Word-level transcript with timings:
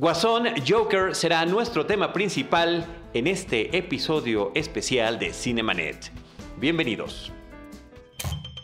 Guasón 0.00 0.46
Joker 0.66 1.14
será 1.14 1.44
nuestro 1.44 1.84
tema 1.84 2.10
principal 2.10 2.86
en 3.12 3.26
este 3.26 3.76
episodio 3.76 4.50
especial 4.54 5.18
de 5.18 5.30
Cinemanet. 5.34 6.10
Bienvenidos. 6.56 7.30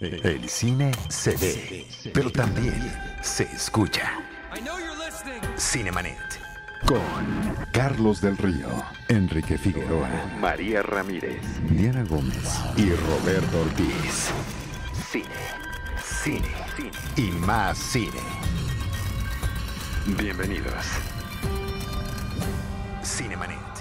El 0.00 0.48
cine 0.48 0.92
se 1.10 1.36
ve, 1.36 1.86
pero 2.14 2.32
también 2.32 2.90
se 3.20 3.42
escucha. 3.42 4.18
Cinemanet. 5.58 6.16
Con 6.86 7.02
Carlos 7.70 8.22
del 8.22 8.38
Río, 8.38 8.68
Enrique 9.10 9.58
Figueroa, 9.58 10.08
María 10.40 10.80
Ramírez, 10.80 11.42
Diana 11.68 12.02
Gómez 12.04 12.64
y 12.78 12.88
Roberto 12.92 13.60
Ortiz. 13.60 14.30
Cine, 15.10 15.26
cine, 16.02 16.48
cine 16.74 16.90
y 17.14 17.30
más 17.30 17.76
cine. 17.76 18.22
Bienvenidos. 20.06 20.86
Cinemanet. 23.06 23.75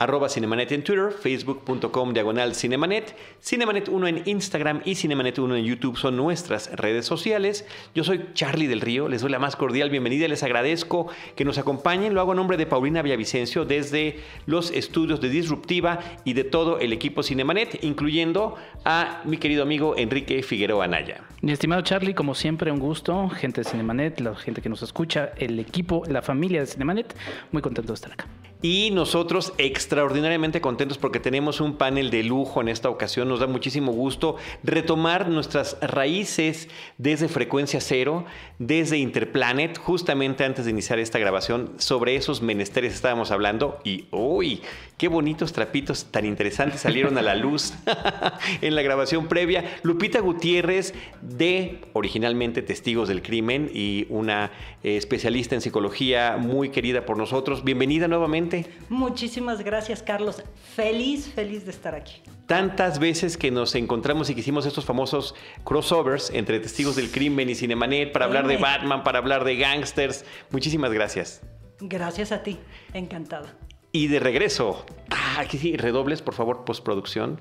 Arroba 0.00 0.28
Cinemanet 0.28 0.70
en 0.70 0.84
Twitter, 0.84 1.10
facebook.com 1.10 2.12
diagonal 2.12 2.54
Cinemanet, 2.54 3.16
Cinemanet 3.40 3.88
1 3.88 4.06
en 4.06 4.22
Instagram 4.26 4.82
y 4.84 4.94
Cinemanet 4.94 5.40
1 5.40 5.56
en 5.56 5.64
YouTube 5.64 5.96
son 5.96 6.16
nuestras 6.16 6.70
redes 6.76 7.04
sociales. 7.04 7.66
Yo 7.96 8.04
soy 8.04 8.26
Charlie 8.32 8.68
del 8.68 8.80
Río, 8.80 9.08
les 9.08 9.22
doy 9.22 9.30
la 9.30 9.40
más 9.40 9.56
cordial 9.56 9.90
bienvenida 9.90 10.28
les 10.28 10.42
agradezco 10.42 11.08
que 11.34 11.44
nos 11.44 11.58
acompañen. 11.58 12.14
Lo 12.14 12.20
hago 12.20 12.32
a 12.32 12.34
nombre 12.34 12.56
de 12.56 12.66
Paulina 12.66 13.02
Villavicencio 13.02 13.64
desde 13.64 14.20
los 14.46 14.70
estudios 14.70 15.20
de 15.20 15.28
Disruptiva 15.30 16.00
y 16.24 16.34
de 16.34 16.44
todo 16.44 16.78
el 16.78 16.92
equipo 16.92 17.22
Cinemanet, 17.22 17.82
incluyendo 17.82 18.56
a 18.84 19.22
mi 19.24 19.36
querido 19.38 19.62
amigo 19.62 19.94
Enrique 19.96 20.42
Figueroa 20.42 20.84
Anaya. 20.84 21.22
Mi 21.40 21.52
estimado 21.52 21.82
Charlie, 21.82 22.14
como 22.14 22.34
siempre, 22.34 22.70
un 22.70 22.78
gusto. 22.78 23.28
Gente 23.30 23.62
de 23.62 23.70
Cinemanet, 23.70 24.20
la 24.20 24.34
gente 24.34 24.62
que 24.62 24.68
nos 24.68 24.82
escucha, 24.82 25.30
el 25.36 25.58
equipo, 25.58 26.02
la 26.08 26.22
familia 26.22 26.60
de 26.60 26.66
Cinemanet, 26.66 27.16
muy 27.52 27.62
contento 27.62 27.92
de 27.92 27.94
estar 27.94 28.12
acá. 28.12 28.26
Y 28.60 28.90
nosotros 28.90 29.52
extraordinariamente 29.56 30.60
contentos 30.60 30.98
porque 30.98 31.20
tenemos 31.20 31.60
un 31.60 31.76
panel 31.76 32.10
de 32.10 32.24
lujo 32.24 32.60
en 32.60 32.68
esta 32.68 32.90
ocasión. 32.90 33.28
Nos 33.28 33.38
da 33.38 33.46
muchísimo 33.46 33.92
gusto 33.92 34.34
retomar 34.64 35.28
nuestras 35.28 35.76
raíces 35.80 36.68
desde 36.96 37.28
frecuencia 37.28 37.80
cero, 37.80 38.24
desde 38.58 38.98
Interplanet, 38.98 39.78
justamente 39.78 40.44
antes 40.44 40.64
de 40.64 40.72
iniciar 40.72 40.98
esta 40.98 41.20
grabación. 41.20 41.74
Sobre 41.78 42.16
esos 42.16 42.42
menesteres 42.42 42.94
estábamos 42.94 43.30
hablando 43.30 43.78
y 43.84 44.06
¡uy! 44.10 44.60
¡Qué 44.96 45.06
bonitos 45.06 45.52
trapitos 45.52 46.06
tan 46.06 46.24
interesantes 46.24 46.80
salieron 46.80 47.16
a 47.16 47.22
la 47.22 47.36
luz 47.36 47.74
en 48.60 48.74
la 48.74 48.82
grabación 48.82 49.28
previa! 49.28 49.78
Lupita 49.84 50.18
Gutiérrez 50.18 50.94
de 51.22 51.80
originalmente 51.92 52.62
Testigos 52.62 53.08
del 53.08 53.22
Crimen 53.22 53.70
y 53.72 54.06
una 54.08 54.50
eh, 54.82 54.96
especialista 54.96 55.54
en 55.54 55.60
psicología 55.60 56.38
muy 56.40 56.70
querida 56.70 57.06
por 57.06 57.16
nosotros. 57.16 57.62
Bienvenida 57.62 58.08
nuevamente. 58.08 58.47
Muchísimas 58.88 59.62
gracias, 59.62 60.02
Carlos. 60.02 60.42
Feliz, 60.74 61.32
feliz 61.34 61.64
de 61.64 61.70
estar 61.70 61.94
aquí. 61.94 62.22
Tantas 62.46 62.98
veces 62.98 63.36
que 63.36 63.50
nos 63.50 63.74
encontramos 63.74 64.30
y 64.30 64.34
que 64.34 64.40
hicimos 64.40 64.64
estos 64.66 64.84
famosos 64.84 65.34
crossovers 65.64 66.30
entre 66.30 66.60
Testigos 66.60 66.96
del 66.96 67.10
Crimen 67.10 67.50
y 67.50 67.54
Cinemanet 67.54 68.12
para 68.12 68.24
hablar 68.24 68.46
de 68.46 68.56
Batman, 68.56 69.02
para 69.02 69.18
hablar 69.18 69.44
de 69.44 69.56
gangsters. 69.56 70.24
Muchísimas 70.50 70.92
gracias. 70.92 71.42
Gracias 71.80 72.32
a 72.32 72.42
ti. 72.42 72.58
Encantada. 72.94 73.54
Y 73.92 74.08
de 74.08 74.20
regreso, 74.20 74.84
ah, 75.10 75.40
aquí 75.40 75.58
sí, 75.58 75.76
redobles, 75.76 76.22
por 76.22 76.34
favor, 76.34 76.64
postproducción. 76.64 77.40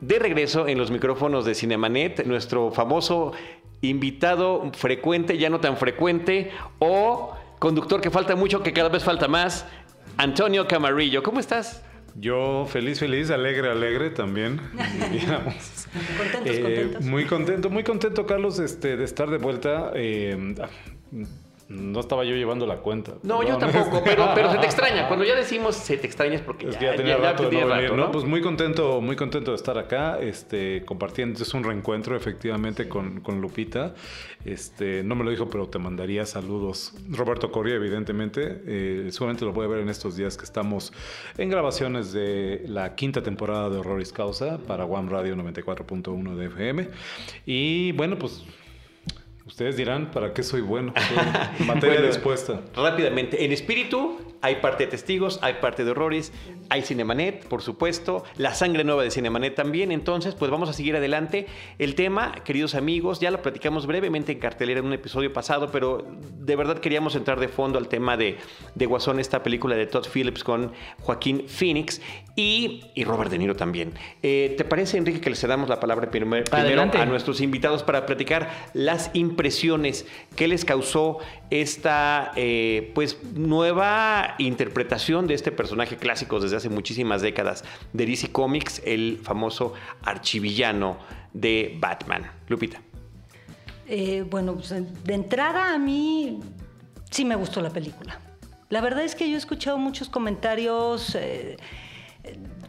De 0.00 0.18
regreso 0.18 0.68
en 0.68 0.78
los 0.78 0.90
micrófonos 0.90 1.44
de 1.44 1.54
Cinemanet, 1.54 2.26
nuestro 2.26 2.70
famoso 2.70 3.32
invitado 3.80 4.70
frecuente, 4.74 5.38
ya 5.38 5.50
no 5.50 5.60
tan 5.60 5.76
frecuente, 5.76 6.50
o 6.78 7.32
conductor 7.58 8.00
que 8.00 8.10
falta 8.10 8.36
mucho, 8.36 8.62
que 8.62 8.72
cada 8.72 8.88
vez 8.88 9.04
falta 9.04 9.28
más, 9.28 9.66
Antonio 10.18 10.66
Camarillo. 10.66 11.22
¿Cómo 11.22 11.40
estás? 11.40 11.82
Yo 12.14 12.66
feliz, 12.66 12.98
feliz, 12.98 13.30
alegre, 13.30 13.70
alegre 13.70 14.10
también. 14.10 14.60
contentos, 14.72 15.80
Eh, 16.44 16.62
contentos. 16.62 17.04
muy 17.04 17.24
contento, 17.26 17.70
muy 17.70 17.84
contento, 17.84 18.26
Carlos, 18.26 18.58
este, 18.58 18.96
de 18.96 19.04
estar 19.04 19.30
de 19.30 19.38
vuelta. 19.38 19.92
Eh, 19.94 20.54
no 21.68 22.00
estaba 22.00 22.24
yo 22.24 22.34
llevando 22.34 22.66
la 22.66 22.76
cuenta. 22.76 23.12
No, 23.22 23.42
yo 23.42 23.58
tampoco, 23.58 24.00
pero, 24.02 24.30
pero 24.34 24.50
se 24.50 24.58
te 24.58 24.66
extraña. 24.66 25.06
Cuando 25.08 25.24
ya 25.24 25.34
decimos 25.34 25.76
se 25.76 25.98
te 25.98 26.06
extraña 26.06 26.36
es 26.36 26.40
porque 26.40 26.68
Es 26.68 26.76
que 26.76 26.86
ya 26.86 26.96
tenía 26.96 27.18
rato 27.18 27.42
de 27.42 27.50
tenía 27.50 27.64
no 27.66 27.74
venir, 27.74 27.90
rato, 27.90 27.96
¿no? 27.96 28.10
Pues 28.10 28.24
muy 28.24 28.40
contento, 28.40 29.00
muy 29.02 29.16
contento 29.16 29.50
de 29.50 29.56
estar 29.56 29.76
acá, 29.76 30.18
este, 30.18 30.84
compartiendo. 30.86 31.42
Es 31.42 31.52
un 31.52 31.64
reencuentro 31.64 32.16
efectivamente 32.16 32.88
con, 32.88 33.20
con 33.20 33.42
Lupita. 33.42 33.94
Este, 34.46 35.02
no 35.02 35.14
me 35.14 35.24
lo 35.24 35.30
dijo, 35.30 35.48
pero 35.50 35.68
te 35.68 35.78
mandaría 35.78 36.24
saludos. 36.24 36.94
Roberto 37.10 37.52
Correa, 37.52 37.74
evidentemente. 37.74 38.62
Eh, 38.66 39.08
seguramente 39.10 39.44
lo 39.44 39.52
voy 39.52 39.66
a 39.66 39.68
ver 39.68 39.80
en 39.80 39.90
estos 39.90 40.16
días 40.16 40.38
que 40.38 40.44
estamos 40.44 40.92
en 41.36 41.50
grabaciones 41.50 42.12
de 42.12 42.64
la 42.66 42.94
quinta 42.94 43.22
temporada 43.22 43.68
de 43.68 43.76
Horroris 43.76 44.12
Causa 44.12 44.58
para 44.66 44.86
One 44.86 45.10
Radio 45.10 45.36
94.1 45.36 46.34
de 46.34 46.46
FM. 46.46 46.88
Y 47.44 47.92
bueno, 47.92 48.18
pues 48.18 48.42
ustedes 49.48 49.76
dirán 49.76 50.10
para 50.12 50.32
qué 50.32 50.42
soy 50.44 50.60
bueno. 50.60 50.92
Soy 50.96 51.66
materia 51.66 51.96
Bueno, 51.96 52.06
dispuesta. 52.12 52.60
Rápidamente, 52.76 53.44
en 53.44 53.50
espíritu 53.52 54.20
hay 54.40 54.56
parte 54.56 54.84
de 54.84 54.90
testigos, 54.92 55.40
hay 55.42 55.54
parte 55.54 55.84
de 55.84 55.90
horrores, 55.90 56.32
hay 56.70 56.82
Cinemanet, 56.82 57.48
por 57.48 57.60
supuesto, 57.60 58.22
la 58.36 58.54
sangre 58.54 58.84
nueva 58.84 59.02
de 59.02 59.10
Cinemanet 59.10 59.56
también. 59.56 59.90
Entonces, 59.90 60.36
pues 60.36 60.48
vamos 60.52 60.68
a 60.68 60.72
seguir 60.72 60.94
adelante. 60.94 61.46
El 61.78 61.96
tema, 61.96 62.32
queridos 62.44 62.76
amigos, 62.76 63.18
ya 63.18 63.32
lo 63.32 63.42
platicamos 63.42 63.86
brevemente 63.88 64.30
en 64.30 64.38
cartelera 64.38 64.78
en 64.78 64.86
un 64.86 64.92
episodio 64.92 65.32
pasado, 65.32 65.70
pero 65.72 66.06
de 66.38 66.54
verdad 66.54 66.78
queríamos 66.78 67.16
entrar 67.16 67.40
de 67.40 67.48
fondo 67.48 67.78
al 67.78 67.88
tema 67.88 68.16
de, 68.16 68.36
de 68.76 68.86
Guasón, 68.86 69.18
esta 69.18 69.42
película 69.42 69.74
de 69.74 69.86
Todd 69.86 70.06
Phillips 70.12 70.44
con 70.44 70.72
Joaquín 71.00 71.48
Phoenix 71.48 72.00
y, 72.36 72.82
y 72.94 73.02
Robert 73.02 73.32
De 73.32 73.38
Niro 73.38 73.56
también. 73.56 73.94
Eh, 74.22 74.54
¿Te 74.56 74.64
parece, 74.64 74.98
Enrique, 74.98 75.20
que 75.20 75.30
les 75.30 75.42
damos 75.48 75.68
la 75.68 75.80
palabra 75.80 76.10
primer- 76.12 76.44
primero 76.44 76.82
a 76.82 77.06
nuestros 77.06 77.40
invitados 77.40 77.82
para 77.82 78.06
platicar 78.06 78.50
las 78.72 79.10
impresiones 79.38 80.04
que 80.34 80.48
les 80.48 80.64
causó 80.64 81.18
esta 81.48 82.32
eh, 82.34 82.90
pues 82.92 83.18
nueva 83.34 84.34
interpretación 84.38 85.28
de 85.28 85.34
este 85.34 85.52
personaje 85.52 85.96
clásico 85.96 86.40
desde 86.40 86.56
hace 86.56 86.68
muchísimas 86.68 87.22
décadas 87.22 87.62
de 87.92 88.04
DC 88.04 88.32
Comics, 88.32 88.82
el 88.84 89.20
famoso 89.22 89.74
archivillano 90.02 90.98
de 91.32 91.76
Batman. 91.78 92.28
Lupita. 92.48 92.82
Eh, 93.86 94.24
bueno, 94.28 94.54
pues, 94.54 94.70
de 94.70 95.14
entrada 95.14 95.72
a 95.72 95.78
mí 95.78 96.40
sí 97.08 97.24
me 97.24 97.36
gustó 97.36 97.62
la 97.62 97.70
película. 97.70 98.18
La 98.70 98.80
verdad 98.80 99.04
es 99.04 99.14
que 99.14 99.28
yo 99.28 99.36
he 99.36 99.38
escuchado 99.38 99.78
muchos 99.78 100.08
comentarios 100.08 101.14
eh, 101.14 101.56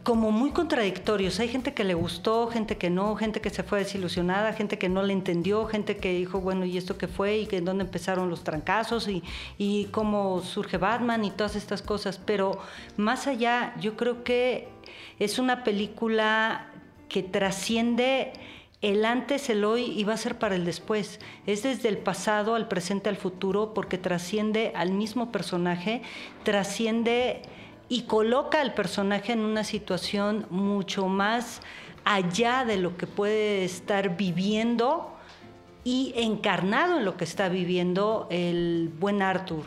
como 0.02 0.30
muy 0.30 0.50
contradictorios. 0.50 1.40
Hay 1.40 1.48
gente 1.48 1.74
que 1.74 1.84
le 1.84 1.94
gustó, 1.94 2.48
gente 2.48 2.76
que 2.76 2.90
no, 2.90 3.16
gente 3.16 3.40
que 3.40 3.50
se 3.50 3.62
fue 3.62 3.80
desilusionada, 3.80 4.52
gente 4.52 4.78
que 4.78 4.88
no 4.88 5.02
le 5.02 5.12
entendió, 5.12 5.66
gente 5.66 5.96
que 5.96 6.14
dijo, 6.14 6.40
bueno, 6.40 6.64
¿y 6.64 6.78
esto 6.78 6.96
qué 6.96 7.06
fue? 7.06 7.38
¿Y 7.38 7.46
que 7.46 7.60
dónde 7.60 7.84
empezaron 7.84 8.30
los 8.30 8.42
trancazos? 8.42 9.08
¿Y, 9.08 9.22
y 9.58 9.86
cómo 9.86 10.40
surge 10.40 10.78
Batman? 10.78 11.24
Y 11.24 11.30
todas 11.30 11.56
estas 11.56 11.82
cosas. 11.82 12.18
Pero 12.18 12.58
más 12.96 13.26
allá, 13.26 13.74
yo 13.80 13.96
creo 13.96 14.24
que 14.24 14.68
es 15.18 15.38
una 15.38 15.64
película 15.64 16.70
que 17.08 17.22
trasciende 17.22 18.32
el 18.80 19.04
antes, 19.04 19.50
el 19.50 19.64
hoy 19.64 19.84
y 19.84 20.04
va 20.04 20.14
a 20.14 20.16
ser 20.16 20.38
para 20.38 20.54
el 20.54 20.64
después. 20.64 21.20
Es 21.46 21.62
desde 21.62 21.88
el 21.88 21.98
pasado 21.98 22.54
al 22.54 22.68
presente 22.68 23.10
al 23.10 23.16
futuro 23.16 23.74
porque 23.74 23.98
trasciende 23.98 24.72
al 24.74 24.92
mismo 24.92 25.30
personaje, 25.30 26.00
trasciende 26.44 27.42
y 27.90 28.02
coloca 28.02 28.62
al 28.62 28.72
personaje 28.72 29.32
en 29.32 29.40
una 29.40 29.64
situación 29.64 30.46
mucho 30.48 31.08
más 31.08 31.60
allá 32.04 32.64
de 32.64 32.78
lo 32.78 32.96
que 32.96 33.06
puede 33.06 33.64
estar 33.64 34.16
viviendo 34.16 35.12
y 35.84 36.12
encarnado 36.16 36.98
en 36.98 37.04
lo 37.04 37.16
que 37.16 37.24
está 37.24 37.48
viviendo 37.48 38.26
el 38.30 38.90
buen 38.98 39.20
Arthur. 39.22 39.64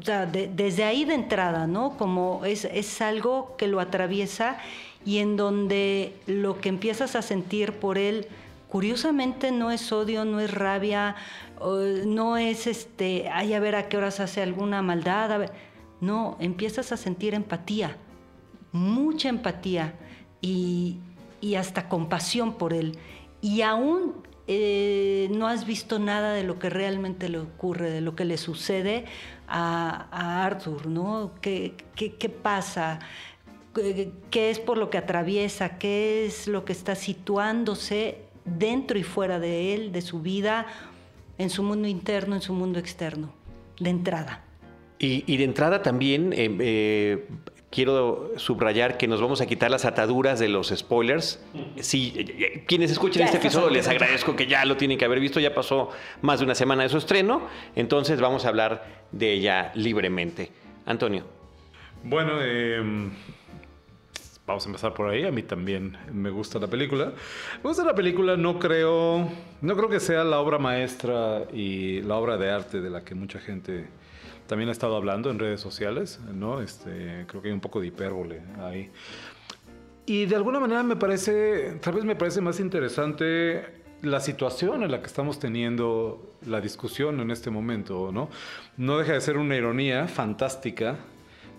O 0.00 0.04
sea, 0.04 0.26
de- 0.26 0.48
desde 0.48 0.84
ahí 0.84 1.04
de 1.04 1.14
entrada, 1.14 1.66
¿no? 1.66 1.96
Como 1.98 2.44
es, 2.44 2.64
es 2.64 3.00
algo 3.02 3.56
que 3.56 3.68
lo 3.68 3.78
atraviesa 3.78 4.56
y 5.04 5.18
en 5.18 5.36
donde 5.36 6.16
lo 6.26 6.60
que 6.60 6.70
empiezas 6.70 7.14
a 7.14 7.22
sentir 7.22 7.74
por 7.74 7.98
él, 7.98 8.26
curiosamente 8.68 9.52
no 9.52 9.70
es 9.70 9.92
odio, 9.92 10.24
no 10.24 10.40
es 10.40 10.50
rabia, 10.52 11.14
no 12.06 12.38
es 12.38 12.66
este, 12.66 13.28
ay, 13.30 13.52
a 13.54 13.60
ver 13.60 13.76
a 13.76 13.88
qué 13.88 13.98
horas 13.98 14.18
hace 14.18 14.42
alguna 14.42 14.80
maldad. 14.82 15.50
No, 16.02 16.36
empiezas 16.40 16.92
a 16.92 16.98
sentir 16.98 17.32
empatía, 17.32 17.96
mucha 18.72 19.30
empatía 19.30 19.94
y, 20.40 20.98
y 21.40 21.54
hasta 21.54 21.88
compasión 21.88 22.54
por 22.54 22.74
él. 22.74 22.98
Y 23.40 23.62
aún 23.62 24.14
eh, 24.48 25.28
no 25.30 25.46
has 25.46 25.64
visto 25.64 26.00
nada 26.00 26.32
de 26.32 26.42
lo 26.42 26.58
que 26.58 26.68
realmente 26.68 27.28
le 27.28 27.38
ocurre, 27.38 27.90
de 27.90 28.00
lo 28.00 28.16
que 28.16 28.24
le 28.24 28.36
sucede 28.36 29.04
a, 29.46 30.44
Arthur, 30.44 30.86
¿no? 30.86 31.32
¿Qué, 31.40 31.74
qué, 31.94 32.28
pasa? 32.28 32.98
¿Qué, 33.72 34.12
¿Qué 34.30 34.50
es 34.50 34.58
por 34.58 34.78
lo 34.78 34.90
que 34.90 34.98
atraviesa? 34.98 35.78
¿Qué 35.78 36.26
es 36.26 36.48
lo 36.48 36.64
que 36.64 36.72
está 36.72 36.96
situándose 36.96 38.24
dentro 38.44 38.98
y 38.98 39.04
fuera 39.04 39.38
de 39.38 39.74
él, 39.74 39.92
de 39.92 40.02
su 40.02 40.20
vida, 40.20 40.66
en 41.38 41.48
su 41.48 41.62
mundo 41.62 41.86
interno, 41.86 42.34
en 42.34 42.42
su 42.42 42.52
mundo 42.52 42.80
externo? 42.80 43.32
De 43.78 43.90
entrada. 43.90 44.44
Y, 45.04 45.36
de 45.36 45.42
entrada 45.42 45.82
también 45.82 46.32
eh, 46.32 46.56
eh, 46.60 47.26
quiero 47.72 48.30
subrayar 48.36 48.98
que 48.98 49.08
nos 49.08 49.20
vamos 49.20 49.40
a 49.40 49.46
quitar 49.46 49.70
las 49.70 49.84
ataduras 49.84 50.38
de 50.38 50.48
los 50.48 50.68
spoilers. 50.68 51.42
Si 51.80 52.12
eh, 52.16 52.64
quienes 52.68 52.92
escuchen 52.92 53.22
este 53.22 53.38
episodio 53.38 53.70
les 53.70 53.88
agradezco 53.88 54.36
que 54.36 54.46
ya 54.46 54.64
lo 54.64 54.76
tienen 54.76 54.98
que 54.98 55.06
haber 55.06 55.18
visto, 55.18 55.40
ya 55.40 55.54
pasó 55.54 55.88
más 56.20 56.38
de 56.38 56.44
una 56.44 56.54
semana 56.54 56.84
de 56.84 56.90
su 56.90 56.98
estreno, 56.98 57.48
entonces 57.74 58.20
vamos 58.20 58.44
a 58.44 58.48
hablar 58.50 58.84
de 59.10 59.32
ella 59.32 59.72
libremente. 59.74 60.52
Antonio. 60.84 61.24
Bueno, 62.04 62.34
eh, 62.40 63.10
vamos 64.46 64.66
a 64.66 64.68
empezar 64.68 64.92
por 64.92 65.08
ahí. 65.08 65.24
A 65.24 65.32
mí 65.32 65.42
también 65.42 65.96
me 66.12 66.28
gusta 66.28 66.58
la 66.58 66.66
película. 66.66 67.06
Me 67.62 67.68
gusta 67.68 67.84
la 67.84 67.94
película, 67.94 68.36
no 68.36 68.58
creo, 68.58 69.28
no 69.62 69.76
creo 69.76 69.88
que 69.88 69.98
sea 69.98 70.22
la 70.22 70.38
obra 70.38 70.58
maestra 70.58 71.44
y 71.52 72.02
la 72.02 72.16
obra 72.16 72.36
de 72.36 72.50
arte 72.50 72.80
de 72.80 72.90
la 72.90 73.02
que 73.02 73.14
mucha 73.14 73.40
gente 73.40 73.86
también 74.52 74.68
ha 74.68 74.72
estado 74.72 74.96
hablando 74.96 75.30
en 75.30 75.38
redes 75.38 75.62
sociales, 75.62 76.20
¿no? 76.34 76.60
Este, 76.60 77.24
creo 77.26 77.40
que 77.40 77.48
hay 77.48 77.54
un 77.54 77.60
poco 77.60 77.80
de 77.80 77.86
hipérbole 77.86 78.42
ahí. 78.60 78.90
Y 80.04 80.26
de 80.26 80.36
alguna 80.36 80.60
manera 80.60 80.82
me 80.82 80.94
parece, 80.94 81.78
tal 81.80 81.94
vez 81.94 82.04
me 82.04 82.16
parece 82.16 82.42
más 82.42 82.60
interesante 82.60 83.64
la 84.02 84.20
situación 84.20 84.82
en 84.82 84.90
la 84.90 85.00
que 85.00 85.06
estamos 85.06 85.38
teniendo 85.38 86.36
la 86.44 86.60
discusión 86.60 87.20
en 87.20 87.30
este 87.30 87.48
momento, 87.48 88.12
¿no? 88.12 88.28
No 88.76 88.98
deja 88.98 89.14
de 89.14 89.22
ser 89.22 89.38
una 89.38 89.56
ironía 89.56 90.06
fantástica 90.06 90.98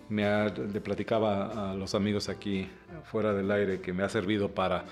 me 0.10 0.24
le 0.52 0.82
platicaba 0.82 1.72
a 1.72 1.74
los 1.74 1.96
amigos 1.96 2.30
aquí 2.30 2.70
fuera 3.06 3.34
del 3.34 3.50
aire 3.50 3.82
que 3.82 3.92
me 3.92 4.04
ha 4.04 4.10
servido 4.10 4.50
para 4.50 4.86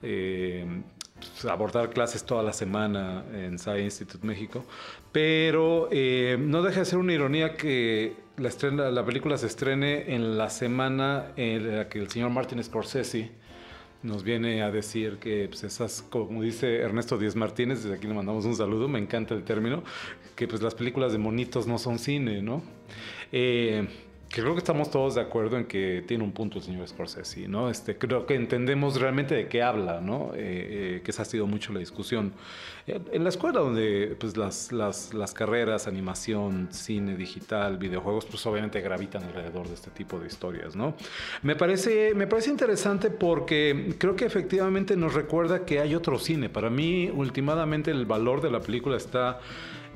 eh, 0.00 0.64
abordar 1.48 1.90
clases 1.90 2.24
toda 2.24 2.42
la 2.42 2.52
semana 2.52 3.24
en 3.32 3.58
Science 3.58 4.02
Institute 4.02 4.26
México, 4.26 4.64
pero 5.12 5.88
eh, 5.90 6.36
no 6.38 6.62
deja 6.62 6.80
de 6.80 6.84
ser 6.86 6.98
una 6.98 7.12
ironía 7.12 7.54
que 7.56 8.16
la, 8.36 8.48
estrena, 8.48 8.90
la 8.90 9.04
película 9.04 9.36
se 9.38 9.46
estrene 9.46 10.14
en 10.14 10.38
la 10.38 10.50
semana 10.50 11.32
en 11.36 11.76
la 11.76 11.88
que 11.88 11.98
el 11.98 12.08
señor 12.10 12.30
Martin 12.30 12.62
Scorsese 12.62 13.30
nos 14.02 14.22
viene 14.22 14.62
a 14.62 14.70
decir 14.70 15.18
que 15.18 15.48
pues, 15.48 15.64
esas, 15.64 16.02
como 16.02 16.42
dice 16.42 16.76
Ernesto 16.76 17.18
Díez 17.18 17.34
Martínez, 17.34 17.82
desde 17.82 17.96
aquí 17.96 18.06
le 18.06 18.14
mandamos 18.14 18.44
un 18.44 18.54
saludo, 18.54 18.88
me 18.88 18.98
encanta 18.98 19.34
el 19.34 19.42
término, 19.42 19.82
que 20.36 20.46
pues 20.46 20.62
las 20.62 20.74
películas 20.74 21.12
de 21.12 21.18
monitos 21.18 21.66
no 21.66 21.78
son 21.78 21.98
cine, 21.98 22.42
¿no? 22.42 22.62
Eh, 23.32 23.88
creo 24.30 24.52
que 24.52 24.58
estamos 24.58 24.90
todos 24.90 25.14
de 25.14 25.22
acuerdo 25.22 25.56
en 25.56 25.64
que 25.64 26.04
tiene 26.06 26.22
un 26.22 26.32
punto 26.32 26.58
el 26.58 26.64
señor 26.64 26.86
Scorsese, 26.86 27.48
¿no? 27.48 27.70
Este, 27.70 27.96
creo 27.96 28.26
que 28.26 28.34
entendemos 28.34 29.00
realmente 29.00 29.34
de 29.34 29.48
qué 29.48 29.62
habla, 29.62 30.00
¿no? 30.00 30.32
Eh, 30.34 30.38
eh, 30.96 31.00
que 31.02 31.10
esa 31.10 31.22
ha 31.22 31.24
sido 31.24 31.46
mucho 31.46 31.72
la 31.72 31.78
discusión. 31.78 32.32
En 32.86 33.22
la 33.22 33.28
escuela 33.28 33.60
donde 33.60 34.16
pues, 34.18 34.36
las, 34.36 34.72
las, 34.72 35.12
las, 35.12 35.34
carreras, 35.34 35.86
animación, 35.86 36.68
cine 36.70 37.16
digital, 37.16 37.76
videojuegos, 37.76 38.24
pues 38.24 38.44
obviamente 38.46 38.80
gravitan 38.80 39.24
alrededor 39.24 39.68
de 39.68 39.74
este 39.74 39.90
tipo 39.90 40.18
de 40.18 40.26
historias, 40.26 40.74
¿no? 40.74 40.94
Me 41.42 41.54
parece, 41.54 42.14
me 42.14 42.26
parece 42.26 42.50
interesante 42.50 43.10
porque 43.10 43.94
creo 43.98 44.16
que 44.16 44.24
efectivamente 44.24 44.96
nos 44.96 45.14
recuerda 45.14 45.66
que 45.66 45.80
hay 45.80 45.94
otro 45.94 46.18
cine. 46.18 46.48
Para 46.48 46.70
mí, 46.70 47.10
últimamente, 47.12 47.90
el 47.90 48.06
valor 48.06 48.40
de 48.40 48.50
la 48.50 48.60
película 48.60 48.96
está 48.96 49.40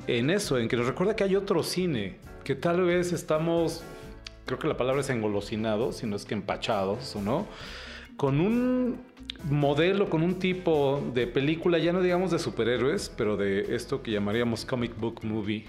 en 0.05 0.29
eso, 0.29 0.57
en 0.57 0.67
que 0.67 0.75
nos 0.75 0.85
recuerda 0.85 1.15
que 1.15 1.23
hay 1.23 1.35
otro 1.35 1.63
cine, 1.63 2.17
que 2.43 2.55
tal 2.55 2.81
vez 2.81 3.11
estamos 3.11 3.83
creo 4.45 4.59
que 4.59 4.67
la 4.67 4.77
palabra 4.77 5.01
es 5.01 5.09
engolosinados, 5.09 5.97
sino 5.97 6.15
es 6.15 6.25
que 6.25 6.33
empachados, 6.33 7.15
¿o 7.15 7.21
no? 7.21 7.47
Con 8.17 8.39
un 8.39 9.01
modelo, 9.49 10.09
con 10.09 10.23
un 10.23 10.39
tipo 10.39 11.03
de 11.13 11.27
película, 11.27 11.77
ya 11.77 11.93
no 11.93 12.01
digamos 12.01 12.31
de 12.31 12.39
superhéroes, 12.39 13.09
pero 13.09 13.37
de 13.37 13.75
esto 13.75 14.01
que 14.01 14.11
llamaríamos 14.11 14.65
comic 14.65 14.97
book 14.97 15.23
movie, 15.23 15.65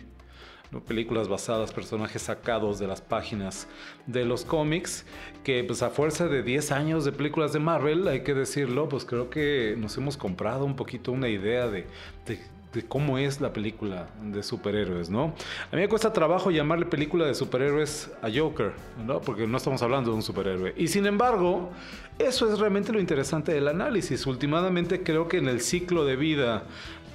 ¿no? 0.71 0.81
películas 0.81 1.29
basadas, 1.29 1.73
personajes 1.73 2.23
sacados 2.23 2.79
de 2.79 2.87
las 2.87 3.01
páginas 3.01 3.67
de 4.07 4.25
los 4.25 4.45
cómics, 4.45 5.07
que 5.43 5.65
pues 5.65 5.83
a 5.83 5.91
fuerza 5.91 6.29
de 6.29 6.43
10 6.43 6.73
años 6.73 7.05
de 7.05 7.13
películas 7.13 7.53
de 7.53 7.61
Marvel, 7.61 8.07
hay 8.09 8.23
que 8.23 8.35
decirlo, 8.35 8.89
pues 8.89 9.05
creo 9.05 9.31
que 9.31 9.75
nos 9.79 9.97
hemos 9.97 10.17
comprado 10.17 10.65
un 10.65 10.77
poquito 10.77 11.13
una 11.13 11.29
idea 11.29 11.69
de, 11.69 11.87
de 12.27 12.39
de 12.75 12.83
cómo 12.83 13.19
es 13.19 13.41
la 13.41 13.53
película 13.53 14.09
de 14.23 14.43
superhéroes, 14.43 15.09
¿no? 15.09 15.35
A 15.71 15.77
mí 15.77 15.83
me 15.83 15.89
cuesta 15.89 16.13
trabajo 16.13 16.51
llamarle 16.51 16.87
película 16.87 17.25
de 17.25 17.35
superhéroes 17.35 18.11
a 18.21 18.29
Joker, 18.35 18.73
¿no? 19.07 19.21
Porque 19.21 19.47
no 19.47 19.57
estamos 19.57 19.81
hablando 19.83 20.11
de 20.11 20.17
un 20.17 20.23
superhéroe. 20.23 20.75
Y 20.77 20.89
sin 20.89 21.07
embargo, 21.07 21.71
eso 22.19 22.53
es 22.53 22.59
realmente 22.59 22.93
lo 22.93 23.01
interesante 23.01 23.53
del 23.53 23.69
análisis. 23.69 24.27
Últimamente 24.27 25.03
creo 25.03 25.29
que 25.29 25.39
en 25.39 25.49
el 25.49 25.61
ciclo 25.61 26.05
de 26.05 26.17
vida 26.17 26.65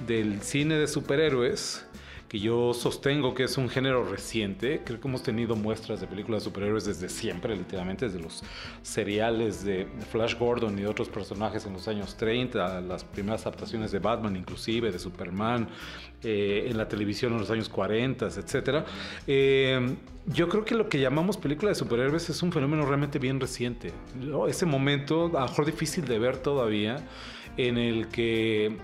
del 0.06 0.40
cine 0.42 0.76
de 0.76 0.88
superhéroes, 0.88 1.86
que 2.30 2.38
yo 2.38 2.72
sostengo 2.74 3.34
que 3.34 3.42
es 3.42 3.58
un 3.58 3.68
género 3.68 4.04
reciente. 4.04 4.82
Creo 4.84 5.00
que 5.00 5.08
hemos 5.08 5.24
tenido 5.24 5.56
muestras 5.56 6.00
de 6.00 6.06
películas 6.06 6.44
de 6.44 6.44
superhéroes 6.44 6.84
desde 6.84 7.08
siempre, 7.08 7.56
literalmente, 7.56 8.06
desde 8.06 8.20
los 8.20 8.44
seriales 8.82 9.64
de 9.64 9.88
Flash 10.12 10.38
Gordon 10.38 10.78
y 10.78 10.84
otros 10.84 11.08
personajes 11.08 11.66
en 11.66 11.72
los 11.72 11.88
años 11.88 12.16
30, 12.16 12.82
las 12.82 13.02
primeras 13.02 13.42
adaptaciones 13.46 13.90
de 13.90 13.98
Batman, 13.98 14.36
inclusive, 14.36 14.92
de 14.92 15.00
Superman, 15.00 15.68
eh, 16.22 16.68
en 16.70 16.78
la 16.78 16.86
televisión 16.86 17.32
en 17.32 17.40
los 17.40 17.50
años 17.50 17.68
40, 17.68 18.28
etc. 18.28 18.84
Eh, 19.26 19.96
yo 20.26 20.48
creo 20.48 20.64
que 20.64 20.76
lo 20.76 20.88
que 20.88 21.00
llamamos 21.00 21.36
película 21.36 21.70
de 21.70 21.74
superhéroes 21.74 22.30
es 22.30 22.40
un 22.44 22.52
fenómeno 22.52 22.86
realmente 22.86 23.18
bien 23.18 23.40
reciente. 23.40 23.92
Ese 24.46 24.66
momento, 24.66 25.36
a 25.36 25.40
lo 25.40 25.48
mejor 25.48 25.66
difícil 25.66 26.04
de 26.04 26.20
ver 26.20 26.36
todavía, 26.36 27.04
en 27.56 27.76
el 27.76 28.06
que 28.06 28.76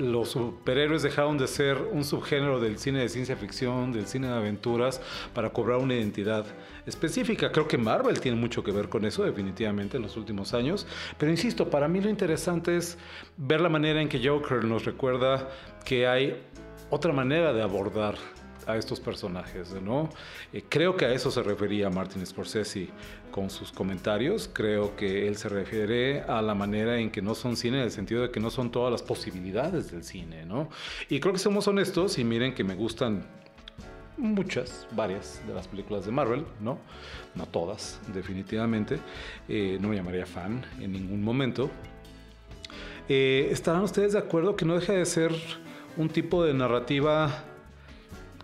los 0.00 0.30
superhéroes 0.30 1.02
dejaron 1.02 1.38
de 1.38 1.46
ser 1.46 1.76
un 1.92 2.04
subgénero 2.04 2.58
del 2.58 2.78
cine 2.78 3.00
de 3.00 3.08
ciencia 3.08 3.36
ficción, 3.36 3.92
del 3.92 4.06
cine 4.06 4.28
de 4.28 4.34
aventuras, 4.34 5.00
para 5.34 5.50
cobrar 5.50 5.78
una 5.78 5.94
identidad 5.94 6.46
específica. 6.86 7.52
Creo 7.52 7.68
que 7.68 7.78
Marvel 7.78 8.20
tiene 8.20 8.38
mucho 8.38 8.64
que 8.64 8.72
ver 8.72 8.88
con 8.88 9.04
eso, 9.04 9.22
definitivamente, 9.22 9.98
en 9.98 10.02
los 10.02 10.16
últimos 10.16 10.54
años. 10.54 10.86
Pero 11.18 11.30
insisto, 11.30 11.68
para 11.68 11.86
mí 11.88 12.00
lo 12.00 12.08
interesante 12.08 12.76
es 12.76 12.98
ver 13.36 13.60
la 13.60 13.68
manera 13.68 14.00
en 14.00 14.08
que 14.08 14.26
Joker 14.26 14.64
nos 14.64 14.84
recuerda 14.84 15.48
que 15.84 16.06
hay 16.06 16.42
otra 16.90 17.12
manera 17.12 17.52
de 17.52 17.62
abordar 17.62 18.16
a 18.72 18.76
estos 18.76 19.00
personajes, 19.00 19.72
¿no? 19.82 20.08
Eh, 20.52 20.64
creo 20.68 20.96
que 20.96 21.04
a 21.04 21.12
eso 21.12 21.30
se 21.30 21.42
refería 21.42 21.90
Martin 21.90 22.24
Scorsese 22.24 22.88
con 23.30 23.50
sus 23.50 23.72
comentarios. 23.72 24.50
Creo 24.52 24.96
que 24.96 25.28
él 25.28 25.36
se 25.36 25.48
refiere 25.48 26.22
a 26.22 26.42
la 26.42 26.54
manera 26.54 26.98
en 26.98 27.10
que 27.10 27.22
no 27.22 27.34
son 27.34 27.56
cine, 27.56 27.78
en 27.78 27.84
el 27.84 27.90
sentido 27.90 28.22
de 28.22 28.30
que 28.30 28.40
no 28.40 28.50
son 28.50 28.70
todas 28.70 28.92
las 28.92 29.02
posibilidades 29.02 29.90
del 29.90 30.04
cine, 30.04 30.44
¿no? 30.44 30.68
Y 31.08 31.20
creo 31.20 31.32
que 31.32 31.38
somos 31.38 31.66
honestos 31.68 32.18
y 32.18 32.24
miren 32.24 32.54
que 32.54 32.64
me 32.64 32.74
gustan 32.74 33.26
muchas, 34.16 34.86
varias 34.92 35.42
de 35.46 35.54
las 35.54 35.66
películas 35.66 36.04
de 36.04 36.12
Marvel, 36.12 36.44
¿no? 36.60 36.78
No 37.34 37.46
todas, 37.46 38.00
definitivamente. 38.12 38.98
Eh, 39.48 39.78
no 39.80 39.88
me 39.88 39.96
llamaría 39.96 40.26
fan 40.26 40.64
en 40.80 40.92
ningún 40.92 41.22
momento. 41.22 41.70
Eh, 43.08 43.48
¿Estarán 43.50 43.82
ustedes 43.82 44.12
de 44.12 44.18
acuerdo 44.18 44.54
que 44.54 44.64
no 44.64 44.78
deja 44.78 44.92
de 44.92 45.04
ser 45.04 45.32
un 45.96 46.08
tipo 46.08 46.44
de 46.44 46.54
narrativa 46.54 47.44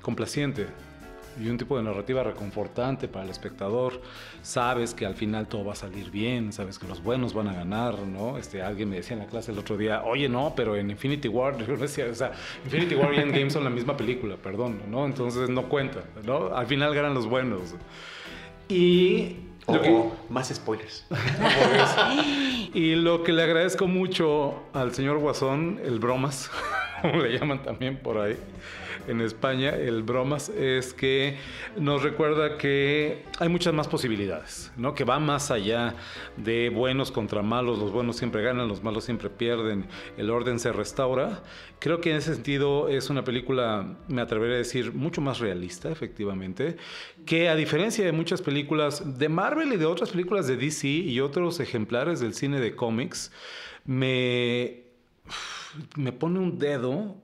complaciente 0.06 0.68
y 1.42 1.48
un 1.48 1.58
tipo 1.58 1.76
de 1.76 1.82
narrativa 1.82 2.22
reconfortante 2.22 3.08
para 3.08 3.24
el 3.24 3.30
espectador. 3.32 4.00
Sabes 4.40 4.94
que 4.94 5.04
al 5.04 5.16
final 5.16 5.48
todo 5.48 5.64
va 5.64 5.72
a 5.72 5.76
salir 5.76 6.12
bien, 6.12 6.52
sabes 6.52 6.78
que 6.78 6.86
los 6.86 7.02
buenos 7.02 7.34
van 7.34 7.48
a 7.48 7.52
ganar, 7.52 7.98
¿no? 7.98 8.38
Este, 8.38 8.62
alguien 8.62 8.88
me 8.88 8.96
decía 8.96 9.14
en 9.14 9.24
la 9.24 9.26
clase 9.26 9.50
el 9.50 9.58
otro 9.58 9.76
día, 9.76 10.04
oye, 10.04 10.28
no, 10.28 10.52
pero 10.54 10.76
en 10.76 10.92
Infinity 10.92 11.26
War, 11.26 11.58
yo 11.66 11.76
decía, 11.76 12.06
o 12.08 12.14
sea, 12.14 12.30
Infinity 12.64 12.94
War 12.94 13.12
y 13.14 13.18
Endgame 13.18 13.50
son 13.50 13.64
la 13.64 13.70
misma 13.70 13.96
película, 13.96 14.36
perdón, 14.36 14.80
¿no? 14.88 15.04
Entonces 15.06 15.50
no 15.50 15.68
cuenta, 15.68 16.04
¿no? 16.24 16.54
Al 16.54 16.68
final 16.68 16.94
ganan 16.94 17.12
los 17.12 17.26
buenos. 17.26 17.74
Y 18.68 19.36
más 20.30 20.54
spoilers. 20.54 21.04
y 22.74 22.94
lo 22.94 23.24
que 23.24 23.32
le 23.32 23.42
agradezco 23.42 23.88
mucho 23.88 24.62
al 24.72 24.94
señor 24.94 25.18
Guasón, 25.18 25.80
el 25.84 25.98
bromas, 25.98 26.48
como 27.02 27.22
le 27.22 27.36
llaman 27.36 27.64
también 27.64 27.96
por 27.96 28.18
ahí, 28.18 28.36
en 29.06 29.20
España, 29.20 29.70
el 29.70 30.02
bromas, 30.02 30.48
es 30.48 30.92
que 30.92 31.36
nos 31.76 32.02
recuerda 32.02 32.58
que 32.58 33.24
hay 33.38 33.48
muchas 33.48 33.74
más 33.74 33.88
posibilidades, 33.88 34.72
¿no? 34.76 34.94
Que 34.94 35.04
va 35.04 35.18
más 35.18 35.50
allá 35.50 35.94
de 36.36 36.70
buenos 36.70 37.10
contra 37.10 37.42
malos, 37.42 37.78
los 37.78 37.92
buenos 37.92 38.16
siempre 38.16 38.42
ganan, 38.42 38.68
los 38.68 38.82
malos 38.82 39.04
siempre 39.04 39.30
pierden, 39.30 39.86
el 40.16 40.30
orden 40.30 40.58
se 40.58 40.72
restaura. 40.72 41.42
Creo 41.78 42.00
que 42.00 42.10
en 42.10 42.16
ese 42.16 42.34
sentido 42.34 42.88
es 42.88 43.10
una 43.10 43.24
película, 43.24 43.96
me 44.08 44.22
atreveré 44.22 44.54
a 44.54 44.58
decir, 44.58 44.92
mucho 44.92 45.20
más 45.20 45.38
realista, 45.38 45.90
efectivamente, 45.90 46.76
que 47.24 47.48
a 47.48 47.54
diferencia 47.54 48.04
de 48.04 48.12
muchas 48.12 48.42
películas 48.42 49.18
de 49.18 49.28
Marvel 49.28 49.72
y 49.72 49.76
de 49.76 49.86
otras 49.86 50.10
películas 50.10 50.46
de 50.46 50.56
DC 50.56 50.88
y 50.88 51.20
otros 51.20 51.60
ejemplares 51.60 52.20
del 52.20 52.34
cine 52.34 52.60
de 52.60 52.74
cómics, 52.74 53.32
me, 53.84 54.82
me 55.96 56.12
pone 56.12 56.38
un 56.38 56.58
dedo 56.58 57.16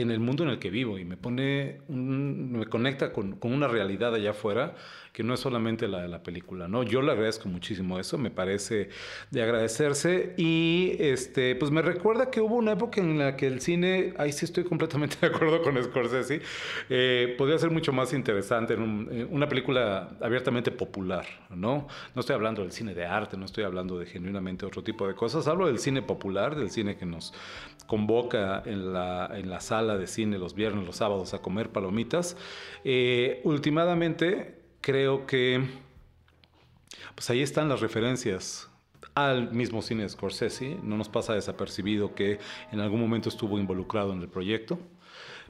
en 0.00 0.10
el 0.10 0.20
mundo 0.20 0.44
en 0.44 0.50
el 0.50 0.58
que 0.58 0.70
vivo 0.70 0.98
y 0.98 1.04
me 1.04 1.16
pone, 1.16 1.80
me 1.88 2.66
conecta 2.66 3.12
con, 3.12 3.36
con, 3.36 3.52
una 3.52 3.68
realidad 3.68 4.14
allá 4.14 4.30
afuera 4.30 4.74
que 5.16 5.22
no 5.22 5.32
es 5.32 5.40
solamente 5.40 5.88
la 5.88 6.02
de 6.02 6.08
la 6.08 6.22
película, 6.22 6.68
¿no? 6.68 6.82
Yo 6.82 7.00
le 7.00 7.10
agradezco 7.10 7.48
muchísimo 7.48 7.98
eso, 7.98 8.18
me 8.18 8.30
parece 8.30 8.90
de 9.30 9.42
agradecerse 9.42 10.34
y 10.36 10.94
este, 10.98 11.56
pues 11.56 11.70
me 11.70 11.80
recuerda 11.80 12.30
que 12.30 12.42
hubo 12.42 12.56
una 12.56 12.72
época 12.72 13.00
en 13.00 13.18
la 13.18 13.34
que 13.34 13.46
el 13.46 13.62
cine, 13.62 14.12
ahí 14.18 14.30
sí 14.30 14.44
estoy 14.44 14.64
completamente 14.64 15.16
de 15.22 15.28
acuerdo 15.28 15.62
con 15.62 15.82
Scorsese, 15.82 16.42
eh, 16.90 17.34
podría 17.38 17.56
ser 17.56 17.70
mucho 17.70 17.94
más 17.94 18.12
interesante 18.12 18.74
en, 18.74 19.26
una 19.30 19.48
película 19.48 20.10
abiertamente 20.20 20.70
popular, 20.70 21.24
¿no? 21.48 21.88
No 22.14 22.20
estoy 22.20 22.34
hablando 22.34 22.60
del 22.60 22.72
cine 22.72 22.92
de 22.92 23.06
arte, 23.06 23.38
no 23.38 23.46
estoy 23.46 23.64
hablando 23.64 23.98
de 23.98 24.04
genuinamente 24.04 24.66
otro 24.66 24.84
tipo 24.84 25.08
de 25.08 25.14
cosas, 25.14 25.48
hablo 25.48 25.66
del 25.66 25.78
cine 25.78 26.02
popular, 26.02 26.56
del 26.56 26.68
cine 26.68 26.98
que 26.98 27.06
nos 27.06 27.32
convoca 27.86 28.62
en 28.66 28.92
la, 28.92 29.30
en 29.32 29.48
la 29.48 29.60
sala 29.60 29.96
de 29.96 30.08
cine 30.08 30.36
los 30.36 30.54
viernes, 30.54 30.84
los 30.84 30.96
sábados 30.96 31.32
a 31.32 31.38
comer 31.38 31.70
palomitas. 31.70 32.36
Eh, 32.84 33.40
creo 34.86 35.26
que 35.26 35.64
pues 37.16 37.28
ahí 37.30 37.42
están 37.42 37.68
las 37.68 37.80
referencias 37.80 38.70
al 39.16 39.50
mismo 39.50 39.82
cine 39.82 40.04
de 40.04 40.08
Scorsese. 40.08 40.78
No 40.80 40.96
nos 40.96 41.08
pasa 41.08 41.34
desapercibido 41.34 42.14
que 42.14 42.38
en 42.70 42.78
algún 42.78 43.00
momento 43.00 43.28
estuvo 43.28 43.58
involucrado 43.58 44.12
en 44.12 44.20
el 44.20 44.28
proyecto. 44.28 44.78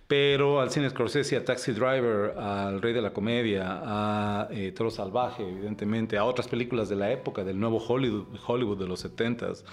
Pero 0.06 0.60
al 0.60 0.70
cine 0.70 0.88
Scorsese, 0.88 1.36
a 1.36 1.44
Taxi 1.44 1.72
Driver, 1.72 2.38
al 2.38 2.80
Rey 2.80 2.94
de 2.94 3.02
la 3.02 3.12
Comedia, 3.12 3.82
a 3.82 4.48
eh, 4.52 4.72
Toro 4.72 4.88
Salvaje, 4.90 5.42
evidentemente, 5.42 6.16
a 6.16 6.24
otras 6.24 6.48
películas 6.48 6.88
de 6.88 6.96
la 6.96 7.10
época, 7.10 7.44
del 7.44 7.60
nuevo 7.60 7.76
Hollywood, 7.76 8.38
Hollywood 8.46 8.78
de 8.78 8.86
los 8.86 9.04
70s, 9.04 9.64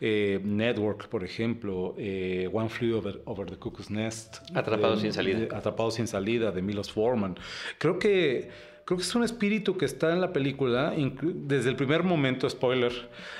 eh, 0.00 0.40
Network, 0.42 1.08
por 1.08 1.24
ejemplo, 1.24 1.94
eh, 1.96 2.50
One 2.52 2.68
Flew 2.68 2.98
over, 2.98 3.48
the 3.48 3.56
Cuckoo's 3.56 3.88
Nest. 3.88 4.38
Atrapado 4.54 4.98
sin 4.98 5.14
salida. 5.14 5.56
Atrapado 5.56 5.90
sin 5.90 6.06
salida, 6.06 6.50
de 6.50 6.60
Milos 6.60 6.92
Forman. 6.92 7.38
Creo 7.78 7.98
que 7.98 8.75
creo 8.86 8.96
que 8.96 9.02
es 9.02 9.14
un 9.14 9.24
espíritu 9.24 9.76
que 9.76 9.84
está 9.84 10.12
en 10.12 10.22
la 10.22 10.32
película, 10.32 10.94
desde 11.20 11.68
el 11.68 11.76
primer 11.76 12.04
momento, 12.04 12.48
spoiler, 12.48 12.92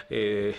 que, 0.09 0.55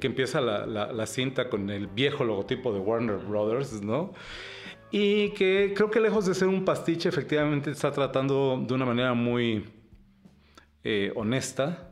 que, 0.00 0.06
empieza 0.06 0.40
la, 0.40 1.06
cinta 1.06 1.48
con 1.50 1.68
el 1.68 1.86
viejo 1.86 2.24
logotipo 2.24 2.72
de 2.72 2.80
Warner 2.80 3.18
Brothers, 3.18 3.82
¿no? 3.82 4.14
Y 4.90 5.30
que 5.30 5.74
creo 5.76 5.90
que 5.90 6.00
lejos 6.00 6.24
de 6.24 6.34
ser 6.34 6.48
un 6.48 6.64
pastiche, 6.64 7.10
efectivamente 7.10 7.70
está 7.70 7.92
tratando 7.92 8.64
de 8.66 8.72
una 8.72 8.86
manera 8.86 9.12
muy 9.12 9.64
eh, 10.82 11.12
honesta 11.14 11.90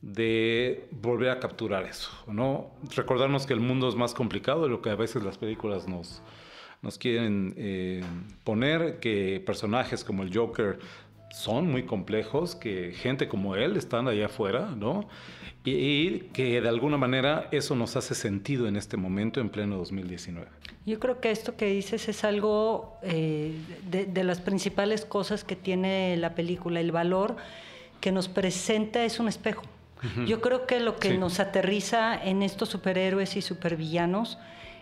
de 0.00 0.88
volver 0.90 1.30
a 1.30 1.40
capturar 1.40 1.84
eso, 1.84 2.10
¿no? 2.28 2.70
Recordarnos 2.96 3.46
que 3.46 3.52
el 3.52 3.60
mundo 3.60 3.88
es 3.88 3.94
más 3.94 4.14
complicado 4.14 4.62
de 4.62 4.70
lo 4.70 4.80
que 4.80 4.88
a 4.88 4.94
veces 4.94 5.22
las 5.22 5.36
películas 5.36 5.86
nos, 5.86 6.22
nos 6.80 6.96
quieren 6.96 7.52
eh, 7.56 8.04
poner, 8.44 9.00
que 9.00 9.42
personajes 9.44 10.04
como 10.04 10.22
el 10.22 10.34
Joker 10.34 10.78
son 11.30 11.70
muy 11.70 11.84
complejos, 11.84 12.54
que 12.54 12.92
gente 12.92 13.28
como 13.28 13.56
él 13.56 13.76
están 13.76 14.08
allá 14.08 14.26
afuera, 14.26 14.74
¿no? 14.76 15.08
y, 15.64 16.20
que 16.32 16.60
de 16.60 16.68
alguna 16.68 16.96
manera 16.96 17.48
eso 17.50 17.74
nos 17.74 17.96
hace 17.96 18.14
sentido 18.14 18.68
en 18.68 18.76
este 18.76 18.96
momento 18.96 19.40
en 19.40 19.48
pleno 19.48 19.76
2019. 19.78 20.46
Yo 20.86 20.98
creo 20.98 21.20
que 21.20 21.30
esto 21.30 21.56
que 21.56 21.66
dices 21.66 22.08
es 22.08 22.24
algo 22.24 22.98
eh, 23.02 23.54
de, 23.90 24.24
las 24.24 24.40
principales 24.40 25.04
cosas 25.04 25.44
que 25.44 25.56
tiene 25.56 26.16
la 26.16 26.34
película, 26.34 26.80
el 26.80 26.92
valor 26.92 27.36
que 28.00 28.12
nos 28.12 28.28
presenta 28.28 29.04
es 29.04 29.20
un 29.20 29.28
espejo. 29.28 29.62
Yo 30.26 30.40
creo 30.40 30.64
que 30.64 30.78
lo 30.78 30.96
que 30.96 31.18
nos 31.18 31.40
aterriza 31.40 32.16
en 32.16 32.44
estos 32.44 32.68
superhéroes 32.68 33.36
y 33.36 33.42
supervillanos 33.42 34.38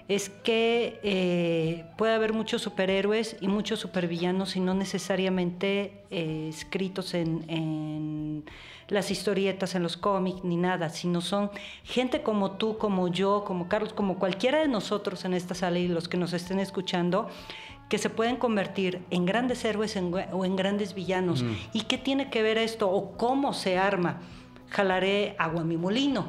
es 0.09 0.29
que 0.29 1.01
eh, 1.03 1.85
puede 1.97 2.15
haber 2.15 2.33
muchos 2.33 2.63
superhéroes 2.63 3.37
y 3.41 3.49
muchos 3.49 3.81
supervillanos 3.81 4.57
y 4.57 4.61
no 4.61 4.75
necesariamente 4.75 6.05
eh, 6.11 6.49
escritos 6.49 7.15
en 7.15 8.45
las 8.89 9.11
historietas 9.11 9.75
en 9.75 9.83
los 9.83 9.97
cómics 9.97 10.45
ni 10.45 10.57
nada, 10.57 10.91
sino 10.91 11.21
son 11.21 11.51
gente 11.83 12.23
como 12.23 12.53
tú, 12.53 12.79
como 12.79 13.09
yo, 13.09 13.45
como 13.45 13.69
Carlos, 13.69 13.93
como 13.93 14.19
cualquiera 14.19 14.61
de 14.61 14.69
nosotros 14.69 15.25
en 15.25 15.35
esta 15.35 15.55
sala 15.55 15.79
y 15.79 15.89
los 15.89 16.09
que 16.09 16.17
nos 16.17 16.33
estén 16.33 16.61
escuchando, 16.61 17.29
que 17.89 17.99
se 17.99 18.11
pueden 18.11 18.37
convertir 18.37 19.03
en 19.11 19.27
grandes 19.27 19.65
héroes 19.65 19.97
o 20.33 20.45
en 20.45 20.57
grandes 20.57 20.95
villanos. 20.95 21.45
¿Y 21.73 21.83
qué 21.83 21.99
tiene 21.99 22.31
que 22.31 22.43
ver 22.43 22.59
esto 22.59 22.91
o 22.91 23.17
cómo 23.17 23.53
se 23.53 23.79
arma? 23.79 24.21
Jalaré 24.71 25.37
agua 25.39 25.63
a 25.63 25.65
mi 25.65 25.77
molino. 25.77 26.29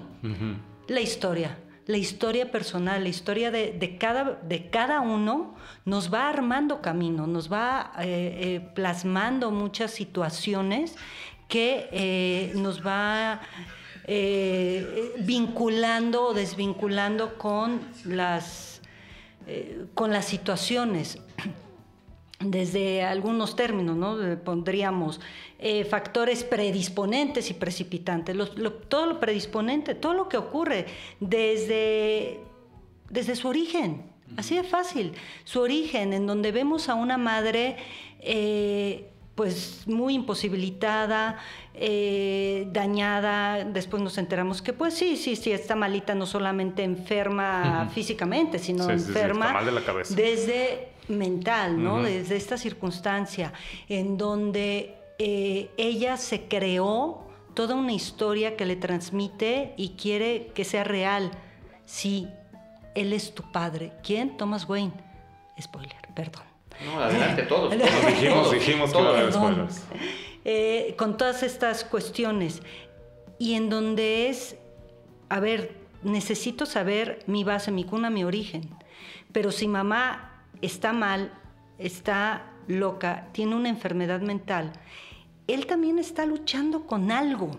La 0.88 1.01
historia, 1.01 1.57
la 1.88 1.98
historia 1.98 2.51
personal, 2.51 3.01
la 3.01 3.10
historia 3.10 3.50
de, 3.50 3.98
cada, 3.98 4.39
de 4.44 4.70
cada 4.70 5.00
uno 5.00 5.56
nos 5.86 6.13
va 6.13 6.27
armando 6.29 6.82
camino, 6.82 7.27
nos 7.27 7.51
va 7.51 7.94
eh, 8.00 8.38
eh, 8.39 8.70
plasmando 8.75 9.51
muchas 9.51 9.91
situaciones 9.91 10.96
que 11.48 11.88
eh, 11.91 12.51
nos 12.56 12.86
va 12.86 13.41
vinculando 15.20 16.27
o 16.27 16.34
desvinculando 16.34 17.38
con 17.38 17.82
las, 18.06 18.82
con 19.94 20.12
las 20.12 20.25
situaciones. 20.25 21.20
Desde 22.39 23.03
algunos 23.03 23.56
términos, 23.56 23.98
¿no? 23.98 24.17
Pondríamos 24.44 25.20
factores 25.89 26.44
predisponentes 26.44 27.50
y 27.50 27.56
precipitantes. 27.56 28.38
todo 28.88 29.08
lo 29.08 29.20
predisponente, 29.20 29.96
todo 29.96 30.13
lo 30.13 30.29
que 30.29 30.38
ocurre 30.38 30.86
desde, 31.20 32.39
desde 33.10 33.36
su 33.36 33.48
origen. 33.48 34.03
Así 34.38 34.56
de 34.56 34.63
fácil. 34.63 35.13
Su 35.46 35.62
origen, 35.62 36.13
en 36.13 36.27
donde 36.27 36.51
vemos 36.51 36.89
a 36.89 36.94
una 36.94 37.17
madre 37.17 37.77
pues 39.38 39.84
muy 39.86 40.15
imposibilitada, 40.15 41.38
eh, 41.75 42.67
dañada. 42.72 43.63
Después 43.65 44.01
nos 44.01 44.17
enteramos 44.17 44.63
que 44.63 44.74
pues 44.74 44.96
sí, 44.96 45.15
sí, 45.15 45.36
sí, 45.36 45.51
está 45.51 45.75
malita, 45.75 46.15
no 46.15 46.25
solamente 46.25 46.84
enferma 46.84 47.88
físicamente, 47.94 48.58
sino 48.58 48.89
enferma 48.89 49.62
desde 50.10 50.89
mental, 51.08 51.82
¿no? 51.82 52.04
Desde 52.04 52.36
esta 52.36 52.58
circunstancia 52.58 53.54
en 53.88 54.18
donde 54.18 54.96
eh, 55.20 55.70
ella 55.78 56.18
se 56.18 56.48
creó 56.48 57.28
toda 57.54 57.76
una 57.76 57.94
historia 57.94 58.56
que 58.56 58.66
le 58.66 58.76
transmite 58.76 59.74
y 59.78 59.90
quiere 59.90 60.52
que 60.54 60.64
sea 60.64 60.84
real. 60.84 61.32
Sí, 61.86 62.28
él 62.94 63.14
es 63.14 63.34
tu 63.34 63.52
padre. 63.52 63.94
¿Quién? 64.04 64.38
Thomas 64.38 64.68
Wayne. 64.70 64.94
Spoiler, 65.60 65.98
perdón. 66.14 66.44
No, 66.86 67.00
adelante, 67.00 67.44
todos. 67.44 67.72
dijimos, 68.08 68.52
dijimos 68.52 68.94
que 68.94 69.00
iba 69.00 69.68
eh, 70.46 70.96
con 70.98 71.18
todas 71.18 71.42
estas 71.44 71.84
cuestiones. 71.84 72.62
Y 73.40 73.56
en 73.56 73.70
donde 73.70 74.30
es, 74.30 74.56
a 75.30 75.40
ver, 75.40 75.76
necesito 76.04 76.66
saber 76.66 77.24
mi 77.28 77.44
base, 77.44 77.72
mi 77.72 77.84
cuna, 77.84 78.10
mi 78.10 78.24
origen. 78.24 78.70
Pero 79.32 79.52
si 79.52 79.68
mamá 79.68 80.26
está 80.62 80.94
mal, 80.94 81.32
está 81.78 82.52
loca, 82.68 83.28
tiene 83.32 83.56
una 83.56 83.70
enfermedad 83.70 84.22
mental, 84.22 84.74
él 85.48 85.66
también 85.66 86.00
está 86.00 86.26
luchando 86.26 86.86
con 86.86 87.12
algo. 87.12 87.52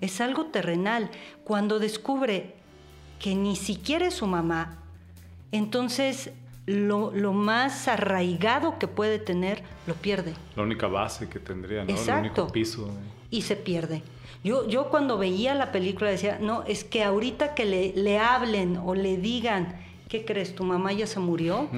Es 0.00 0.20
algo 0.20 0.46
terrenal. 0.46 1.10
Cuando 1.42 1.80
descubre 1.80 2.54
que 3.18 3.34
ni 3.34 3.56
siquiera 3.56 4.06
es 4.06 4.14
su 4.14 4.26
mamá, 4.26 4.78
entonces 5.50 6.30
lo, 6.66 7.32
más 7.32 7.88
arraigado 7.88 8.78
que 8.78 8.86
puede 8.86 9.18
tener, 9.18 9.62
lo 9.86 9.94
pierde. 9.94 10.34
La 10.54 10.62
única 10.62 10.86
base 10.86 11.28
que 11.28 11.40
tendría, 11.40 11.84
¿no? 11.84 11.90
El 11.90 12.18
único 12.20 12.48
piso. 12.48 12.90
Y 13.30 13.42
se 13.42 13.56
pierde. 13.56 14.02
Yo, 14.44 14.68
yo 14.68 14.88
cuando 14.88 15.18
veía 15.18 15.54
la 15.54 15.72
película 15.72 16.10
decía, 16.10 16.38
no, 16.40 16.62
es 16.64 16.84
que 16.84 17.02
ahorita 17.02 17.54
que 17.54 17.64
le, 17.64 17.92
le 17.94 18.18
hablen 18.18 18.76
o 18.76 18.94
le 18.94 19.16
digan, 19.16 19.74
¿qué 20.08 20.24
crees? 20.24 20.54
¿Tu 20.54 20.64
mamá 20.64 20.92
ya 20.92 21.06
se 21.06 21.20
murió? 21.20 21.68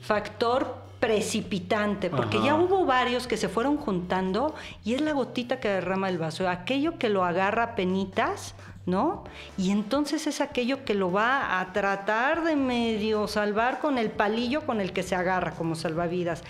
Factor 0.00 0.82
precipitante, 1.00 2.10
porque 2.10 2.40
ya 2.40 2.54
hubo 2.54 2.84
varios 2.84 3.26
que 3.26 3.36
se 3.36 3.48
fueron 3.48 3.76
juntando 3.76 4.54
y 4.84 4.94
es 4.94 5.00
la 5.00 5.12
gotita 5.12 5.58
que 5.58 5.68
derrama 5.68 6.08
el 6.08 6.18
vaso. 6.18 6.48
Aquello 6.48 6.96
que 6.96 7.08
lo 7.08 7.24
agarra 7.24 7.74
penitas, 7.74 8.54
¿no? 8.86 9.24
Y 9.58 9.72
entonces 9.72 10.28
es 10.28 10.40
aquello 10.40 10.84
que 10.84 10.94
lo 10.94 11.10
va 11.10 11.60
a 11.60 11.72
tratar 11.72 12.44
de 12.44 12.54
medio 12.54 13.26
salvar 13.26 13.80
con 13.80 13.98
el 13.98 14.10
palillo 14.10 14.64
con 14.64 14.80
el 14.80 14.92
que 14.92 15.02
se 15.02 15.16
agarra 15.16 15.52
como 15.52 15.74
salvavidas. 15.74 16.44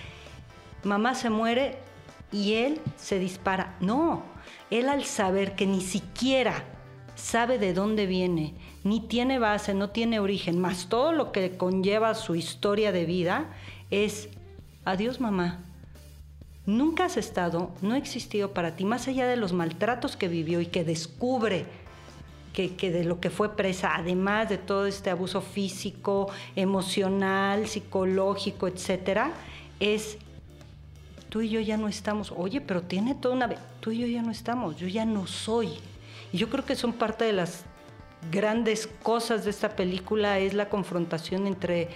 Mamá 0.85 1.15
se 1.15 1.31
muere 1.31 1.79
y 2.31 2.55
él 2.55 2.81
se 2.97 3.19
dispara. 3.19 3.77
No, 3.81 4.23
él 4.71 4.91
al 4.91 5.05
saber 5.05 5.55
que 5.55 5.67
ni 5.67 5.81
siquiera 5.81 6.65
sabe 7.15 7.59
de 7.59 7.73
dónde 7.73 8.07
viene, 8.07 8.55
ni 8.85 9.01
tiene 9.01 9.39
base, 9.39 9.75
no 9.75 9.91
tiene 9.91 10.21
origen, 10.21 10.61
más 10.61 10.89
todo 10.89 11.13
lo 11.13 11.33
que 11.33 11.57
conlleva 11.57 12.15
su 12.15 12.35
historia 12.35 12.93
de 12.93 13.05
vida, 13.05 13.47
es, 13.91 14.29
adiós 14.85 15.21
mamá, 15.21 15.61
nunca 16.67 17.05
has 17.05 17.17
estado, 17.17 17.71
no 17.81 17.95
ha 17.95 17.99
existido 17.99 18.53
para 18.53 18.77
ti, 18.77 18.85
más 18.85 19.09
allá 19.09 19.27
de 19.27 19.37
los 19.37 19.53
maltratos 19.53 20.17
que 20.17 20.29
vivió 20.29 20.61
y 20.61 20.67
que 20.67 20.85
descubre 20.85 21.67
que, 22.53 22.91
de 22.91 23.05
lo 23.05 23.19
que 23.19 23.31
fue 23.31 23.57
presa, 23.57 23.97
además 23.97 24.49
de 24.49 24.59
todo 24.59 24.87
este 24.87 25.11
abuso 25.11 25.41
físico, 25.41 26.31
emocional, 26.55 27.67
psicológico, 27.67 28.69
etcétera, 28.69 29.33
es 29.81 30.19
tú 31.31 31.41
y 31.41 31.49
yo 31.49 31.61
ya 31.61 31.79
no 31.79 31.89
estamos. 31.89 32.33
Oye, 32.37 32.61
pero 32.61 32.83
tiene 32.83 33.15
toda 33.15 33.35
una. 33.35 33.49
Tú 33.81 33.91
y 33.91 34.01
yo 34.01 34.07
ya 34.07 34.23
no 34.23 34.31
estamos, 34.31 34.77
yo 34.77 34.87
ya 34.87 35.07
no 35.07 35.27
soy. 35.27 35.71
Y 36.31 36.37
yo 36.37 36.51
creo 36.51 36.65
que 36.65 36.77
son 36.77 36.93
parte 36.93 37.25
de 37.25 37.33
las 37.33 37.65
grandes 38.31 38.87
cosas 39.03 39.45
de 39.45 39.51
esta 39.51 39.77
película, 39.77 40.39
es 40.39 40.55
la 40.55 40.69
confrontación 40.69 41.47
entre. 41.47 41.89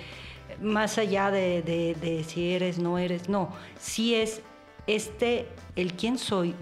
Más 0.61 0.97
allá 0.97 1.31
de, 1.31 2.25
si 2.27 2.53
eres, 2.53 2.79
no 2.79 2.99
eres, 2.99 3.29
no. 3.29 3.53
Si 3.79 4.15
es 4.15 4.41
este, 4.87 5.49
el 5.75 5.93
quién 5.95 6.17
soy, 6.17 6.55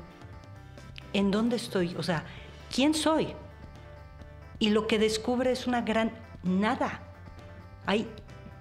en 1.12 1.30
dónde 1.30 1.56
estoy, 1.56 1.94
o 1.96 2.02
sea, 2.02 2.24
quién 2.74 2.92
soy 2.92 3.28
y 4.58 4.70
lo 4.70 4.86
que 4.86 4.98
descubre 4.98 5.52
es 5.52 5.66
una 5.66 5.82
gran 5.82 6.12
nada. 6.42 7.00
Hay 7.86 8.08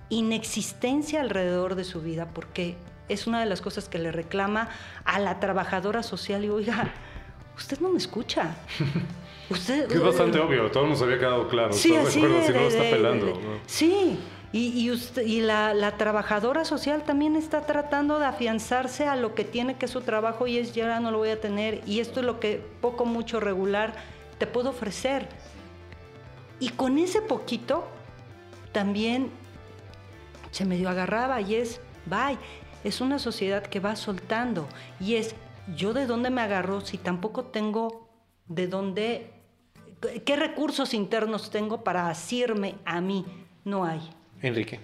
inexistencia 0.09 1.21
alrededor 1.21 1.75
de 1.75 1.83
su 1.83 2.01
vida 2.01 2.27
porque 2.33 2.77
es 3.09 3.27
una 3.27 3.39
de 3.39 3.45
las 3.45 3.61
cosas 3.61 3.89
que 3.89 3.99
le 3.99 4.11
reclama 4.11 4.69
a 5.05 5.19
la 5.19 5.39
trabajadora 5.39 6.03
social 6.03 6.45
y 6.45 6.49
oiga, 6.49 6.91
usted 7.55 7.79
no 7.79 7.89
me 7.89 7.97
escucha. 7.97 8.55
Usted, 9.53 9.91
es 9.91 10.01
bastante 10.01 10.39
obvio, 10.39 10.69
todo 10.71 10.87
nos 10.87 11.01
había 11.01 11.19
quedado 11.19 11.47
claro. 11.47 11.73
Sí, 11.73 11.95
así 11.95 12.19
si 12.19 12.21
no 12.21 12.37
está 12.37 12.83
pelando. 12.89 13.39
Sí, 13.65 14.19
y, 14.51 14.91
usted, 14.91 15.25
y 15.25 15.41
la, 15.41 15.73
la, 15.73 15.97
trabajadora 15.97 16.63
social 16.63 17.03
también 17.03 17.35
está 17.35 17.65
tratando 17.65 18.19
de 18.19 18.25
afianzarse 18.25 19.07
a 19.07 19.15
lo 19.15 19.33
que 19.33 19.43
tiene 19.43 19.77
que 19.77 19.87
su 19.87 20.01
trabajo 20.01 20.45
y 20.45 20.59
es 20.59 20.73
ya 20.73 20.99
no 20.99 21.09
lo 21.09 21.17
voy 21.17 21.29
a 21.29 21.41
tener 21.41 21.81
y 21.87 22.01
esto 22.01 22.19
es 22.19 22.25
lo 22.27 22.39
que 22.39 22.61
poco, 22.79 23.05
mucho, 23.05 23.39
regular 23.39 23.95
te 24.37 24.45
puedo 24.45 24.69
ofrecer. 24.69 25.27
Y 26.59 26.69
con 26.69 26.99
ese 26.99 27.21
poquito 27.21 27.87
también 28.71 29.31
se 30.51 30.65
medio 30.65 30.89
agarraba 30.89 31.41
y 31.41 31.55
es, 31.55 31.81
bye, 32.05 32.37
es 32.83 33.01
una 33.01 33.17
sociedad 33.17 33.63
que 33.63 33.79
va 33.79 33.95
soltando 33.95 34.67
y 34.99 35.15
es, 35.15 35.35
yo 35.75 35.93
de 35.93 36.05
dónde 36.05 36.29
me 36.29 36.41
agarro 36.41 36.81
si 36.81 36.97
tampoco 36.97 37.45
tengo 37.45 38.07
de 38.47 38.67
dónde, 38.67 39.32
qué 40.25 40.35
recursos 40.35 40.93
internos 40.93 41.49
tengo 41.49 41.83
para 41.83 42.09
asirme 42.09 42.75
a 42.85 43.01
mí, 43.01 43.25
no 43.65 43.85
hay. 43.85 44.01
Enrique. 44.41 44.79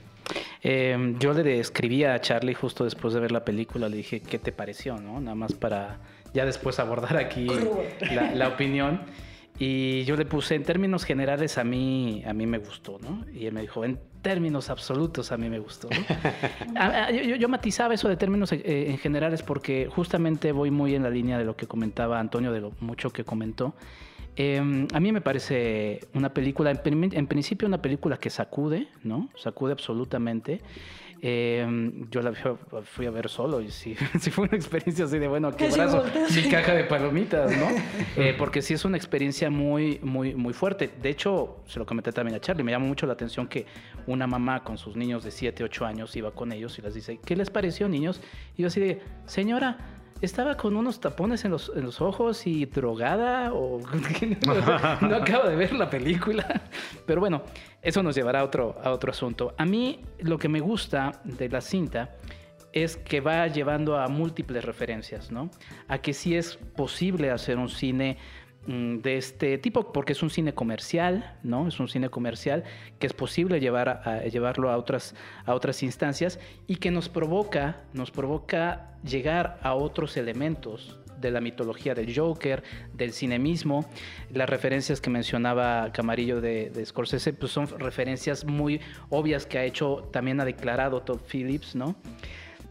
Em, 0.61 1.17
yo 1.19 1.33
le 1.33 1.59
escribí 1.59 2.03
a 2.03 2.19
Charlie 2.21 2.53
justo 2.53 2.83
después 2.83 3.13
de 3.13 3.19
ver 3.19 3.31
la 3.31 3.43
película, 3.43 3.89
le 3.89 3.97
dije, 3.97 4.21
¿qué 4.21 4.37
te 4.39 4.51
pareció? 4.51 4.97
¿no? 4.97 5.19
Nada 5.19 5.35
más 5.35 5.53
para 5.53 5.99
ya 6.33 6.45
después 6.45 6.79
abordar 6.79 7.17
aquí 7.17 7.47
la, 8.13 8.33
la 8.35 8.47
opinión. 8.49 9.01
Y 9.61 10.05
yo 10.05 10.15
le 10.15 10.25
puse, 10.25 10.55
en 10.55 10.63
términos 10.63 11.03
generales, 11.03 11.57
a 11.57 11.65
mí, 11.65 12.23
a 12.25 12.33
mí 12.33 12.45
me 12.45 12.59
gustó, 12.59 12.97
¿no? 13.01 13.25
Y 13.33 13.45
él 13.45 13.53
me 13.53 13.59
dijo, 13.59 13.83
en 13.83 13.99
términos 14.21 14.69
absolutos, 14.69 15.33
a 15.33 15.37
mí 15.37 15.49
me 15.49 15.59
gustó. 15.59 15.89
yo, 17.39 17.49
matizaba 17.49 17.93
eso 17.93 18.07
de 18.07 18.15
términos 18.15 18.53
eh, 18.53 18.85
en 18.89 18.97
generales 18.97 19.43
porque 19.43 19.89
justamente 19.93 20.53
voy 20.53 20.71
muy 20.71 20.95
en 20.95 21.03
la 21.03 21.09
línea 21.09 21.37
de 21.37 21.43
lo 21.43 21.57
que 21.57 21.67
comentaba 21.67 22.21
Antonio, 22.21 22.53
de 22.53 22.61
lo 22.61 22.71
mucho 22.79 23.09
que 23.11 23.25
comentó. 23.25 23.73
Em, 24.41 24.87
a 24.93 25.01
mí 25.01 25.11
me 25.11 25.19
parece 25.19 25.99
una 26.13 26.33
película, 26.33 26.71
en, 26.71 27.27
principio 27.27 27.67
una 27.67 27.81
película 27.81 28.15
que 28.15 28.29
sacude, 28.29 28.87
¿no? 29.03 29.27
Sacude 29.35 29.73
absolutamente. 29.73 30.61
Em, 31.21 32.09
yo 32.09 32.21
la 32.21 32.31
fui 32.31 33.05
a 33.05 33.11
ver 33.11 33.27
solo 33.27 33.59
y 33.59 33.69
sí, 33.69 33.97
sí 34.21 34.31
fue 34.31 34.45
una 34.45 34.55
experiencia 34.55 35.03
así 35.03 35.19
de, 35.19 35.27
bueno, 35.27 35.53
qué 35.57 35.67
brazo, 35.67 36.05
mi 36.33 36.49
caja 36.49 36.73
de 36.73 36.85
palomitas, 36.85 37.51
¿no? 37.57 37.67
Eh, 38.15 38.33
porque 38.37 38.61
sí 38.61 38.73
es 38.73 38.85
una 38.85 38.95
experiencia 38.95 39.49
muy, 39.49 39.99
muy, 40.01 40.33
muy 40.33 40.53
fuerte. 40.53 40.89
De 41.01 41.09
hecho, 41.09 41.57
se 41.67 41.77
lo 41.77 41.85
comenté 41.85 42.13
también 42.13 42.37
a 42.37 42.39
Charlie, 42.39 42.63
me 42.63 42.71
llama 42.71 42.85
mucho 42.85 43.05
la 43.05 43.13
atención 43.13 43.45
que 43.45 43.65
una 44.07 44.25
mamá 44.25 44.63
con 44.63 44.77
sus 44.77 44.95
niños 44.95 45.25
de 45.25 45.31
7, 45.31 45.65
8 45.65 45.85
años 45.85 46.15
iba 46.15 46.31
con 46.31 46.53
ellos 46.53 46.79
y 46.79 46.81
les 46.81 46.93
dice, 46.93 47.19
¿qué 47.25 47.35
les 47.35 47.49
pareció, 47.49 47.89
niños? 47.89 48.21
Y 48.55 48.61
yo 48.61 48.67
así 48.67 48.79
de, 48.79 49.01
señora, 49.25 49.98
estaba 50.21 50.55
con 50.57 50.75
unos 50.75 50.99
tapones 50.99 51.45
en 51.45 51.51
los, 51.51 51.71
en 51.75 51.83
los 51.83 52.01
ojos 52.01 52.45
y 52.45 52.65
drogada 52.65 53.53
o 53.53 53.79
no, 55.01 55.15
acabo 55.15 55.47
de 55.47 55.55
ver 55.55 55.73
la 55.73 55.89
película. 55.89 56.61
Pero 57.05 57.19
bueno, 57.19 57.43
eso 57.81 58.03
nos 58.03 58.15
llevará 58.15 58.41
a 58.41 58.43
otro, 58.43 58.77
a 58.83 58.91
otro 58.91 59.11
asunto. 59.11 59.53
A 59.57 59.65
mí 59.65 60.01
lo 60.19 60.37
que 60.37 60.49
me 60.49 60.59
gusta 60.59 61.21
de 61.23 61.49
la 61.49 61.61
cinta 61.61 62.15
es 62.71 62.97
que 62.97 63.19
va 63.21 63.47
llevando 63.47 63.97
a 63.97 64.07
múltiples 64.07 64.63
referencias, 64.63 65.31
¿no? 65.31 65.49
A 65.87 65.99
que 65.99 66.13
sí 66.13 66.35
es 66.35 66.57
posible 66.57 67.31
hacer 67.31 67.57
un 67.57 67.69
cine 67.69 68.17
de 68.69 69.17
este 69.17 69.57
tipo, 69.57 69.91
porque 69.91 70.13
es 70.13 70.21
un 70.21 70.29
cine 70.29 70.53
comercial, 70.53 71.35
¿no? 71.41 71.67
Es 71.67 71.79
un 71.79 71.87
cine 71.87 72.09
comercial 72.09 72.63
que 72.99 73.07
es 73.07 73.13
posible 73.13 73.59
llevar 73.59 73.89
a, 73.89 74.23
llevarlo 74.25 74.69
a 74.69 74.77
otras, 74.77 75.15
a 75.45 75.55
otras 75.55 75.81
instancias 75.81 76.39
y 76.67 76.75
que 76.75 76.91
nos 76.91 77.09
provoca, 77.09 77.81
nos 77.93 78.11
provoca 78.11 78.91
llegar 79.03 79.57
a 79.63 79.73
otros 79.73 80.17
elementos 80.17 80.99
de 81.19 81.31
la 81.31 81.41
mitología 81.41 81.95
del 81.95 82.15
Joker, 82.15 82.61
del 82.93 83.11
cine 83.11 83.39
mismo. 83.39 83.89
Las 84.31 84.47
referencias 84.47 85.01
que 85.01 85.09
mencionaba 85.09 85.91
Camarillo 85.91 86.39
de, 86.39 86.69
de 86.69 86.85
Scorsese 86.85 87.33
pues 87.33 87.51
son 87.51 87.67
referencias 87.79 88.45
muy 88.45 88.81
obvias 89.09 89.47
que 89.47 89.57
ha 89.57 89.65
hecho, 89.65 90.07
también 90.13 90.39
ha 90.41 90.45
declarado 90.45 91.01
Todd 91.01 91.21
Phillips, 91.27 91.75
¿no? 91.75 91.95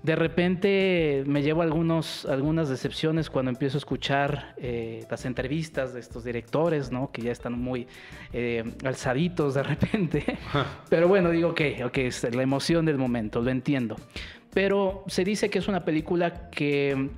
De 0.03 0.15
repente 0.15 1.25
me 1.27 1.43
llevo 1.43 1.63
algunos, 1.63 2.25
algunas 2.27 2.69
decepciones 2.69 3.31
cuando 3.31 3.51
empiezo 3.51 3.77
a 3.77 3.81
escuchar 3.81 4.55
eh, 4.57 5.05
las 5.11 5.25
entrevistas 5.25 5.93
de 5.93 6.01
estos 6.01 6.25
directores, 6.25 6.93
¿no? 6.93 7.11
Que 7.11 7.23
ya 7.23 7.33
están 7.33 7.55
muy 7.55 7.89
eh, 8.33 8.63
alzaditos 8.85 9.55
de 9.55 9.63
repente. 9.65 10.39
Pero 10.89 11.09
bueno, 11.09 11.31
digo, 11.31 11.51
ok, 11.51 11.61
ok, 11.87 11.99
es 11.99 12.35
la 12.35 12.43
emoción 12.43 12.85
del 12.87 12.97
momento, 12.97 13.41
lo 13.41 13.51
entiendo. 13.51 13.97
Pero 14.55 15.05
se 15.09 15.25
dice 15.25 15.51
que 15.51 15.59
es 15.59 15.69
una 15.69 15.85
película 15.85 16.49
que 16.51 17.11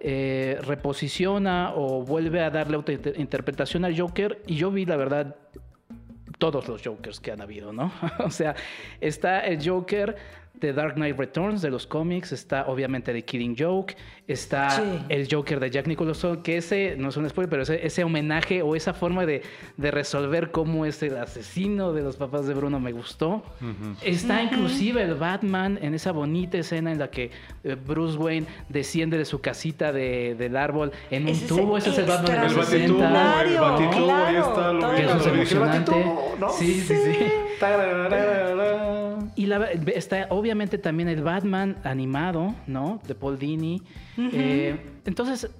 eh, 0.00 0.58
reposiciona 0.62 1.72
o 1.74 2.02
vuelve 2.02 2.40
a 2.40 2.50
darle 2.50 2.78
interpretación 3.16 3.84
al 3.84 3.98
Joker. 3.98 4.42
Y 4.46 4.56
yo 4.56 4.70
vi, 4.70 4.86
la 4.86 4.96
verdad, 4.96 5.36
todos 6.38 6.66
los 6.66 6.82
Jokers 6.82 7.20
que 7.20 7.30
han 7.30 7.40
habido, 7.40 7.72
¿no? 7.72 7.92
o 8.18 8.30
sea, 8.30 8.56
está 9.00 9.40
el 9.40 9.64
Joker 9.64 10.16
de 10.54 10.72
Dark 10.72 10.94
Knight 10.94 11.18
Returns 11.18 11.60
de 11.62 11.70
los 11.70 11.86
cómics, 11.86 12.32
está 12.32 12.66
obviamente 12.66 13.12
The 13.12 13.24
Killing 13.24 13.56
Joke, 13.58 13.96
está 14.28 14.82
el 15.08 15.26
Joker 15.30 15.58
de 15.58 15.70
Jack 15.70 15.86
Nicholson, 15.88 16.42
que 16.42 16.58
ese, 16.58 16.94
no 16.96 17.08
es 17.08 17.16
un 17.16 17.28
spoiler, 17.28 17.50
pero 17.50 17.62
ese, 17.62 17.84
ese 17.84 18.04
homenaje 18.04 18.62
o 18.62 18.76
esa 18.76 18.94
forma 18.94 19.26
de, 19.26 19.42
de, 19.76 19.90
resolver 19.90 20.52
cómo 20.52 20.86
es 20.86 21.02
el 21.02 21.16
asesino 21.16 21.92
de 21.92 22.02
los 22.02 22.16
papás 22.16 22.46
de 22.46 22.54
Bruno 22.54 22.78
me 22.78 22.92
gustó. 22.92 23.42
Está 24.02 24.42
inclusive 24.42 25.02
el 25.02 25.14
Batman 25.14 25.78
en 25.82 25.94
esa 25.94 26.12
bonita 26.12 26.58
escena 26.58 26.92
en 26.92 26.98
la 26.98 27.10
que 27.10 27.30
eh, 27.64 27.74
Bruce 27.74 28.16
Wayne 28.16 28.46
desciende 28.68 29.18
de 29.18 29.24
su 29.24 29.40
casita 29.40 29.92
de, 29.92 30.34
del 30.36 30.56
árbol 30.56 30.92
en 31.10 31.28
un 31.28 31.40
tubo. 31.46 31.76
Ese 31.76 31.90
es 31.90 31.98
el 31.98 32.06
Batman 32.06 32.48
de 32.48 32.54
los 32.54 32.72
el 32.72 32.80
60. 32.80 33.42
El 33.42 33.58
batitubo, 33.58 34.12
ahí 34.12 34.36
está. 34.36 34.72
Lo 34.72 34.94
que 34.94 35.02
eso 35.02 35.16
es 35.16 35.26
emocionante. 35.26 36.06
Sí, 36.58 36.80
sí, 36.80 36.94
sí. 36.94 37.41
Y 39.34 39.46
la, 39.46 39.70
está 39.70 40.26
obviamente 40.30 40.78
también 40.78 41.08
el 41.08 41.22
Batman 41.22 41.78
animado, 41.84 42.54
¿no? 42.66 43.00
De 43.06 43.14
Paul 43.14 43.38
Dini. 43.38 43.82
Eh, 44.18 44.78
entonces, 45.04 45.50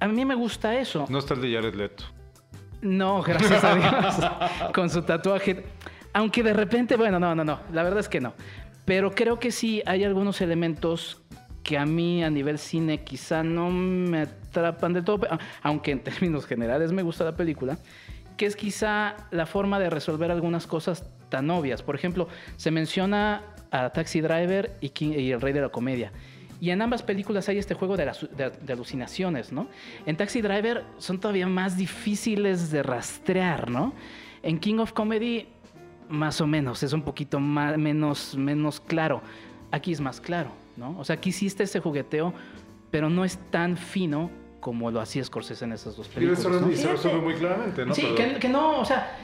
a 0.00 0.08
mí 0.08 0.24
me 0.24 0.34
gusta 0.34 0.78
eso. 0.78 1.06
No 1.08 1.18
está 1.18 1.34
el 1.34 1.42
de 1.42 1.54
Jared 1.54 1.74
Leto. 1.74 2.04
No, 2.82 3.22
gracias 3.22 3.64
a 3.64 3.74
Dios. 3.74 4.72
con 4.74 4.90
su 4.90 5.02
tatuaje. 5.02 5.64
Aunque 6.12 6.42
de 6.42 6.52
repente, 6.52 6.96
bueno, 6.96 7.18
no, 7.18 7.34
no, 7.34 7.44
no. 7.44 7.60
La 7.72 7.82
verdad 7.82 8.00
es 8.00 8.08
que 8.08 8.20
no. 8.20 8.34
Pero 8.84 9.10
creo 9.10 9.38
que 9.38 9.50
sí 9.50 9.82
hay 9.84 10.04
algunos 10.04 10.40
elementos 10.40 11.22
que 11.62 11.76
a 11.76 11.84
mí 11.84 12.22
a 12.22 12.30
nivel 12.30 12.58
cine 12.58 13.02
quizá 13.02 13.42
no 13.42 13.70
me 13.70 14.22
atrapan 14.22 14.92
del 14.92 15.04
todo, 15.04 15.26
aunque 15.62 15.90
en 15.90 15.98
términos 16.00 16.46
generales 16.46 16.92
me 16.92 17.02
gusta 17.02 17.24
la 17.24 17.34
película 17.34 17.76
que 18.36 18.46
es 18.46 18.56
quizá 18.56 19.16
la 19.30 19.46
forma 19.46 19.78
de 19.78 19.90
resolver 19.90 20.30
algunas 20.30 20.66
cosas 20.66 21.04
tan 21.28 21.50
obvias. 21.50 21.82
Por 21.82 21.94
ejemplo, 21.94 22.28
se 22.56 22.70
menciona 22.70 23.42
a 23.70 23.90
Taxi 23.90 24.20
Driver 24.20 24.76
y, 24.80 25.30
El 25.30 25.40
Rey 25.40 25.52
de 25.52 25.60
la 25.60 25.68
Comedia. 25.68 26.12
Y 26.60 26.70
en 26.70 26.80
ambas 26.80 27.02
películas 27.02 27.48
hay 27.48 27.58
este 27.58 27.74
juego 27.74 27.96
de, 27.96 28.10
alucinaciones, 28.68 29.52
¿no? 29.52 29.68
En 30.06 30.16
Taxi 30.16 30.40
Driver 30.40 30.84
son 30.98 31.20
todavía 31.20 31.46
más 31.46 31.76
difíciles 31.76 32.70
de 32.70 32.82
rastrear, 32.82 33.70
¿no? 33.70 33.92
En 34.42 34.58
King 34.58 34.78
of 34.78 34.92
Comedy, 34.92 35.48
más 36.08 36.40
o 36.40 36.46
menos, 36.46 36.82
es 36.82 36.92
un 36.92 37.02
poquito 37.02 37.40
más, 37.40 37.76
menos, 37.76 38.36
menos 38.36 38.80
claro. 38.80 39.20
Aquí 39.70 39.92
es 39.92 40.00
más 40.00 40.20
claro, 40.20 40.50
¿no? 40.76 40.98
O 40.98 41.04
sea, 41.04 41.16
aquí 41.16 41.30
hiciste 41.30 41.64
ese 41.64 41.80
jugueteo, 41.80 42.32
pero 42.90 43.10
no 43.10 43.24
es 43.24 43.38
tan 43.50 43.76
fino 43.76 44.30
como 44.60 44.90
lo 44.90 45.00
hacía 45.00 45.22
Scorsese 45.22 45.64
en 45.64 45.72
esas 45.72 45.96
dos 45.96 46.08
películas. 46.08 46.40
Y 46.72 46.76
se 46.76 46.88
resuelve 46.88 47.20
muy 47.20 47.34
claramente, 47.34 47.84
¿no? 47.84 47.94
Sí, 47.94 48.06
que, 48.40 48.48
no, 48.48 48.80
o 48.80 48.84
sea, 48.84 49.16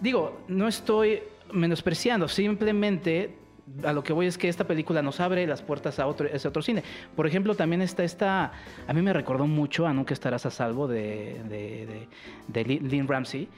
digo, 0.00 0.40
no 0.48 0.68
estoy 0.68 1.22
menospreciando, 1.52 2.28
simplemente 2.28 3.36
a 3.84 3.92
lo 3.92 4.02
que 4.02 4.12
voy 4.12 4.26
es 4.26 4.38
que 4.38 4.48
esta 4.48 4.64
película 4.64 5.02
nos 5.02 5.20
abre 5.20 5.46
las 5.46 5.62
puertas 5.62 5.98
a 5.98 6.06
otro, 6.06 6.26
ese 6.26 6.48
otro 6.48 6.62
cine. 6.62 6.82
Por 7.14 7.26
ejemplo, 7.26 7.54
también 7.54 7.82
está 7.82 8.04
esta, 8.04 8.52
a 8.86 8.92
mí 8.92 9.02
me 9.02 9.12
recordó 9.12 9.46
mucho 9.46 9.86
a 9.86 9.92
Nunca 9.92 10.14
estarás 10.14 10.46
a 10.46 10.50
salvo 10.50 10.88
de, 10.88 11.40
de, 11.48 12.08
de, 12.48 12.64
Lynn 12.64 13.06
Ramsey, 13.06 13.48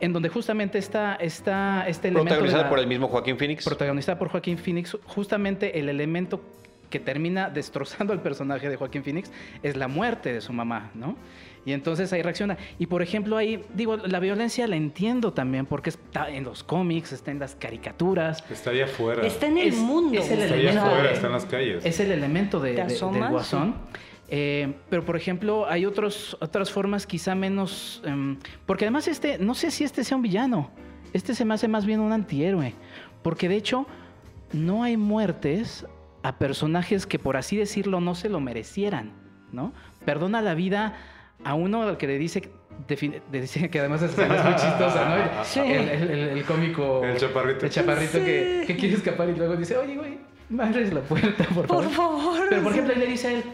en 0.00 0.12
donde 0.12 0.28
justamente 0.28 0.78
está, 0.78 1.16
está 1.16 1.86
este 1.86 2.08
elemento... 2.08 2.30
Protagonizada 2.30 2.68
por 2.68 2.78
el 2.78 2.86
mismo 2.86 3.08
Joaquín 3.08 3.38
Phoenix. 3.38 3.64
Protagonizada 3.64 4.18
por 4.18 4.28
Joaquín 4.28 4.58
Phoenix, 4.58 4.96
justamente 5.06 5.78
el 5.78 5.88
elemento 5.88 6.40
que 6.90 7.00
termina 7.00 7.50
destrozando 7.54 8.12
al 8.12 8.20
personaje 8.20 8.68
de 8.68 8.76
Joaquín 8.76 9.04
Phoenix 9.04 9.30
es 9.62 9.76
la 9.76 9.88
muerte 9.88 10.32
de 10.32 10.40
su 10.40 10.52
mamá, 10.52 10.90
¿no? 10.94 11.16
Y 11.66 11.72
entonces 11.72 12.12
ahí 12.12 12.22
reacciona. 12.22 12.58
Y 12.78 12.86
por 12.86 13.02
ejemplo, 13.02 13.36
ahí, 13.36 13.62
digo, 13.74 13.96
la 13.96 14.20
violencia 14.20 14.66
la 14.66 14.76
entiendo 14.76 15.32
también 15.32 15.66
porque 15.66 15.90
está 15.90 16.28
en 16.28 16.44
los 16.44 16.62
cómics, 16.62 17.12
está 17.12 17.30
en 17.30 17.38
las 17.38 17.54
caricaturas. 17.54 18.44
Está 18.50 18.70
allá 18.70 18.84
afuera. 18.84 19.26
Está 19.26 19.46
en 19.46 19.58
el 19.58 19.72
mundo. 19.72 20.18
Es 20.18 20.30
el 20.30 20.40
está 20.40 20.54
elemento, 20.54 20.80
allá 20.80 20.90
afuera, 20.90 21.12
está 21.12 21.26
en 21.26 21.32
las 21.32 21.46
calles. 21.46 21.84
Es 21.84 22.00
el 22.00 22.12
elemento 22.12 22.60
de, 22.60 22.74
de, 22.74 22.84
del 22.84 23.28
guasón. 23.30 23.74
Eh, 24.28 24.74
pero 24.90 25.04
por 25.04 25.16
ejemplo, 25.16 25.66
hay 25.68 25.86
otros, 25.86 26.36
otras 26.40 26.70
formas 26.70 27.06
quizá 27.06 27.34
menos... 27.34 28.02
Um, 28.06 28.36
porque 28.66 28.84
además 28.84 29.08
este, 29.08 29.38
no 29.38 29.54
sé 29.54 29.70
si 29.70 29.84
este 29.84 30.04
sea 30.04 30.16
un 30.16 30.22
villano. 30.22 30.70
Este 31.12 31.34
se 31.34 31.44
me 31.44 31.54
hace 31.54 31.68
más 31.68 31.86
bien 31.86 32.00
un 32.00 32.12
antihéroe. 32.12 32.74
Porque 33.22 33.48
de 33.48 33.56
hecho, 33.56 33.86
no 34.52 34.82
hay 34.82 34.96
muertes 34.96 35.86
a 36.22 36.36
personajes 36.38 37.06
que 37.06 37.18
por 37.18 37.36
así 37.36 37.56
decirlo 37.56 38.00
no 38.00 38.14
se 38.14 38.28
lo 38.28 38.40
merecieran, 38.40 39.12
¿no? 39.52 39.72
Perdona 40.04 40.40
la 40.40 40.54
vida 40.54 40.96
a 41.42 41.54
uno 41.54 41.82
al 41.82 41.96
que 41.96 42.06
le 42.06 42.18
dice, 42.18 42.48
dice 43.30 43.68
que 43.70 43.78
además 43.80 44.02
es, 44.02 44.16
muy 44.16 44.26
chistosa, 44.56 45.08
¿no? 45.38 45.44
Sí. 45.44 45.60
El, 45.60 45.88
el, 45.88 46.10
el, 46.10 46.44
cómico. 46.44 47.04
El 47.04 47.16
chaparrito. 47.16 47.66
El 47.66 47.72
chaparrito 47.72 48.18
Sí. 48.18 48.24
que, 48.24 48.64
que 48.66 48.76
quiere 48.76 48.94
escapar 48.96 49.28
y 49.28 49.34
luego 49.34 49.56
dice, 49.56 49.76
oye, 49.76 49.96
güey, 49.96 50.18
me 50.48 50.62
abres 50.64 50.92
la 50.92 51.00
puerta, 51.00 51.44
por 51.54 51.66
favor. 51.66 51.84
Por 51.84 51.92
favor. 51.92 52.46
Pero 52.48 52.62
por 52.62 52.72
ejemplo, 52.72 52.92
él 52.94 53.00
le 53.00 53.06
dice 53.06 53.28
a 53.28 53.32
él, 53.32 53.44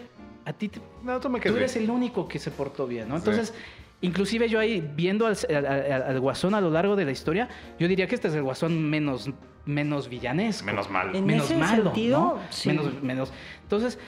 a 0.44 0.52
ti 0.52 0.68
te- 0.68 0.80
No, 1.02 1.18
tú 1.20 1.28
me 1.30 1.38
tú 1.38 1.44
quedas 1.44 1.56
eres 1.56 1.76
el 1.76 1.90
único 1.90 2.26
que 2.28 2.38
se 2.38 2.50
portó 2.50 2.86
bien, 2.86 3.08
¿no? 3.08 3.16
Entonces, 3.16 3.54
inclusive 4.00 4.48
yo 4.48 4.58
ahí 4.58 4.80
viendo 4.96 5.26
al, 5.26 5.36
al- 5.48 5.66
al- 5.66 6.02
al 6.02 6.20
guasón 6.20 6.54
a 6.54 6.60
lo 6.60 6.70
largo 6.70 6.96
de 6.96 7.04
la 7.04 7.10
historia, 7.12 7.48
yo 7.78 7.88
diría 7.88 8.06
que 8.06 8.14
este 8.14 8.28
es 8.28 8.34
el 8.34 8.42
guasón 8.42 8.88
menos, 8.88 9.30
menos 9.66 10.08
villanesco. 10.08 10.64
Menos 10.66 10.88
mal. 10.90 11.14
En 11.14 11.26
menos 11.26 11.46
ese 11.46 11.56
malo, 11.56 11.84
sentido, 11.84 12.18
¿no? 12.20 12.38
sí. 12.50 12.68
Menos, 12.68 13.02
menos. 13.02 13.32
Entonces, 13.62 13.98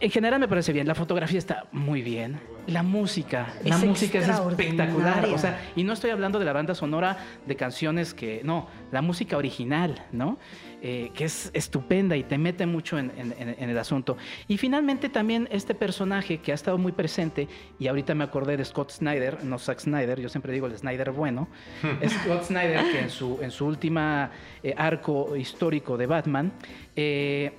en 0.00 0.10
general 0.10 0.40
me 0.40 0.48
parece 0.48 0.72
bien. 0.72 0.86
La 0.86 0.94
fotografía 0.94 1.38
está 1.38 1.66
muy 1.72 2.02
bien. 2.02 2.40
La 2.66 2.82
música, 2.82 3.54
la 3.64 3.76
Es 3.76 3.84
música 3.84 4.18
es 4.18 4.28
espectacular. 4.28 5.24
O 5.32 5.38
sea, 5.38 5.60
y 5.76 5.84
no 5.84 5.92
estoy 5.92 6.10
hablando 6.10 6.38
de 6.38 6.44
la 6.44 6.52
banda 6.52 6.74
sonora 6.74 7.16
de 7.46 7.54
canciones 7.56 8.12
que, 8.14 8.40
no, 8.44 8.68
la 8.90 9.02
música 9.02 9.36
original, 9.36 10.04
¿no? 10.12 10.38
Eh, 10.82 11.10
que 11.14 11.24
es 11.24 11.50
estupenda 11.54 12.16
y 12.16 12.22
te 12.22 12.38
mete 12.38 12.66
mucho 12.66 12.98
en, 12.98 13.10
en- 13.16 13.34
en- 13.38 13.56
en 13.58 13.70
el 13.70 13.78
asunto. 13.78 14.16
Y 14.48 14.56
finalmente 14.58 15.08
también 15.08 15.48
este 15.50 15.74
personaje 15.74 16.38
que 16.38 16.52
ha 16.52 16.54
estado 16.54 16.76
muy 16.78 16.92
presente, 16.92 17.48
y 17.78 17.86
ahorita 17.88 18.14
me 18.14 18.24
acordé 18.24 18.56
de 18.56 18.64
Scott 18.64 18.90
Snyder, 18.90 19.42
no 19.44 19.58
Zack 19.58 19.80
Snyder, 19.80 20.20
yo 20.20 20.28
siempre 20.28 20.52
digo 20.52 20.66
el 20.66 20.76
Snyder 20.76 21.12
bueno, 21.12 21.48
Scott 22.24 22.44
Snyder 22.44 22.82
que 22.92 23.00
en 23.00 23.10
su, 23.10 23.38
en 23.42 23.50
su 23.50 23.66
última 23.66 24.30
eh, 24.62 24.74
arco 24.76 25.34
histórico 25.36 25.96
de 25.96 26.06
Batman, 26.06 26.52
eh, 26.94 27.52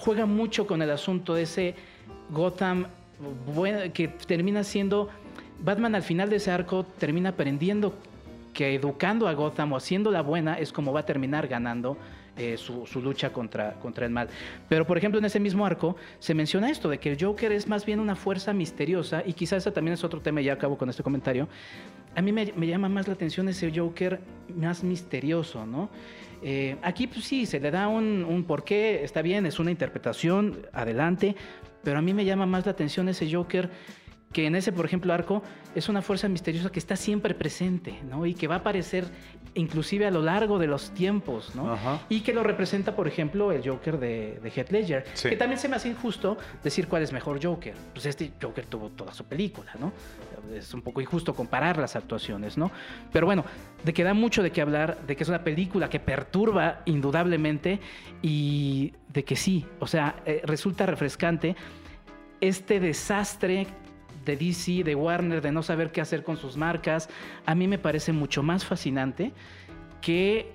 juega 0.00 0.26
mucho 0.26 0.66
con 0.66 0.82
el 0.82 0.90
asunto 0.90 1.34
de 1.34 1.42
ese 1.42 1.74
Gotham 2.30 2.86
que 3.92 4.08
termina 4.08 4.64
siendo 4.64 5.10
Batman 5.62 5.94
al 5.94 6.02
final 6.02 6.30
de 6.30 6.36
ese 6.36 6.50
arco 6.50 6.84
termina 6.84 7.30
aprendiendo 7.30 7.94
que 8.54 8.74
educando 8.74 9.28
a 9.28 9.34
Gotham 9.34 9.74
o 9.74 9.76
haciéndola 9.76 10.22
buena 10.22 10.58
es 10.58 10.72
como 10.72 10.92
va 10.92 11.00
a 11.00 11.06
terminar 11.06 11.46
ganando 11.48 11.98
eh, 12.36 12.56
su, 12.56 12.86
su 12.86 13.02
lucha 13.02 13.32
contra, 13.32 13.74
contra 13.74 14.06
el 14.06 14.12
mal. 14.12 14.28
Pero, 14.68 14.86
por 14.86 14.96
ejemplo, 14.96 15.18
en 15.18 15.24
ese 15.26 15.38
mismo 15.38 15.66
arco 15.66 15.96
se 16.18 16.32
menciona 16.32 16.70
esto, 16.70 16.88
de 16.88 16.98
que 16.98 17.12
el 17.12 17.22
Joker 17.22 17.52
es 17.52 17.68
más 17.68 17.84
bien 17.84 18.00
una 18.00 18.16
fuerza 18.16 18.54
misteriosa, 18.54 19.22
y 19.26 19.34
quizás 19.34 19.58
ese 19.58 19.72
también 19.72 19.94
es 19.94 20.04
otro 20.04 20.20
tema, 20.20 20.40
y 20.40 20.44
ya 20.44 20.54
acabo 20.54 20.78
con 20.78 20.88
este 20.88 21.02
comentario. 21.02 21.48
A 22.14 22.22
mí 22.22 22.32
me 22.32 22.66
llama 22.66 22.88
más 22.88 23.08
la 23.08 23.14
atención 23.14 23.48
ese 23.48 23.70
Joker 23.74 24.20
más 24.56 24.82
misterioso, 24.82 25.66
¿no? 25.66 25.90
Eh, 26.42 26.76
aquí 26.82 27.06
pues 27.06 27.24
sí, 27.24 27.46
se 27.46 27.60
le 27.60 27.70
da 27.70 27.88
un, 27.88 28.24
un 28.24 28.44
porqué, 28.44 29.04
está 29.04 29.22
bien, 29.22 29.46
es 29.46 29.58
una 29.58 29.70
interpretación, 29.70 30.66
adelante, 30.72 31.36
pero 31.82 31.98
a 31.98 32.02
mí 32.02 32.14
me 32.14 32.24
llama 32.24 32.46
más 32.46 32.66
la 32.66 32.72
atención 32.72 33.08
ese 33.08 33.30
Joker 33.30 33.70
que 34.32 34.46
en 34.46 34.54
ese, 34.54 34.70
por 34.70 34.84
ejemplo, 34.86 35.12
arco 35.12 35.42
es 35.74 35.88
una 35.88 36.02
fuerza 36.02 36.28
misteriosa 36.28 36.70
que 36.70 36.78
está 36.78 36.94
siempre 36.94 37.34
presente, 37.34 37.98
¿no? 38.08 38.26
Y 38.26 38.34
que 38.34 38.46
va 38.46 38.56
a 38.56 38.58
aparecer 38.58 39.04
inclusive 39.54 40.06
a 40.06 40.10
lo 40.12 40.22
largo 40.22 40.60
de 40.60 40.68
los 40.68 40.90
tiempos, 40.92 41.56
¿no? 41.56 41.72
Ajá. 41.72 42.00
Y 42.08 42.20
que 42.20 42.32
lo 42.32 42.44
representa, 42.44 42.94
por 42.94 43.08
ejemplo, 43.08 43.50
el 43.50 43.68
Joker 43.68 43.98
de, 43.98 44.38
de 44.40 44.50
Heath 44.50 44.70
Ledger, 44.70 45.04
Sí. 45.14 45.30
que 45.30 45.36
también 45.36 45.58
se 45.58 45.68
me 45.68 45.74
hace 45.74 45.88
injusto 45.88 46.38
decir 46.62 46.86
cuál 46.86 47.02
es 47.02 47.12
mejor 47.12 47.44
Joker. 47.44 47.74
Pues 47.92 48.06
este 48.06 48.30
Joker 48.40 48.66
tuvo 48.66 48.90
toda 48.90 49.12
su 49.12 49.24
película, 49.24 49.72
¿no? 49.80 49.92
Es 50.54 50.72
un 50.74 50.82
poco 50.82 51.00
injusto 51.00 51.34
comparar 51.34 51.78
las 51.78 51.96
actuaciones, 51.96 52.56
¿no? 52.56 52.70
Pero 53.12 53.26
bueno, 53.26 53.44
de 53.84 53.92
que 53.92 54.04
da 54.04 54.14
mucho 54.14 54.44
de 54.44 54.52
qué 54.52 54.60
hablar, 54.62 54.98
de 55.08 55.16
que 55.16 55.24
es 55.24 55.28
una 55.28 55.42
película 55.42 55.90
que 55.90 55.98
perturba 55.98 56.82
indudablemente 56.84 57.80
y 58.22 58.92
de 59.08 59.24
que 59.24 59.34
sí, 59.34 59.66
o 59.80 59.88
sea, 59.88 60.22
eh, 60.24 60.40
resulta 60.44 60.86
refrescante 60.86 61.56
este 62.40 62.78
desastre 62.78 63.66
de 64.24 64.36
DC, 64.36 64.84
de 64.84 64.94
Warner, 64.94 65.40
de 65.40 65.50
no 65.52 65.62
saber 65.62 65.92
qué 65.92 66.00
hacer 66.00 66.22
con 66.24 66.36
sus 66.36 66.56
marcas, 66.56 67.08
a 67.46 67.54
mí 67.54 67.66
me 67.68 67.78
parece 67.78 68.12
mucho 68.12 68.42
más 68.42 68.64
fascinante 68.64 69.32
que 70.00 70.52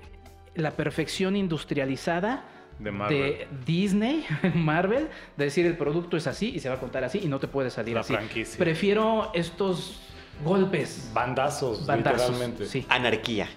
la 0.56 0.72
perfección 0.72 1.36
industrializada 1.36 2.46
De 2.80 2.92
Marvel. 2.92 3.18
de 3.20 3.48
Disney, 3.66 4.26
Marvel, 4.56 5.08
de 5.38 5.46
decir 5.46 5.66
el 5.66 5.78
producto 5.78 6.16
es 6.18 6.28
así 6.28 6.52
y 6.56 6.60
se 6.60 6.70
va 6.70 6.76
a 6.76 6.80
contar 6.80 7.04
así 7.04 7.20
y 7.24 7.28
no 7.28 7.40
te 7.40 7.48
puede 7.48 7.70
salir 7.70 7.96
La 7.96 8.02
así. 8.02 8.14
franquicia. 8.14 8.58
Prefiero 8.58 9.32
estos 9.34 10.02
golpes. 10.44 11.10
Bandazos, 11.14 11.86
Bandazos, 11.86 12.30
literalmente. 12.32 12.66
sí. 12.66 12.86
Anarquía. 12.90 13.48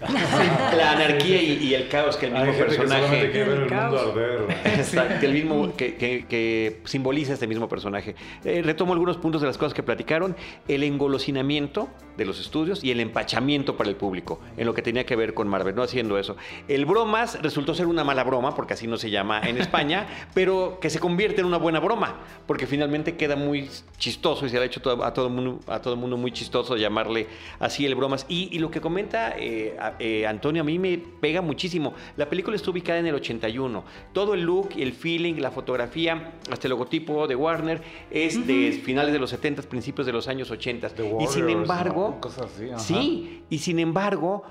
La 0.76 0.92
anarquía 0.92 1.40
y, 1.42 1.52
y 1.64 1.74
el 1.74 1.88
caos 1.88 2.16
que 2.16 2.26
el 2.26 2.32
mismo 2.32 2.46
Hay 2.46 2.52
gente 2.54 2.76
personaje. 2.76 3.30
quiere 3.30 3.38
ver 3.38 3.48
el 3.48 3.52
El 3.54 3.58
mundo 3.60 3.74
caos. 3.74 4.08
arder. 4.10 4.42
güey. 4.44 4.56
Exacto, 4.76 5.14
que 5.20 5.26
el 5.26 5.32
mismo 5.32 5.76
que, 5.76 5.94
que- 5.96 6.26
que 6.28 6.80
simboliza 6.84 7.32
este 7.32 7.46
mismo 7.46 7.68
personaje. 7.68 8.14
Eh, 8.44 8.62
retomo 8.62 8.92
algunos 8.92 9.16
puntos 9.16 9.40
de 9.40 9.46
las 9.46 9.56
cosas 9.58 9.74
que 9.74 9.82
platicaron. 9.82 10.36
El 10.68 10.82
engolosinamiento 10.82 11.88
de 12.16 12.24
los 12.24 12.40
estudios 12.40 12.82
y 12.84 12.90
el 12.90 13.00
empachamiento 13.00 13.76
para 13.76 13.90
el 13.90 13.96
público 13.96 14.40
en 14.56 14.66
lo 14.66 14.74
que 14.74 14.82
tenía 14.82 15.04
que 15.04 15.16
ver 15.16 15.34
con 15.34 15.48
Marvel, 15.48 15.74
no 15.74 15.82
haciendo 15.82 16.18
eso. 16.18 16.36
El 16.68 16.86
bromas 16.86 17.40
resultó 17.42 17.74
ser 17.74 17.86
una 17.86 18.04
mala 18.04 18.24
broma, 18.24 18.54
porque 18.54 18.74
así 18.74 18.86
no 18.86 18.96
se 18.96 19.10
llama 19.10 19.40
en 19.40 19.58
España, 19.58 20.06
pero 20.34 20.78
que 20.80 20.90
se 20.90 21.00
convierte 21.00 21.40
en 21.40 21.46
una 21.46 21.58
buena 21.58 21.80
broma, 21.80 22.20
porque 22.46 22.66
finalmente 22.66 23.16
queda 23.16 23.36
muy 23.36 23.68
chistoso 23.98 24.46
y 24.46 24.48
se 24.48 24.56
le 24.56 24.62
ha 24.62 24.66
hecho 24.66 24.80
a 25.02 25.12
todo 25.12 25.26
el 25.26 25.32
mundo, 25.32 25.60
a 25.66 25.80
todo 25.80 25.96
mundo 25.96 26.16
muy 26.16 26.32
chistoso 26.32 26.76
llamarle 26.76 27.26
así 27.58 27.84
el 27.86 27.94
bromas. 27.94 28.26
Y, 28.28 28.48
y 28.52 28.58
lo 28.58 28.70
que 28.70 28.80
comenta 28.80 29.34
eh, 29.38 29.76
eh, 29.98 30.26
Antonio 30.26 30.62
a 30.62 30.64
mí 30.64 30.78
me 30.78 30.98
pega 30.98 31.40
muchísimo. 31.40 31.94
La 32.16 32.28
película 32.28 32.56
está 32.56 32.70
ubicada 32.70 32.98
en 32.98 33.06
el 33.06 33.14
81. 33.14 33.84
Todo 34.12 34.34
el 34.34 34.42
look, 34.42 34.70
el 34.76 34.92
feeling, 34.92 35.34
la 35.34 35.50
fotografía, 35.50 36.32
hasta 36.50 36.66
el 36.66 36.70
logotipo 36.70 37.26
de 37.26 37.34
Warner 37.34 37.82
es 38.10 38.46
de 38.46 38.72
finales 38.84 39.12
de 39.12 39.18
los 39.18 39.30
70, 39.30 39.62
principios 39.62 40.06
de 40.06 40.12
los 40.12 40.28
años 40.28 40.50
80. 40.50 40.90
The 40.90 41.16
y 41.20 41.26
sin 41.26 41.46
Warriors, 41.46 42.05
embargo, 42.06 42.14
¿no? 42.14 42.20
Cosas 42.20 42.50
así, 42.54 42.70
ajá. 42.70 42.78
sí, 42.78 43.44
y 43.50 43.58
sin 43.58 43.78
embargo, 43.78 44.42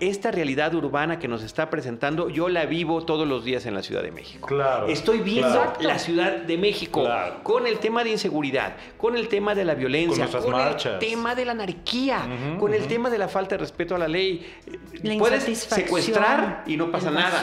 esta 0.00 0.30
realidad 0.30 0.74
urbana 0.74 1.18
que 1.18 1.28
nos 1.28 1.42
está 1.42 1.70
presentando, 1.70 2.28
yo 2.30 2.48
la 2.48 2.66
vivo 2.66 3.04
todos 3.04 3.28
los 3.28 3.44
días 3.44 3.66
en 3.66 3.74
la 3.74 3.82
Ciudad 3.82 4.02
de 4.02 4.10
México. 4.10 4.46
Claro, 4.46 4.86
Estoy 4.88 5.18
viendo 5.20 5.48
claro. 5.52 5.72
la 5.80 5.98
Ciudad 5.98 6.32
de 6.38 6.58
México 6.58 7.02
Claro. 7.04 7.42
con 7.42 7.66
el 7.66 7.78
tema 7.78 8.02
de 8.04 8.10
inseguridad, 8.10 8.74
con 8.96 9.16
el 9.16 9.28
tema 9.28 9.54
de 9.54 9.64
la 9.64 9.74
violencia, 9.74 10.26
Con 10.28 10.54
el 10.58 10.98
tema 10.98 11.34
de 11.34 11.44
la 11.44 11.52
anarquía, 11.52 12.22
con 12.58 12.72
el 12.74 12.86
tema 12.86 13.10
de 13.10 13.18
la 13.18 13.28
falta 13.28 13.56
de 13.56 13.58
respeto 13.58 13.94
a 13.94 13.98
la 13.98 14.08
ley. 14.08 14.46
La 15.02 15.18
Puedes 15.18 15.44
secuestrar 15.58 16.64
y 16.66 16.76
no 16.76 16.90
pasa 16.90 17.08
el 17.08 17.14
nada. 17.14 17.42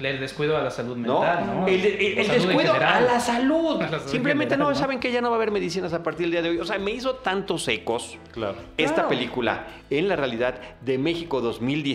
El 0.00 0.20
descuido 0.20 0.56
a 0.56 0.62
la 0.62 0.70
salud 0.70 0.96
mental, 0.96 1.44
¿no? 1.46 1.66
El, 1.66 1.84
el- 1.84 2.18
el 2.18 2.20
O 2.20 2.24
salud 2.24 2.40
en 2.42 2.46
descuido 2.48 2.72
a 2.74 3.00
la 3.00 3.20
salud. 3.20 3.82
A 3.82 3.82
la 3.82 3.88
salud 3.98 4.06
Simplemente 4.10 4.54
general, 4.54 4.72
no, 4.74 4.78
saben 4.78 5.00
que 5.00 5.10
ya 5.12 5.20
no 5.20 5.28
va 5.30 5.36
a 5.36 5.38
haber 5.38 5.50
medicinas 5.50 5.92
a 5.92 6.02
partir 6.02 6.22
del 6.26 6.30
día 6.32 6.42
de 6.42 6.50
hoy. 6.50 6.58
O 6.58 6.64
sea, 6.64 6.78
me 6.78 6.90
hizo 6.92 7.16
tantos 7.16 7.66
ecos 7.68 8.16
Claro. 8.32 8.56
esta 8.76 8.94
Claro. 8.94 9.08
película 9.08 9.66
en 9.90 10.08
la 10.08 10.16
realidad 10.16 10.54
de 10.80 10.98
México 10.98 11.40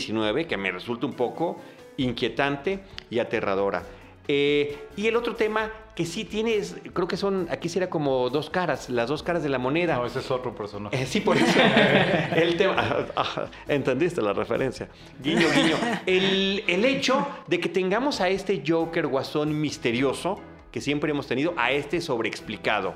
2019 0.03 0.47
que 0.47 0.57
me 0.57 0.71
resulta 0.71 1.05
un 1.05 1.13
poco 1.13 1.59
inquietante 1.97 2.79
y 3.09 3.19
aterradora. 3.19 3.83
Eh, 4.27 4.87
y 4.95 5.07
el 5.07 5.15
otro 5.17 5.35
tema 5.35 5.69
que 5.95 6.05
sí 6.05 6.23
tienes, 6.23 6.77
creo 6.93 7.07
que 7.07 7.17
son, 7.17 7.47
aquí 7.51 7.67
será 7.67 7.89
como 7.89 8.29
dos 8.29 8.49
caras, 8.49 8.89
las 8.89 9.09
dos 9.09 9.21
caras 9.21 9.43
de 9.43 9.49
la 9.49 9.59
moneda. 9.59 9.97
No, 9.97 10.05
ese 10.05 10.19
es 10.19 10.31
otro 10.31 10.55
personaje. 10.55 11.01
Eh, 11.01 11.05
sí, 11.05 11.19
por 11.19 11.37
eso. 11.37 11.59
el 12.35 12.55
tema. 12.55 13.05
entendiste 13.67 14.21
la 14.21 14.33
referencia. 14.33 14.87
Guiño, 15.21 15.47
guiño. 15.53 15.75
El, 16.05 16.63
el 16.67 16.85
hecho 16.85 17.27
de 17.47 17.59
que 17.59 17.69
tengamos 17.69 18.21
a 18.21 18.29
este 18.29 18.63
Joker 18.65 19.07
guasón 19.07 19.59
misterioso 19.59 20.39
que 20.73 20.81
siempre 20.81 21.11
hemos 21.11 21.27
tenido, 21.27 21.53
a 21.55 21.71
este 21.71 22.01
sobreexplicado. 22.01 22.95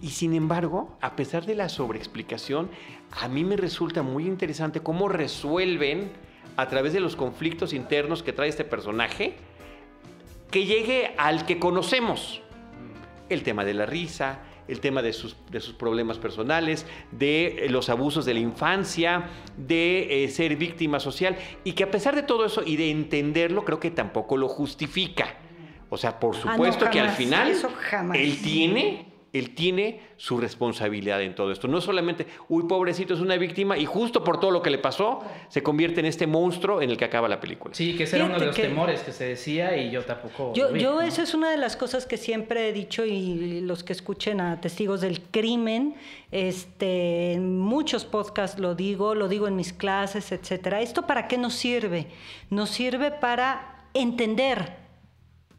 Y 0.00 0.08
sin 0.08 0.32
embargo, 0.32 0.96
a 1.02 1.14
pesar 1.14 1.44
de 1.44 1.54
la 1.54 1.68
sobreexplicación, 1.68 2.70
a 3.10 3.28
mí 3.28 3.44
me 3.44 3.58
resulta 3.58 4.02
muy 4.02 4.26
interesante 4.26 4.80
cómo 4.80 5.06
resuelven 5.08 6.10
a 6.56 6.68
través 6.68 6.92
de 6.92 7.00
los 7.00 7.16
conflictos 7.16 7.72
internos 7.72 8.22
que 8.22 8.32
trae 8.32 8.48
este 8.48 8.64
personaje 8.64 9.36
que 10.50 10.64
llegue 10.64 11.14
al 11.16 11.46
que 11.46 11.58
conocemos. 11.58 12.42
El 13.28 13.42
tema 13.42 13.64
de 13.64 13.74
la 13.74 13.86
risa, 13.86 14.40
el 14.66 14.80
tema 14.80 15.02
de 15.02 15.12
sus, 15.12 15.36
de 15.50 15.60
sus 15.60 15.74
problemas 15.74 16.18
personales, 16.18 16.86
de 17.12 17.66
los 17.70 17.88
abusos 17.88 18.24
de 18.24 18.34
la 18.34 18.40
infancia, 18.40 19.28
de 19.56 20.28
ser 20.32 20.56
víctima 20.56 20.98
social, 21.00 21.36
y 21.64 21.72
que 21.72 21.84
a 21.84 21.90
pesar 21.90 22.16
de 22.16 22.22
todo 22.22 22.44
eso 22.44 22.62
y 22.64 22.76
de 22.76 22.90
entenderlo, 22.90 23.64
creo 23.64 23.78
que 23.78 23.90
tampoco 23.90 24.36
lo 24.36 24.48
justifica. 24.48 25.36
O 25.88 25.96
sea, 25.96 26.18
por 26.20 26.36
ah, 26.36 26.40
supuesto 26.40 26.90
que 26.90 27.00
al 27.00 27.10
final 27.10 27.52
él 28.14 28.38
tiene 28.42 29.09
él 29.32 29.54
tiene 29.54 30.00
su 30.16 30.38
responsabilidad 30.38 31.22
en 31.22 31.34
todo 31.34 31.52
esto. 31.52 31.68
No 31.68 31.80
solamente, 31.80 32.26
uy, 32.48 32.64
pobrecito, 32.64 33.14
es 33.14 33.20
una 33.20 33.36
víctima 33.36 33.78
y 33.78 33.84
justo 33.84 34.24
por 34.24 34.40
todo 34.40 34.50
lo 34.50 34.62
que 34.62 34.70
le 34.70 34.78
pasó, 34.78 35.20
se 35.48 35.62
convierte 35.62 36.00
en 36.00 36.06
este 36.06 36.26
monstruo 36.26 36.82
en 36.82 36.90
el 36.90 36.96
que 36.96 37.04
acaba 37.04 37.28
la 37.28 37.38
película. 37.38 37.74
Sí, 37.74 37.96
que 37.96 38.04
ese 38.04 38.16
era 38.16 38.24
uno 38.24 38.38
de 38.38 38.46
los 38.46 38.56
temores 38.56 39.00
que 39.02 39.12
se 39.12 39.24
decía 39.24 39.76
y 39.76 39.90
yo 39.90 40.02
tampoco. 40.02 40.52
Yo, 40.54 40.74
yo 40.74 41.00
esa 41.00 41.22
es 41.22 41.34
una 41.34 41.50
de 41.50 41.56
las 41.56 41.76
cosas 41.76 42.06
que 42.06 42.16
siempre 42.16 42.68
he 42.68 42.72
dicho 42.72 43.04
y 43.04 43.60
los 43.60 43.84
que 43.84 43.92
escuchen 43.92 44.40
a 44.40 44.60
testigos 44.60 45.00
del 45.00 45.20
crimen, 45.20 45.94
este, 46.32 47.32
en 47.32 47.58
muchos 47.58 48.04
podcasts 48.04 48.58
lo 48.58 48.74
digo, 48.74 49.14
lo 49.14 49.28
digo 49.28 49.46
en 49.46 49.54
mis 49.54 49.72
clases, 49.72 50.32
etcétera. 50.32 50.80
¿Esto 50.80 51.06
para 51.06 51.28
qué 51.28 51.38
nos 51.38 51.54
sirve? 51.54 52.08
Nos 52.50 52.70
sirve 52.70 53.10
para 53.12 53.86
entender 53.94 54.76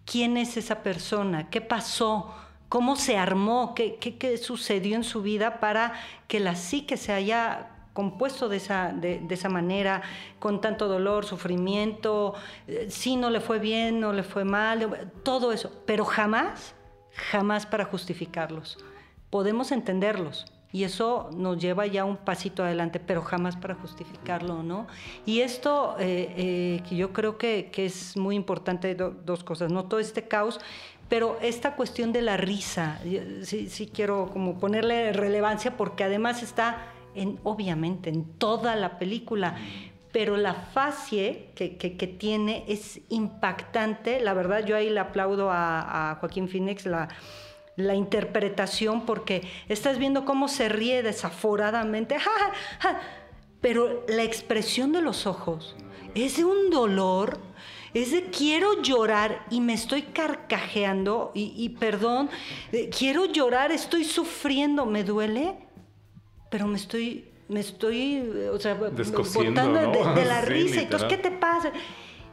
quién 0.06 0.36
es 0.36 0.58
esa 0.58 0.84
persona, 0.84 1.50
qué 1.50 1.62
pasó 1.62 2.34
cómo 2.72 2.96
se 2.96 3.18
armó, 3.18 3.76
qué, 3.76 4.40
sucedió 4.42 4.96
en 4.96 5.04
su 5.04 5.22
vida 5.22 5.60
para 5.60 5.92
que 6.30 6.40
la 6.40 6.56
psique 6.56 6.96
se 6.96 7.12
haya 7.12 7.68
compuesto 7.92 8.48
de 8.48 8.56
esa, 8.56 8.94
de, 8.94 9.22
esa 9.30 9.50
manera, 9.50 10.04
con 10.40 10.62
tanto 10.62 10.88
dolor, 10.88 11.26
sufrimiento, 11.26 12.34
eh, 12.68 12.88
si 12.90 13.18
no 13.18 13.30
le 13.30 13.42
fue 13.42 13.60
bien, 13.60 14.00
no 14.00 14.14
le 14.14 14.24
fue 14.24 14.46
mal, 14.46 15.12
todo 15.24 15.52
eso, 15.52 15.84
pero 15.86 16.06
jamás, 16.06 16.74
jamás 17.30 17.66
para 17.66 17.84
justificarlos. 17.84 18.78
Podemos 19.30 19.74
entenderlos, 19.74 20.46
y 20.74 20.86
eso 20.86 21.30
nos 21.34 21.58
lleva 21.58 21.86
ya 21.86 22.06
un 22.06 22.16
pasito 22.16 22.64
adelante, 22.64 23.00
pero 23.00 23.22
jamás 23.22 23.58
para 23.58 23.76
justificarlo, 23.76 24.64
¿no? 24.64 24.88
Y 25.26 25.42
esto 25.42 25.96
eh, 26.00 26.34
eh, 26.38 26.84
que 26.88 26.96
yo 26.96 27.12
creo 27.12 27.38
que, 27.38 27.70
es 27.76 28.16
muy 28.16 28.36
importante, 28.36 28.96
dos 28.96 29.44
cosas, 29.44 29.72
¿no? 29.72 29.86
Todo 29.86 30.00
este 30.00 30.28
caos 30.28 30.62
pero 31.12 31.38
esta 31.42 31.76
cuestión 31.76 32.14
de 32.14 32.22
la 32.22 32.38
risa, 32.38 33.02
sí, 33.44 33.68
sí 33.68 33.92
quiero 33.94 34.30
como 34.32 34.58
ponerle 34.58 35.12
relevancia 35.12 35.76
porque 35.76 36.06
además 36.06 36.42
está 36.42 36.88
en, 37.16 37.38
obviamente, 37.44 38.10
en 38.10 38.24
toda 38.38 38.78
la 38.78 38.98
película, 38.98 39.58
pero 40.14 40.38
la 40.38 40.54
facie 40.54 41.50
que, 41.54 41.76
que, 41.76 42.08
tiene 42.08 42.64
es 42.70 43.02
impactante. 43.10 44.22
La 44.22 44.34
verdad, 44.34 44.66
yo 44.66 44.78
ahí 44.78 44.90
le 44.90 45.02
aplaudo 45.02 45.50
a, 45.52 46.16
Joaquín 46.22 46.48
Phoenix 46.48 46.86
la, 46.86 47.10
la, 47.76 47.94
interpretación 47.94 49.06
porque 49.06 49.42
estás 49.68 49.98
viendo 49.98 50.24
cómo 50.24 50.48
se 50.48 50.70
ríe 50.70 51.04
desaforadamente, 51.04 52.16
pero 53.60 54.06
la 54.08 54.24
expresión 54.24 54.94
de 54.94 55.02
los 55.02 55.28
ojos 55.28 55.76
es 56.16 56.38
de 56.38 56.46
un 56.46 56.70
dolor 56.70 57.51
es 57.94 58.12
de 58.12 58.24
quiero 58.26 58.82
llorar 58.82 59.46
y 59.50 59.60
me 59.62 59.74
estoy 59.74 60.04
carcajeando 60.04 61.32
y, 61.34 61.70
perdón, 61.70 62.30
quiero 62.98 63.26
llorar, 63.26 63.72
estoy 63.72 64.06
sufriendo, 64.06 64.86
me 64.86 65.04
duele, 65.04 65.56
pero 66.50 66.68
me 66.68 66.78
estoy, 66.78 67.26
me 67.50 67.60
estoy, 67.60 68.22
o 68.52 68.60
sea, 68.60 68.76
botando 68.76 69.92
de, 70.14 70.26
la 70.26 70.42
risa. 70.46 70.82
Entonces, 70.82 71.10
¿qué 71.10 71.18
te 71.18 71.32
pasa? 71.32 71.72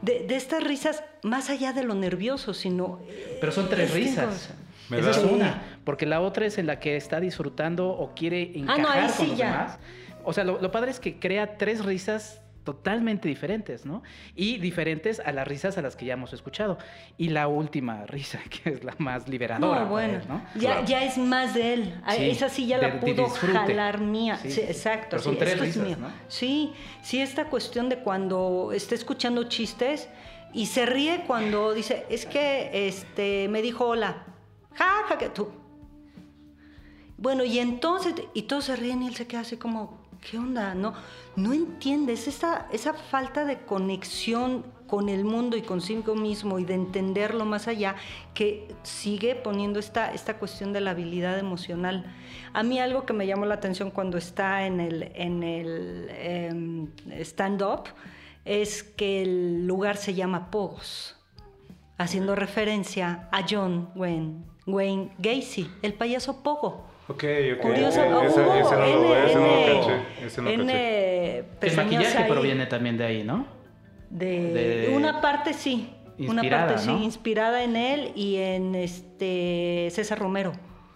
De, 0.01 0.25
estas 0.29 0.63
risas, 0.63 1.03
más 1.23 1.49
allá 1.49 1.73
de 1.73 1.83
lo 1.83 1.93
nervioso, 1.93 2.53
sino... 2.53 2.99
Pero 3.41 3.51
son 3.51 3.69
tres 3.69 3.93
risas. 3.93 4.51
Esa 4.89 5.11
es 5.11 5.17
una, 5.17 5.61
porque 5.83 6.05
la 6.05 6.21
otra 6.21 6.45
es 6.45 6.57
en 6.57 6.65
la 6.65 6.79
que 6.79 6.95
está 6.95 7.19
disfrutando 7.19 7.89
o 7.89 8.15
quiere 8.15 8.57
encajar 8.57 8.79
ah, 8.79 9.07
no, 9.07 9.15
con 9.15 9.27
los 9.27 9.37
demás. 9.37 9.79
O 10.23 10.33
sea, 10.33 10.43
lo, 10.43 10.59
lo 10.59 10.71
padre 10.71 10.91
es 10.91 10.99
que 10.99 11.19
crea 11.19 11.57
tres 11.57 11.85
risas 11.85 12.41
totalmente 12.69 13.27
diferentes, 13.27 13.83
¿no? 13.83 14.03
Y 14.35 14.59
diferentes 14.59 15.19
a 15.19 15.31
las 15.31 15.47
risas 15.47 15.79
a 15.79 15.81
las 15.81 15.95
que 15.95 16.05
ya 16.05 16.13
hemos 16.13 16.33
escuchado. 16.33 16.77
Y 17.17 17.29
la 17.29 17.47
última 17.47 18.05
risa, 18.05 18.39
que 18.49 18.69
es 18.69 18.83
la 18.83 18.93
más 18.99 19.27
liberadora. 19.27 19.85
No, 19.85 19.87
bueno, 19.87 20.19
¿no? 20.27 20.43
Ya, 20.53 20.85
ya 20.85 21.03
es 21.03 21.17
más 21.17 21.55
de 21.55 21.73
él. 21.73 22.01
Esa 22.19 22.47
sí 22.47 22.67
ya 22.67 22.77
la 22.77 22.99
pudo 22.99 23.27
jalar 23.27 24.01
mía. 24.01 24.37
Sí, 24.37 24.61
exacto. 24.61 25.07
Pero 25.09 25.23
son 25.23 25.37
tres 25.39 25.59
risas, 25.59 25.97
¿no? 25.97 26.11
Sí, 26.27 26.71
sí, 27.01 27.19
esta 27.19 27.45
cuestión 27.45 27.89
de 27.89 27.97
cuando 27.97 28.71
está 28.71 28.93
escuchando 28.93 29.45
chistes 29.45 30.07
y 30.53 30.67
se 30.67 30.85
ríe 30.85 31.23
cuando 31.25 31.73
dice, 31.73 32.05
es 32.11 32.27
que 32.27 32.87
este, 32.87 33.47
me 33.49 33.63
dijo 33.63 33.87
hola. 33.87 34.25
Ja, 34.75 35.05
ja, 35.07 35.17
que 35.17 35.29
tú. 35.29 35.49
Bueno, 37.17 37.43
y 37.43 37.57
entonces, 37.57 38.13
y 38.35 38.43
todos 38.43 38.65
se 38.65 38.75
ríen 38.75 39.01
y 39.01 39.07
él 39.07 39.15
se 39.15 39.25
queda 39.25 39.41
así 39.41 39.57
como, 39.57 39.98
¿qué 40.21 40.37
onda? 40.37 40.75
No, 40.75 40.93
no 41.35 41.53
entiendes 41.53 42.27
esa, 42.27 42.67
esa 42.71 42.93
falta 42.93 43.45
de 43.45 43.59
conexión 43.59 44.63
con 44.87 45.07
el 45.07 45.23
mundo 45.23 45.55
y 45.55 45.61
consigo 45.61 46.15
mismo 46.15 46.57
y 46.57 46.65
de 46.65 46.73
entenderlo 46.73 47.45
más 47.45 47.67
allá, 47.67 47.95
que 48.33 48.67
sigue 48.83 49.35
poniendo 49.35 49.79
esta, 49.79 50.13
esta 50.13 50.37
cuestión 50.39 50.73
de 50.73 50.81
la 50.81 50.91
habilidad 50.91 51.37
emocional. 51.37 52.11
A 52.53 52.63
mí 52.63 52.79
algo 52.79 53.05
que 53.05 53.13
me 53.13 53.27
llamó 53.27 53.45
la 53.45 53.55
atención 53.55 53.91
cuando 53.91 54.17
está 54.17 54.65
en 54.65 54.79
el, 54.79 55.11
en 55.13 55.43
el 55.43 56.07
em, 56.09 56.87
stand-up 57.21 57.83
es 58.45 58.81
que 58.81 59.21
el 59.21 59.67
lugar 59.67 59.97
se 59.97 60.15
llama 60.15 60.49
Pogos, 60.49 61.15
haciendo 61.97 62.35
referencia 62.35 63.29
a 63.31 63.45
John 63.47 63.91
Wayne, 63.95 64.43
Wayne 64.73 65.11
Gacy, 65.17 65.69
el 65.81 65.93
payaso 65.93 66.43
Pogo. 66.43 66.85
Ok, 67.07 67.23
ok. 67.55 67.61
Curioso. 67.61 68.01
Oh, 68.01 68.21
ese, 68.21 68.39
no 68.39 68.45
lo, 68.45 69.15
ese 69.15 69.35
no 69.35 69.41
lo 69.41 69.81
caché. 69.81 70.25
Ese 70.25 70.41
no 70.41 70.49
caché. 70.49 71.45
El 71.61 71.75
maquillaje 71.75 72.23
proviene 72.25 72.65
también 72.67 72.97
de 72.97 73.05
ahí, 73.05 73.23
¿no? 73.23 73.45
De, 74.09 74.91
una 74.95 75.21
parte 75.21 75.53
sí. 75.53 75.95
Inspirada, 76.17 76.65
una 76.65 76.67
parte 76.67 76.83
sí, 76.83 76.91
inspirada 76.91 77.63
en 77.63 77.77
él 77.77 78.11
y 78.13 78.35
en 78.37 78.75
este 78.75 79.87
César 79.91 80.19
Romero. 80.19 80.51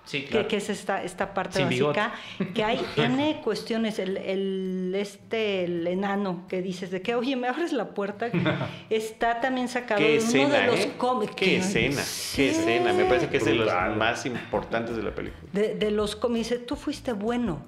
Sí, 0.05 0.23
claro. 0.23 0.47
que, 0.47 0.57
es 0.57 0.69
esta, 0.69 1.01
esta 1.01 1.33
parte 1.33 1.63
básica, 1.63 2.13
que 2.53 2.63
hay 2.63 2.79
N 2.97 3.41
cuestiones, 3.43 3.99
el, 3.99 4.17
el, 4.17 4.93
este, 4.95 5.63
el 5.63 5.87
enano 5.87 6.45
que 6.49 6.61
dices 6.61 6.91
de 6.91 7.01
que, 7.01 7.15
oye, 7.15 7.35
me 7.35 7.47
abres 7.47 7.71
la 7.71 7.93
puerta, 7.93 8.29
está 8.89 9.39
también 9.39 9.69
sacado 9.69 10.01
de 10.01 10.19
uno 10.19 10.49
de 10.49 10.65
los 10.67 10.79
¿eh? 10.81 10.93
cómics. 10.97 11.35
Qué 11.35 11.57
escena, 11.57 12.03
qué 12.35 12.49
escena, 12.49 12.93
me 12.93 13.05
parece 13.05 13.29
que 13.29 13.37
es 13.37 13.45
de 13.45 13.55
los 13.55 13.71
más 13.95 14.25
importantes 14.25 14.95
de 14.97 15.03
la 15.03 15.15
película. 15.15 15.49
De, 15.53 15.75
de 15.75 15.91
los 15.91 16.15
cómics, 16.15 16.53
tú 16.67 16.75
fuiste 16.75 17.13
bueno, 17.13 17.63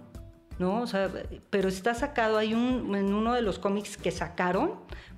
¿no? 0.60 0.82
O 0.82 0.88
sea, 0.88 1.10
pero 1.50 1.70
está 1.70 1.94
sacado, 1.94 2.38
hay 2.38 2.54
un, 2.54 2.96
en 2.96 3.14
uno 3.14 3.34
de 3.34 3.42
los 3.42 3.60
cómics 3.60 3.96
que 3.96 4.12
sacaron, 4.12 4.74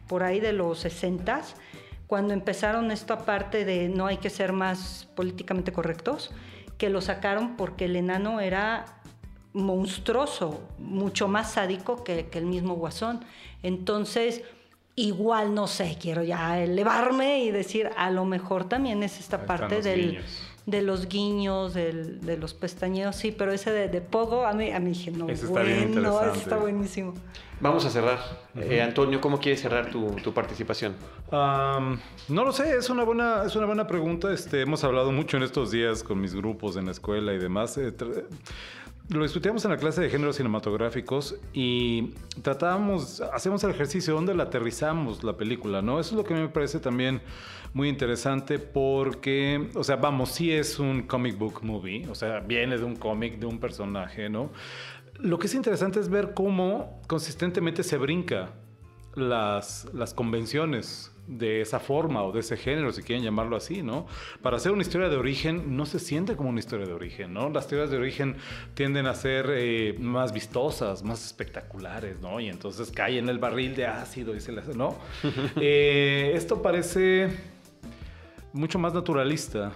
por 0.08 0.24
ahí 0.24 0.40
de 0.40 0.54
los 0.54 0.80
60 0.80 1.42
cuando 2.08 2.34
empezaron 2.34 2.90
esta 2.90 3.20
parte 3.26 3.66
de 3.66 3.90
no 3.90 4.08
hay 4.08 4.18
que 4.18 4.30
ser 4.30 4.54
más 4.54 5.10
políticamente 5.14 5.74
correctos, 5.74 6.32
que 6.78 6.90
lo 6.90 7.02
sacaron 7.02 7.56
porque 7.56 7.86
el 7.86 7.96
enano 7.96 8.40
era 8.40 8.86
monstruoso, 9.54 10.62
mucho 10.78 11.28
más 11.28 11.54
sádico 11.54 12.04
que, 12.04 12.30
el 12.32 12.46
mismo 12.46 12.76
Guasón. 12.76 13.26
Entonces, 13.64 14.44
igual, 14.96 15.56
no 15.56 15.68
sé, 15.68 15.98
quiero 16.00 16.24
ya 16.24 16.62
elevarme 16.62 17.44
y 17.44 17.52
decir, 17.52 17.90
a 17.98 18.12
lo 18.12 18.26
mejor 18.26 18.70
también 18.70 19.02
es 19.04 19.20
esta 19.20 19.46
parte 19.46 19.82
del, 19.82 20.24
de 20.68 20.82
los 20.82 21.08
guiños, 21.08 21.74
de 21.74 22.38
los 22.38 22.54
pestañeos, 22.54 23.16
sí, 23.16 23.32
pero 23.32 23.54
ese 23.54 23.72
de, 23.72 24.02
Pogo, 24.02 24.46
a 24.46 24.52
mí, 24.52 24.70
a 24.72 24.80
mí 24.82 24.90
dije, 24.90 25.12
no, 25.12 25.26
bueno, 25.26 26.34
está 26.34 26.58
buenísimo. 26.58 27.14
Vamos 27.62 27.86
a 27.86 27.90
cerrar. 27.90 28.20
Eh, 28.54 28.82
Antonio, 28.82 29.22
¿cómo 29.22 29.40
quieres 29.40 29.62
cerrar 29.62 29.90
tu, 29.90 30.34
participación? 30.34 30.94
no 31.32 32.44
lo 32.44 32.52
sé, 32.52 32.76
es 32.76 32.90
una 32.90 33.06
buena, 33.06 33.44
es 33.46 33.56
una 33.56 33.66
buena 33.66 33.88
pregunta. 33.88 34.32
Este, 34.34 34.62
hemos 34.62 34.84
hablado 34.84 35.14
mucho 35.14 35.38
en 35.38 35.44
estos 35.44 35.72
días 35.72 36.04
con 36.04 36.20
mis 36.20 36.36
grupos 36.36 36.76
en 36.76 36.86
la 36.86 36.92
escuela 36.92 37.34
y 37.34 37.38
demás. 37.38 37.78
Eh, 37.78 37.94
lo 39.10 39.24
discutíamos 39.24 39.64
en 39.64 39.72
la 39.72 39.78
clase 39.78 40.02
de 40.02 40.10
géneros 40.10 40.36
cinematográficos 40.36 41.38
y 41.54 42.14
tratábamos, 42.42 43.22
hacemos 43.34 43.64
el 43.64 43.72
ejercicio 43.72 44.14
donde 44.14 44.36
la 44.36 44.44
aterrizamos 44.44 45.24
la 45.24 45.38
película, 45.38 45.82
¿no? 45.82 46.00
Eso 46.00 46.12
es 46.12 46.18
lo 46.18 46.24
que 46.26 46.34
me 46.34 46.50
parece 46.50 46.80
también 46.80 47.22
muy 47.74 47.88
interesante 47.88 48.60
porque, 48.60 49.70
o 49.76 49.84
sea, 49.84 49.96
vamos, 49.96 50.32
sí 50.32 50.52
es 50.52 50.78
un 50.78 51.04
comic 51.04 51.38
book 51.38 51.64
movie, 51.64 52.06
o 52.10 52.16
sea, 52.16 52.42
viene 52.42 52.78
de 52.78 52.84
un 52.84 52.98
cómic, 52.98 53.40
de 53.40 53.46
un 53.46 53.60
personaje, 53.60 54.30
¿no? 54.30 54.52
Lo 55.20 55.40
que 55.40 55.48
es 55.48 55.56
interesante 55.56 56.00
es 56.00 56.10
ver 56.10 56.34
cómo 56.34 57.02
consistentemente 57.08 57.84
se 57.84 57.98
brinca 57.98 58.50
las, 59.16 59.88
las 59.94 60.14
convenciones 60.14 61.17
de 61.28 61.62
esa 61.62 61.80
forma 61.80 62.24
o 62.24 62.32
de 62.32 62.40
ese 62.40 62.58
género, 62.58 62.92
si 62.92 63.04
quieren 63.04 63.24
llamarlo 63.24 63.56
así, 63.56 63.84
¿no? 63.84 64.08
Para 64.42 64.58
hacer 64.58 64.72
una 64.72 64.82
historia 64.82 65.10
de 65.10 65.18
origen 65.18 65.76
no 65.76 65.86
se 65.86 66.00
siente 66.00 66.36
como 66.36 66.50
una 66.50 66.60
historia 66.60 66.86
de 66.86 66.94
origen, 66.94 67.34
¿no? 67.34 67.50
Las 67.50 67.68
teorías 67.68 67.92
de 67.92 67.98
origen 67.98 68.38
tienden 68.74 69.06
a 69.08 69.14
ser 69.14 69.48
eh, 69.50 69.96
más 70.00 70.32
vistosas, 70.32 71.04
más 71.04 71.26
espectaculares, 71.26 72.20
¿no? 72.22 72.40
Y 72.40 72.48
entonces 72.48 72.92
cae 72.92 73.20
en 73.20 73.28
el 73.30 73.40
barril 73.40 73.76
de 73.76 73.86
ácido 73.86 74.36
y 74.36 74.40
se 74.40 74.52
le 74.52 74.62
hace, 74.62 74.76
¿no? 74.76 74.98
Eh, 75.60 76.32
esto 76.36 76.62
parece 76.62 77.30
mucho 78.54 78.80
más 78.80 78.94
naturalista 78.94 79.74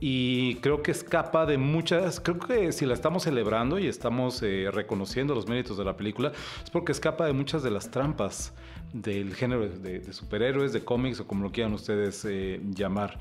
y 0.00 0.56
creo 0.56 0.82
que 0.82 0.90
escapa 0.90 1.46
de 1.46 1.56
muchas, 1.56 2.20
creo 2.20 2.38
que 2.38 2.72
si 2.72 2.84
la 2.84 2.94
estamos 2.94 3.22
celebrando 3.22 3.78
y 3.78 3.86
estamos 3.86 4.42
eh, 4.42 4.68
reconociendo 4.72 5.34
los 5.34 5.48
méritos 5.48 5.78
de 5.78 5.84
la 5.84 5.96
película, 5.96 6.32
es 6.62 6.70
porque 6.70 6.92
escapa 6.92 7.26
de 7.26 7.32
muchas 7.32 7.62
de 7.62 7.70
las 7.70 7.90
trampas 7.90 8.52
del 8.94 9.34
género 9.34 9.68
de, 9.68 10.12
superhéroes, 10.12 10.72
de 10.72 10.84
cómics 10.84 11.18
o 11.18 11.26
como 11.26 11.42
lo 11.42 11.50
quieran 11.50 11.74
ustedes 11.74 12.24
eh, 12.24 12.60
llamar. 12.70 13.18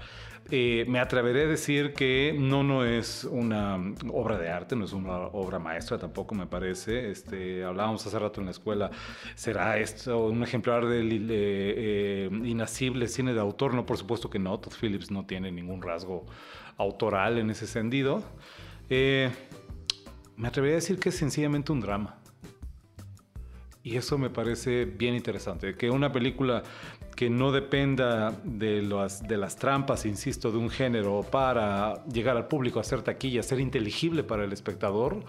Eh, 0.51 0.85
me 0.87 0.99
atreveré 0.99 1.43
a 1.43 1.47
decir 1.47 1.93
que 1.93 2.35
no, 2.37 2.63
no 2.63 2.85
es 2.85 3.23
una 3.23 3.79
obra 4.11 4.37
de 4.37 4.49
arte, 4.49 4.75
no 4.75 4.85
es 4.85 4.93
una 4.93 5.17
obra 5.17 5.57
maestra 5.57 5.97
tampoco 5.97 6.35
me 6.35 6.45
parece. 6.45 7.09
Este, 7.09 7.63
hablábamos 7.63 8.05
hace 8.05 8.19
rato 8.19 8.39
en 8.39 8.45
la 8.45 8.51
escuela, 8.51 8.91
¿será 9.33 9.79
esto 9.79 10.27
un 10.27 10.43
ejemplar 10.43 10.85
del 10.85 11.27
eh, 11.31 12.29
inacible 12.43 13.07
cine 13.07 13.33
de 13.33 13.39
autor? 13.39 13.73
No, 13.73 13.83
por 13.85 13.97
supuesto 13.97 14.29
que 14.29 14.37
no, 14.37 14.59
Todd 14.59 14.73
Phillips 14.79 15.09
no 15.09 15.25
tiene 15.25 15.51
ningún 15.51 15.81
rasgo 15.81 16.27
autoral 16.77 17.39
en 17.39 17.49
ese 17.49 17.65
sentido. 17.65 18.21
me 18.89 20.47
atrevería 20.47 20.75
a 20.75 20.81
decir 20.81 20.99
que 20.99 21.09
es 21.09 21.15
sencillamente 21.15 21.71
un 21.71 21.79
drama. 21.81 22.22
Y 23.83 23.97
eso 23.97 24.17
me 24.17 24.29
parece 24.29 24.85
bien 24.85 25.13
interesante, 25.13 25.75
que 25.75 25.89
una 25.89 26.11
película 26.11 26.63
que 27.15 27.29
no 27.29 27.51
dependa 27.51 28.33
de 28.43 28.81
las, 28.81 29.23
de 29.27 29.37
las 29.37 29.55
trampas, 29.55 30.05
insisto, 30.05 30.51
de 30.51 30.57
un 30.57 30.69
género 30.69 31.25
para 31.29 32.03
llegar 32.05 32.37
al 32.37 32.47
público, 32.47 32.79
hacer 32.79 33.01
taquilla, 33.01 33.43
ser 33.43 33.59
inteligible 33.59 34.23
para 34.23 34.43
el 34.43 34.53
espectador, 34.53 35.23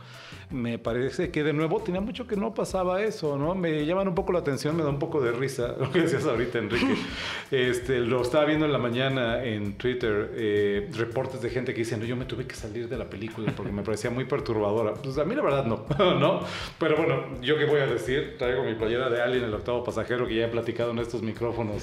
me 0.51 0.79
parece 0.79 1.31
que 1.31 1.43
de 1.43 1.53
nuevo 1.53 1.81
tenía 1.81 2.01
mucho 2.01 2.27
que 2.27 2.37
no 2.37 2.55
pasaba 2.55 3.03
eso, 3.03 3.37
¿no? 3.37 3.55
Me 3.55 3.85
llaman 3.85 4.09
un 4.09 4.15
poco 4.15 4.33
la 4.33 4.41
atención, 4.41 4.77
me 4.77 4.83
da 4.83 4.89
un 4.89 4.99
poco 4.99 5.21
de 5.21 5.33
risa 5.33 5.75
lo 5.81 5.91
que 5.91 6.03
decías 6.03 6.25
ahorita, 6.27 6.59
Enrique. 6.59 6.95
Este, 7.51 8.01
lo 8.01 8.23
estaba 8.23 8.45
viendo 8.47 8.67
en 8.67 8.73
la 8.73 8.79
mañana 8.79 9.45
en 9.45 9.75
Twitter, 9.75 10.33
eh, 10.35 10.91
reportes 10.97 11.41
de 11.41 11.51
gente 11.51 11.73
que 11.73 11.81
dicen, 11.81 12.01
no, 12.01 12.07
yo 12.07 12.17
me 12.17 12.25
tuve 12.25 12.47
que 12.47 12.55
salir 12.55 12.89
de 12.89 12.97
la 12.97 13.05
película 13.05 13.53
porque 13.57 13.71
me 13.71 13.83
parecía 13.83 14.11
muy 14.11 14.25
perturbadora. 14.25 14.95
Pues 14.95 15.19
a 15.19 15.25
mí 15.25 15.35
la 15.35 15.43
verdad 15.43 15.65
no, 15.65 15.85
¿no? 16.19 16.41
Pero 16.79 16.97
bueno, 16.97 17.25
yo 17.43 17.57
qué 17.57 17.65
voy 17.65 17.81
a 17.81 17.87
decir, 17.87 18.37
traigo 18.39 18.65
mi 18.65 18.75
playera 18.75 19.09
de 19.09 19.23
Alien, 19.23 19.45
el 19.45 19.55
octavo 19.55 19.85
pasajero, 19.85 20.27
que 20.27 20.37
ya 20.37 20.47
he 20.47 20.49
platicado 20.49 20.91
en 20.91 20.99
estos 20.99 21.23
micrófonos 21.23 21.74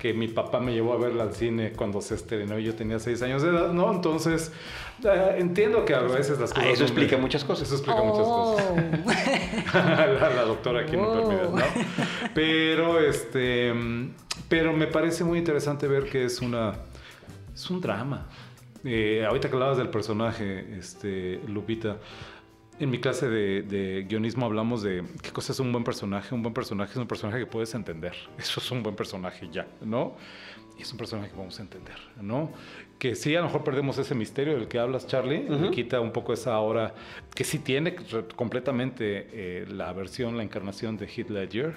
que 0.00 0.14
mi 0.14 0.28
papá 0.28 0.60
me 0.60 0.72
llevó 0.72 0.94
a 0.94 0.96
verla 0.96 1.24
al 1.24 1.34
cine 1.34 1.72
cuando 1.72 2.00
se 2.00 2.14
estrenó 2.14 2.58
y 2.58 2.64
yo 2.64 2.74
tenía 2.74 2.98
seis 2.98 3.20
años 3.20 3.42
de 3.42 3.50
edad, 3.50 3.72
¿no? 3.72 3.92
Entonces, 3.92 4.50
eh, 5.04 5.36
entiendo 5.36 5.84
que 5.84 5.94
a 5.94 6.00
veces 6.00 6.40
las 6.40 6.54
cosas... 6.54 6.70
eso 6.70 6.84
explica 6.84 7.18
muchas 7.18 7.44
cosas. 7.44 7.68
Eso 7.68 7.74
explica 7.74 8.02
muchas 8.02 8.26
cosas. 8.26 8.66
Oh. 9.72 9.76
la, 9.76 10.42
doctora 10.42 10.80
aquí 10.80 10.96
no 10.96 11.12
permite, 11.12 11.42
¿no? 11.44 11.84
Pero, 12.34 12.98
este... 12.98 13.72
Pero 14.48 14.72
me 14.72 14.88
parece 14.88 15.22
muy 15.22 15.38
interesante 15.38 15.86
ver 15.86 16.04
que 16.04 16.24
es 16.24 16.40
una... 16.40 16.74
Es 17.54 17.70
un 17.70 17.80
drama. 17.80 18.26
Eh, 18.84 19.24
ahorita 19.26 19.48
que 19.48 19.54
hablabas 19.54 19.76
del 19.76 19.90
personaje, 19.90 20.78
este, 20.78 21.40
Lupita, 21.46 21.98
en 22.80 22.90
mi 22.90 22.98
clase 22.98 23.28
de, 23.28 24.06
guionismo 24.08 24.46
hablamos 24.46 24.82
de 24.82 25.04
qué 25.22 25.30
cosa 25.30 25.52
es 25.52 25.60
un 25.60 25.70
buen 25.70 25.84
personaje. 25.84 26.34
Un 26.34 26.42
buen 26.42 26.54
personaje 26.54 26.92
es 26.92 26.96
un 26.96 27.06
personaje 27.06 27.38
que 27.38 27.46
puedes 27.46 27.74
entender. 27.74 28.14
Eso 28.38 28.58
es 28.58 28.70
un 28.70 28.82
buen 28.82 28.96
personaje 28.96 29.48
ya, 29.52 29.68
¿no? 29.82 30.16
Y 30.78 30.82
es 30.82 30.90
un 30.90 30.96
personaje 30.96 31.28
que 31.28 31.34
podemos 31.34 31.60
entender, 31.60 31.96
¿no? 32.22 32.50
Que 32.98 33.14
sí, 33.14 33.36
a 33.36 33.40
lo 33.40 33.46
mejor 33.46 33.64
perdemos 33.64 33.98
ese 33.98 34.14
misterio 34.14 34.54
del 34.54 34.66
que 34.66 34.78
hablas, 34.78 35.06
Charlie. 35.06 35.40
Me 35.40 35.70
quita 35.70 36.00
un 36.00 36.10
poco 36.10 36.32
esa 36.32 36.58
hora 36.58 36.94
que 37.34 37.44
sí 37.44 37.58
tiene 37.58 37.94
completamente 38.34 39.28
eh, 39.32 39.66
la 39.68 39.92
versión, 39.92 40.38
la 40.38 40.42
encarnación 40.42 40.96
de 40.96 41.06
Heath 41.06 41.28
Ledger, 41.28 41.74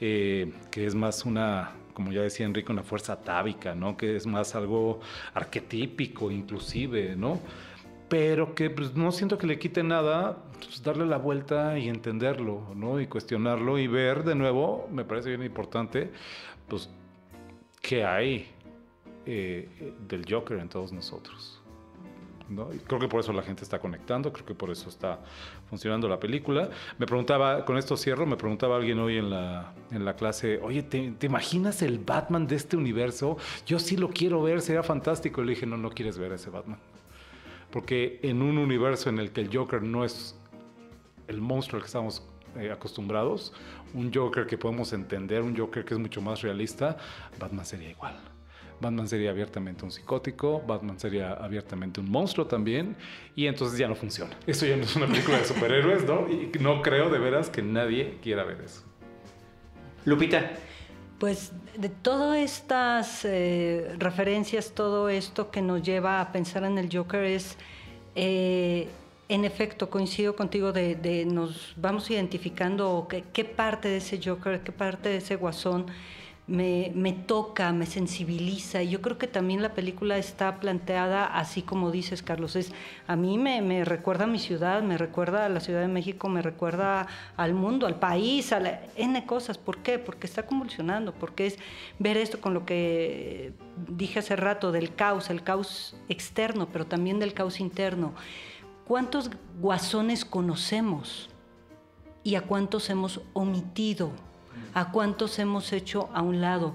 eh, 0.00 0.52
que 0.70 0.86
es 0.86 0.94
más 0.94 1.24
una 1.24 1.72
como 1.92 2.12
ya 2.12 2.20
decía 2.20 2.44
Enrique, 2.44 2.70
una 2.70 2.82
fuerza 2.82 3.14
atávica, 3.14 3.74
¿no? 3.74 3.96
Que 3.96 4.16
es 4.16 4.26
más 4.26 4.54
algo 4.54 5.00
arquetípico, 5.32 6.30
inclusive, 6.30 7.16
¿no? 7.16 7.40
Pero 8.08 8.54
que 8.54 8.70
pues, 8.70 8.94
no 8.94 9.12
siento 9.12 9.38
que 9.38 9.46
le 9.46 9.58
quite 9.58 9.82
nada, 9.82 10.38
pues, 10.60 10.82
darle 10.82 11.06
la 11.06 11.18
vuelta 11.18 11.78
y 11.78 11.88
entenderlo, 11.88 12.74
¿no? 12.74 13.00
Y 13.00 13.06
cuestionarlo 13.06 13.78
y 13.78 13.86
ver 13.86 14.24
de 14.24 14.34
nuevo, 14.34 14.88
me 14.92 15.04
parece 15.04 15.30
bien 15.30 15.42
importante, 15.42 16.10
pues, 16.68 16.88
qué 17.80 18.04
hay 18.04 18.48
eh, 19.24 19.92
del 20.08 20.24
Joker 20.28 20.58
en 20.58 20.68
todos 20.68 20.92
nosotros. 20.92 21.60
¿no? 22.48 22.68
Creo 22.86 23.00
que 23.00 23.08
por 23.08 23.20
eso 23.20 23.32
la 23.32 23.42
gente 23.42 23.64
está 23.64 23.80
conectando, 23.80 24.32
creo 24.32 24.46
que 24.46 24.54
por 24.54 24.70
eso 24.70 24.88
está 24.88 25.18
funcionando 25.68 26.08
la 26.08 26.20
película. 26.20 26.70
Me 26.98 27.06
preguntaba, 27.06 27.64
con 27.64 27.76
esto 27.76 27.96
cierro, 27.96 28.24
me 28.24 28.36
preguntaba 28.36 28.76
alguien 28.76 29.00
hoy 29.00 29.16
en 29.16 29.30
la, 29.30 29.72
en 29.90 30.04
la 30.04 30.14
clase, 30.14 30.60
oye, 30.62 30.84
¿te, 30.84 31.10
¿te, 31.12 31.26
imaginas 31.26 31.82
el 31.82 31.98
Batman 31.98 32.46
de 32.46 32.54
este 32.54 32.76
universo? 32.76 33.36
Yo 33.66 33.80
sí 33.80 33.96
lo 33.96 34.10
quiero 34.10 34.42
ver, 34.42 34.60
sería 34.60 34.84
fantástico. 34.84 35.42
Y 35.42 35.46
le 35.46 35.50
dije, 35.54 35.66
no, 35.66 35.76
no 35.76 35.90
quieres 35.90 36.18
ver 36.18 36.32
ese 36.32 36.50
Batman. 36.50 36.78
Porque 37.76 38.20
en 38.22 38.40
un 38.40 38.56
universo 38.56 39.10
en 39.10 39.18
el 39.18 39.32
que 39.32 39.42
el 39.42 39.54
Joker 39.54 39.82
no 39.82 40.02
es 40.02 40.34
el 41.28 41.42
monstruo 41.42 41.76
al 41.76 41.82
que 41.82 41.88
estamos 41.88 42.26
eh, 42.58 42.70
acostumbrados, 42.72 43.52
un 43.92 44.10
Joker 44.10 44.46
que 44.46 44.56
podemos 44.56 44.94
entender, 44.94 45.42
un 45.42 45.54
Joker 45.54 45.84
que 45.84 45.92
es 45.92 46.00
mucho 46.00 46.22
más 46.22 46.40
realista, 46.40 46.96
Batman 47.38 47.66
sería 47.66 47.90
igual. 47.90 48.16
Batman 48.80 49.06
sería 49.06 49.28
abiertamente 49.28 49.84
un 49.84 49.90
psicótico, 49.90 50.62
Batman 50.66 50.98
sería 50.98 51.34
abiertamente 51.34 52.00
un 52.00 52.10
monstruo 52.10 52.46
también, 52.46 52.96
y 53.34 53.46
entonces 53.46 53.78
ya 53.78 53.88
no 53.88 53.94
funciona. 53.94 54.34
Eso 54.46 54.64
ya 54.64 54.78
no 54.78 54.84
es 54.84 54.96
una 54.96 55.06
película 55.06 55.36
de 55.36 55.44
superhéroes, 55.44 56.06
¿no? 56.06 56.26
Y 56.30 56.52
no 56.58 56.80
creo 56.80 57.10
de 57.10 57.18
veras 57.18 57.50
que 57.50 57.60
nadie 57.60 58.16
quiera 58.22 58.44
ver 58.44 58.62
eso. 58.62 58.84
Lupita. 60.06 60.50
Pues 61.18 61.52
de 61.78 61.88
todas 61.88 62.38
estas 62.38 63.24
eh, 63.24 63.94
referencias, 63.98 64.72
todo 64.74 65.08
esto 65.08 65.50
que 65.50 65.62
nos 65.62 65.82
lleva 65.82 66.20
a 66.20 66.32
pensar 66.32 66.64
en 66.64 66.78
el 66.78 66.88
Joker 66.94 67.24
es, 67.24 67.56
eh, 68.14 68.88
en 69.28 69.44
efecto, 69.44 69.90
coincido 69.90 70.36
contigo 70.36 70.72
de, 70.72 71.26
nos 71.26 71.74
vamos 71.76 72.10
identificando 72.10 73.08
qué 73.32 73.44
parte 73.44 73.88
de 73.88 73.98
ese 73.98 74.20
Joker, 74.22 74.62
qué 74.62 74.72
parte 74.72 75.08
de 75.08 75.16
ese 75.16 75.36
guasón 75.36 75.86
me, 76.48 77.12
toca, 77.26 77.72
me 77.72 77.86
sensibiliza. 77.86 78.82
Yo 78.82 79.02
creo 79.02 79.18
que 79.18 79.26
también 79.26 79.62
la 79.62 79.74
película 79.74 80.16
está 80.16 80.60
planteada 80.60 81.26
así 81.26 81.62
como 81.62 81.90
dices, 81.90 82.22
Carlos. 82.22 82.54
Es, 82.54 82.72
a 83.08 83.16
mí 83.16 83.36
me, 83.36 83.60
me, 83.62 83.84
recuerda 83.84 84.24
a 84.24 84.26
mi 84.28 84.38
ciudad, 84.38 84.82
me 84.82 84.96
recuerda 84.96 85.46
a 85.46 85.48
la 85.48 85.60
Ciudad 85.60 85.80
de 85.80 85.88
México, 85.88 86.28
me 86.28 86.42
recuerda 86.42 87.08
al 87.36 87.54
mundo, 87.54 87.86
al 87.86 87.98
país, 87.98 88.52
a 88.52 88.60
la, 88.60 88.80
N 88.96 89.26
cosas. 89.26 89.58
¿Por 89.58 89.78
qué? 89.78 89.98
Porque 89.98 90.26
está 90.26 90.46
convulsionando, 90.46 91.12
porque 91.12 91.46
es 91.46 91.58
ver 91.98 92.16
esto 92.16 92.40
con 92.40 92.54
lo 92.54 92.64
que 92.64 93.52
dije 93.88 94.20
hace 94.20 94.36
rato 94.36 94.70
del 94.70 94.94
caos, 94.94 95.30
el 95.30 95.42
caos 95.42 95.96
externo, 96.08 96.68
pero 96.72 96.86
también 96.86 97.18
del 97.18 97.34
caos 97.34 97.58
interno. 97.58 98.14
¿Cuántos 98.86 99.30
guasones 99.60 100.24
conocemos 100.24 101.28
y 102.22 102.36
a 102.36 102.42
cuántos 102.42 102.88
hemos 102.88 103.20
omitido? 103.32 104.12
A 104.76 104.92
cuántos 104.92 105.38
hemos 105.38 105.72
hecho 105.72 106.10
a 106.12 106.20
un 106.20 106.42
lado. 106.42 106.74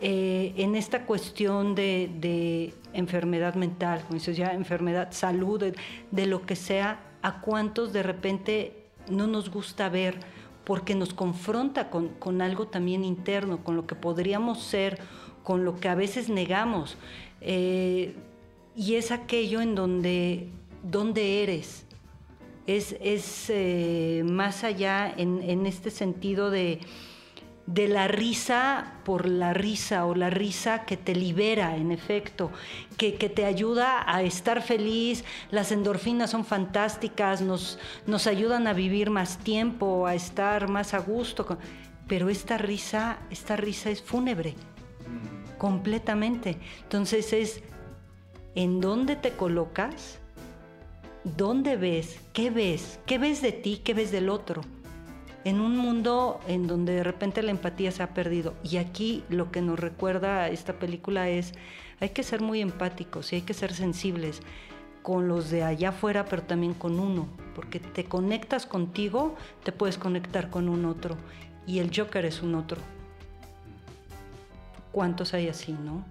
Eh, 0.00 0.54
en 0.58 0.76
esta 0.76 1.06
cuestión 1.06 1.74
de, 1.74 2.72
enfermedad 2.92 3.56
mental, 3.56 4.02
como 4.02 4.14
dices 4.14 4.36
ya, 4.36 4.52
enfermedad, 4.52 5.08
salud, 5.10 5.74
de, 6.12 6.26
lo 6.26 6.46
que 6.46 6.54
sea, 6.54 7.00
a 7.20 7.40
cuántos 7.40 7.92
de 7.92 8.04
repente 8.04 8.84
no 9.10 9.26
nos 9.26 9.50
gusta 9.50 9.88
ver 9.88 10.20
porque 10.62 10.94
nos 10.94 11.14
confronta 11.14 11.90
con, 11.90 12.42
algo 12.42 12.68
también 12.68 13.02
interno, 13.02 13.64
con 13.64 13.74
lo 13.74 13.88
que 13.88 13.96
podríamos 13.96 14.62
ser, 14.62 15.00
con 15.42 15.64
lo 15.64 15.80
que 15.80 15.88
a 15.88 15.96
veces 15.96 16.28
negamos. 16.28 16.96
Eh, 17.40 18.14
y 18.76 18.94
es 18.94 19.10
aquello 19.10 19.60
en 19.60 19.74
donde, 19.74 20.48
donde 20.84 21.42
eres. 21.42 21.86
Es, 22.68 22.94
eh, 23.48 24.22
más 24.24 24.62
allá 24.62 25.12
en 25.16 25.66
este 25.66 25.90
sentido 25.90 26.48
de 26.48 26.78
de 27.66 27.86
la 27.86 28.08
risa 28.08 28.94
por 29.04 29.28
la 29.28 29.54
risa 29.54 30.04
o 30.06 30.14
la 30.14 30.30
risa 30.30 30.84
que 30.84 30.96
te 30.96 31.14
libera, 31.14 31.76
en 31.76 31.92
efecto, 31.92 32.50
que, 32.96 33.12
te 33.12 33.44
ayuda 33.44 34.04
a 34.06 34.22
estar 34.22 34.62
feliz. 34.62 35.24
Las 35.50 35.70
endorfinas 35.72 36.30
son 36.30 36.44
fantásticas, 36.44 37.40
nos, 37.40 37.78
nos 38.06 38.26
ayudan 38.26 38.66
a 38.66 38.72
vivir 38.72 39.10
más 39.10 39.38
tiempo, 39.38 40.06
a 40.06 40.14
estar 40.14 40.68
más 40.68 40.94
a 40.94 40.98
gusto. 40.98 41.58
Pero 42.08 42.28
esta 42.28 42.58
risa, 42.58 43.18
esta 43.30 43.56
risa 43.56 43.90
es 43.90 44.02
fúnebre, 44.02 44.54
completamente. 45.58 46.58
Entonces 46.82 47.32
es, 47.32 47.62
¿en 48.54 48.80
dónde 48.80 49.16
te 49.16 49.32
colocas? 49.32 50.18
¿Dónde 51.24 51.76
ves? 51.76 52.18
¿Qué 52.32 52.50
ves? 52.50 52.98
¿Qué 53.06 53.18
ves 53.18 53.40
de 53.40 53.52
ti? 53.52 53.80
¿Qué 53.84 53.94
ves 53.94 54.10
del 54.10 54.28
otro? 54.28 54.62
En 55.44 55.60
un 55.60 55.76
mundo 55.76 56.40
en 56.46 56.66
donde 56.66 56.94
de 56.94 57.04
repente 57.04 57.42
la 57.42 57.50
empatía 57.50 57.90
se 57.90 58.02
ha 58.02 58.14
perdido. 58.14 58.54
Y 58.62 58.76
aquí 58.76 59.24
lo 59.28 59.50
que 59.50 59.60
nos 59.60 59.78
recuerda 59.78 60.48
esta 60.48 60.74
película 60.74 61.28
es, 61.28 61.52
hay 62.00 62.10
que 62.10 62.22
ser 62.22 62.40
muy 62.40 62.60
empáticos 62.60 63.32
y 63.32 63.36
hay 63.36 63.42
que 63.42 63.54
ser 63.54 63.72
sensibles 63.72 64.40
con 65.02 65.28
los 65.28 65.50
de 65.50 65.64
allá 65.64 65.90
afuera, 65.90 66.24
pero 66.26 66.42
también 66.42 66.74
con 66.74 67.00
uno, 67.00 67.28
porque 67.54 67.80
te 67.80 68.04
conectas 68.04 68.66
contigo, 68.66 69.34
te 69.64 69.72
puedes 69.72 69.98
conectar 69.98 70.48
con 70.48 70.68
un 70.68 70.84
otro, 70.84 71.16
y 71.66 71.80
el 71.80 71.90
Joker 71.94 72.24
es 72.24 72.40
un 72.40 72.54
otro. 72.54 72.80
¿Cuántos 74.92 75.34
hay 75.34 75.48
así, 75.48 75.72
no? 75.72 76.04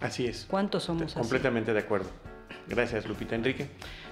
Así 0.00 0.26
es. 0.26 0.46
¿Cuántos 0.48 0.84
somos 0.84 1.14
Completamente 1.14 1.72
de 1.72 1.80
acuerdo. 1.80 2.08
Gracias, 2.68 3.06
Lupita 3.06 3.34
Enrique. 3.34 3.68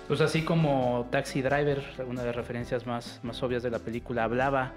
Pues 0.08 0.20
así 0.20 0.42
como 0.42 1.06
Taxi 1.10 1.42
Driver, 1.42 1.82
una 2.06 2.20
de 2.20 2.26
las 2.26 2.36
referencias 2.36 2.86
más, 2.86 3.20
más 3.22 3.42
obvias 3.42 3.62
de 3.62 3.70
la 3.70 3.78
película, 3.78 4.24
hablaba 4.24 4.72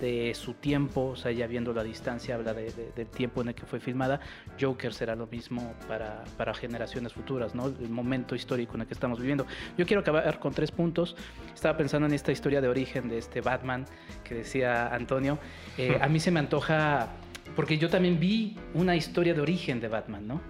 de 0.00 0.34
su 0.34 0.54
tiempo, 0.54 1.10
o 1.10 1.16
sea, 1.16 1.30
ya 1.30 1.46
viendo 1.46 1.72
la 1.72 1.84
distancia, 1.84 2.34
habla 2.34 2.54
de, 2.54 2.72
del 2.96 3.06
tiempo 3.06 3.42
en 3.42 3.48
el 3.48 3.54
que 3.54 3.64
fue 3.66 3.78
filmada. 3.80 4.20
Joker 4.60 4.92
será 4.92 5.14
lo 5.14 5.26
mismo 5.26 5.74
para, 5.86 6.24
para, 6.36 6.54
generaciones 6.54 7.12
futuras, 7.12 7.54
¿no? 7.54 7.66
El 7.66 7.90
momento 7.90 8.34
histórico 8.34 8.74
en 8.74 8.80
el 8.80 8.86
que 8.86 8.94
estamos 8.94 9.20
viviendo. 9.20 9.46
Yo 9.76 9.86
quiero 9.86 10.00
acabar 10.00 10.38
con 10.40 10.52
tres 10.52 10.72
puntos. 10.72 11.16
Estaba 11.54 11.76
pensando 11.76 12.06
en 12.06 12.14
esta 12.14 12.32
historia 12.32 12.60
de 12.60 12.68
origen 12.68 13.08
de 13.08 13.18
este 13.18 13.40
Batman 13.40 13.86
que 14.24 14.34
decía 14.34 14.92
Antonio. 14.92 15.38
Eh, 15.78 15.98
a 16.00 16.08
mí 16.08 16.18
se 16.18 16.30
me 16.30 16.40
antoja 16.40 17.08
porque 17.54 17.78
yo 17.78 17.88
también 17.88 18.18
vi 18.18 18.56
una 18.74 18.96
historia 18.96 19.34
de 19.34 19.40
origen 19.40 19.80
de 19.80 19.88
Batman, 19.88 20.26
¿no? 20.26 20.40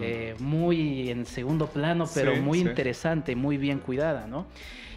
Eh, 0.00 0.34
muy 0.38 1.10
en 1.10 1.26
segundo 1.26 1.66
plano, 1.66 2.06
pero 2.14 2.36
muy 2.36 2.60
interesante, 2.60 3.34
muy 3.36 3.56
bien 3.56 3.78
cuidada, 3.78 4.26
¿no? 4.26 4.46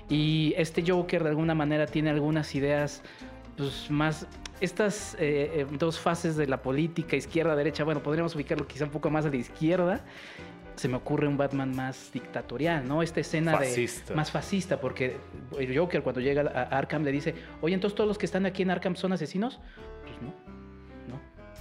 Y 0.09 0.53
este 0.57 0.83
Joker 0.85 1.23
de 1.23 1.29
alguna 1.29 1.55
manera 1.55 1.87
tiene 1.87 2.11
algunas 2.11 2.53
ideas 2.53 3.01
pues, 3.57 3.89
más 3.89 4.27
estas 4.61 5.15
eh, 5.15 5.51
eh, 5.53 5.67
dos 5.77 5.99
fases 5.99 6.35
de 6.35 6.47
la 6.47 6.61
política, 6.61 7.15
izquierda-derecha, 7.15 7.83
bueno, 7.83 8.01
podríamos 8.01 8.35
ubicarlo 8.35 8.67
quizá 8.67 8.85
un 8.85 8.91
poco 8.91 9.09
más 9.09 9.25
a 9.25 9.29
la 9.29 9.35
izquierda. 9.35 10.01
Se 10.75 10.89
me 10.89 10.97
ocurre 10.97 11.27
un 11.27 11.37
Batman 11.37 11.73
más 11.73 12.11
dictatorial, 12.13 12.85
¿no? 12.85 13.01
Esta 13.01 13.21
escena 13.21 13.57
de 13.57 13.89
más 14.13 14.31
fascista, 14.31 14.79
porque 14.79 15.17
el 15.57 15.77
Joker 15.77 16.03
cuando 16.03 16.19
llega 16.19 16.41
a 16.41 16.77
Arkham 16.77 17.03
le 17.03 17.13
dice, 17.13 17.33
oye, 17.61 17.73
entonces 17.73 17.95
todos 17.95 18.07
los 18.09 18.17
que 18.17 18.25
están 18.25 18.45
aquí 18.45 18.63
en 18.63 18.71
Arkham 18.71 18.95
son 18.97 19.13
asesinos. 19.13 19.59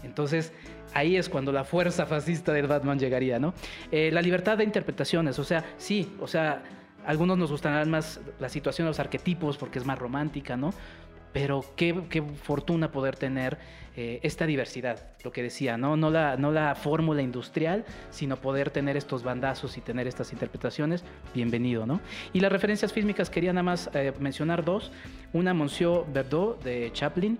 Entonces 0.04 0.52
ahí 0.92 1.16
es 1.16 1.28
cuando 1.28 1.52
la 1.52 1.64
fuerza 1.64 2.06
fascista 2.06 2.52
del 2.52 2.66
Batman 2.66 2.98
llegaría, 2.98 3.38
¿no? 3.38 3.54
Eh, 3.90 4.10
la 4.12 4.22
libertad 4.22 4.58
de 4.58 4.64
interpretaciones, 4.64 5.38
o 5.38 5.44
sea, 5.44 5.64
sí, 5.76 6.14
o 6.20 6.26
sea, 6.26 6.62
algunos 7.06 7.36
nos 7.36 7.50
gustarán 7.50 7.90
más 7.90 8.20
la 8.38 8.48
situación 8.48 8.86
de 8.86 8.90
los 8.90 9.00
arquetipos 9.00 9.56
porque 9.56 9.78
es 9.78 9.84
más 9.84 9.98
romántica, 9.98 10.56
¿no? 10.56 10.72
pero 11.34 11.64
qué, 11.74 12.22
fortuna 12.42 12.92
poder 12.92 13.16
tener 13.16 13.58
eh, 13.96 14.20
esta 14.22 14.46
diversidad, 14.46 15.00
lo 15.24 15.32
que 15.32 15.42
decía, 15.42 15.76
¿no? 15.76 15.96
No 15.96 16.08
la, 16.08 16.36
no 16.36 16.52
la 16.52 16.76
fórmula 16.76 17.22
industrial, 17.22 17.84
sino 18.10 18.36
poder 18.36 18.70
tener 18.70 18.96
estos 18.96 19.24
bandazos 19.24 19.76
y 19.76 19.80
tener 19.80 20.06
estas 20.06 20.32
interpretaciones, 20.32 21.04
bienvenido, 21.34 21.86
¿no? 21.86 22.00
Y 22.32 22.38
las 22.38 22.52
referencias 22.52 22.92
fílmicas 22.92 23.30
quería 23.30 23.52
nada 23.52 23.64
más 23.64 23.90
eh, 23.94 24.12
mencionar 24.20 24.64
dos, 24.64 24.92
una 25.32 25.52
Monsieur 25.52 26.04
Verdot 26.12 26.62
de 26.62 26.90
Chaplin, 26.92 27.36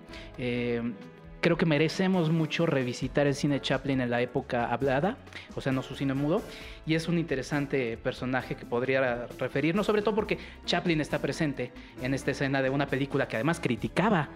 creo 1.45 1.57
que 1.57 1.67
merecemos 1.67 2.31
mucho 2.31 2.65
revisitar 2.65 3.27
el 3.27 3.35
cine 3.35 3.61
Chaplin 3.61 4.01
en 4.01 4.09
la 4.09 4.19
época 4.19 4.65
hablada, 4.73 5.19
o 5.55 5.61
sea, 5.61 5.71
no 5.71 5.83
su 5.83 5.95
cine 5.95 6.15
mudo, 6.15 6.41
y 6.87 6.95
es 6.95 7.07
un 7.07 7.19
interesante 7.19 7.97
personaje 7.97 8.55
que 8.55 8.65
podría 8.65 9.27
referirnos, 9.37 9.85
sobre 9.85 10.01
todo 10.01 10.15
porque 10.15 10.39
Chaplin 10.65 11.01
está 11.01 11.19
presente 11.19 11.71
en 12.01 12.15
esta 12.15 12.31
escena 12.31 12.63
de 12.63 12.71
una 12.71 12.87
película 12.87 13.27
que 13.27 13.35
además 13.35 13.59
criticaba 13.59 14.27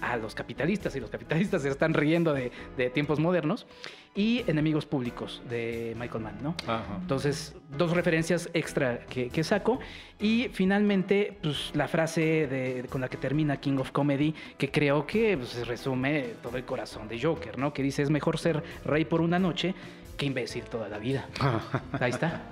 a 0.00 0.16
los 0.16 0.34
capitalistas 0.34 0.94
y 0.96 1.00
los 1.00 1.10
capitalistas 1.10 1.62
se 1.62 1.68
están 1.68 1.94
riendo 1.94 2.32
de, 2.34 2.50
tiempos 2.90 3.18
modernos 3.18 3.66
y 4.14 4.42
Enemigos 4.46 4.86
Públicos 4.86 5.42
de 5.48 5.94
Michael 5.98 6.24
Mann, 6.24 6.38
¿no? 6.42 6.54
Entonces, 7.00 7.54
dos 7.76 7.92
referencias 7.92 8.48
extra 8.54 9.00
que, 9.06 9.44
saco 9.44 9.78
y 10.18 10.48
finalmente, 10.52 11.36
pues 11.42 11.70
la 11.74 11.88
frase 11.88 12.84
con 12.90 13.00
la 13.00 13.08
que 13.08 13.16
termina 13.16 13.58
King 13.58 13.78
of 13.78 13.92
Comedy, 13.92 14.34
que 14.56 14.70
creo 14.70 15.06
que 15.06 15.36
pues, 15.36 15.66
resume 15.66 16.30
todo 16.42 16.56
el 16.56 16.64
corazón 16.64 17.08
de 17.08 17.20
Joker, 17.20 17.58
¿no? 17.58 17.72
Que 17.72 17.82
dice, 17.82 18.02
es 18.02 18.10
mejor 18.10 18.38
ser 18.38 18.62
rey 18.84 19.04
por 19.04 19.20
una 19.20 19.38
noche 19.38 19.74
qué 20.18 20.26
imbécil 20.26 20.64
toda 20.64 20.88
la 20.88 20.98
vida. 20.98 21.26
Ahí 22.00 22.10
está. 22.10 22.42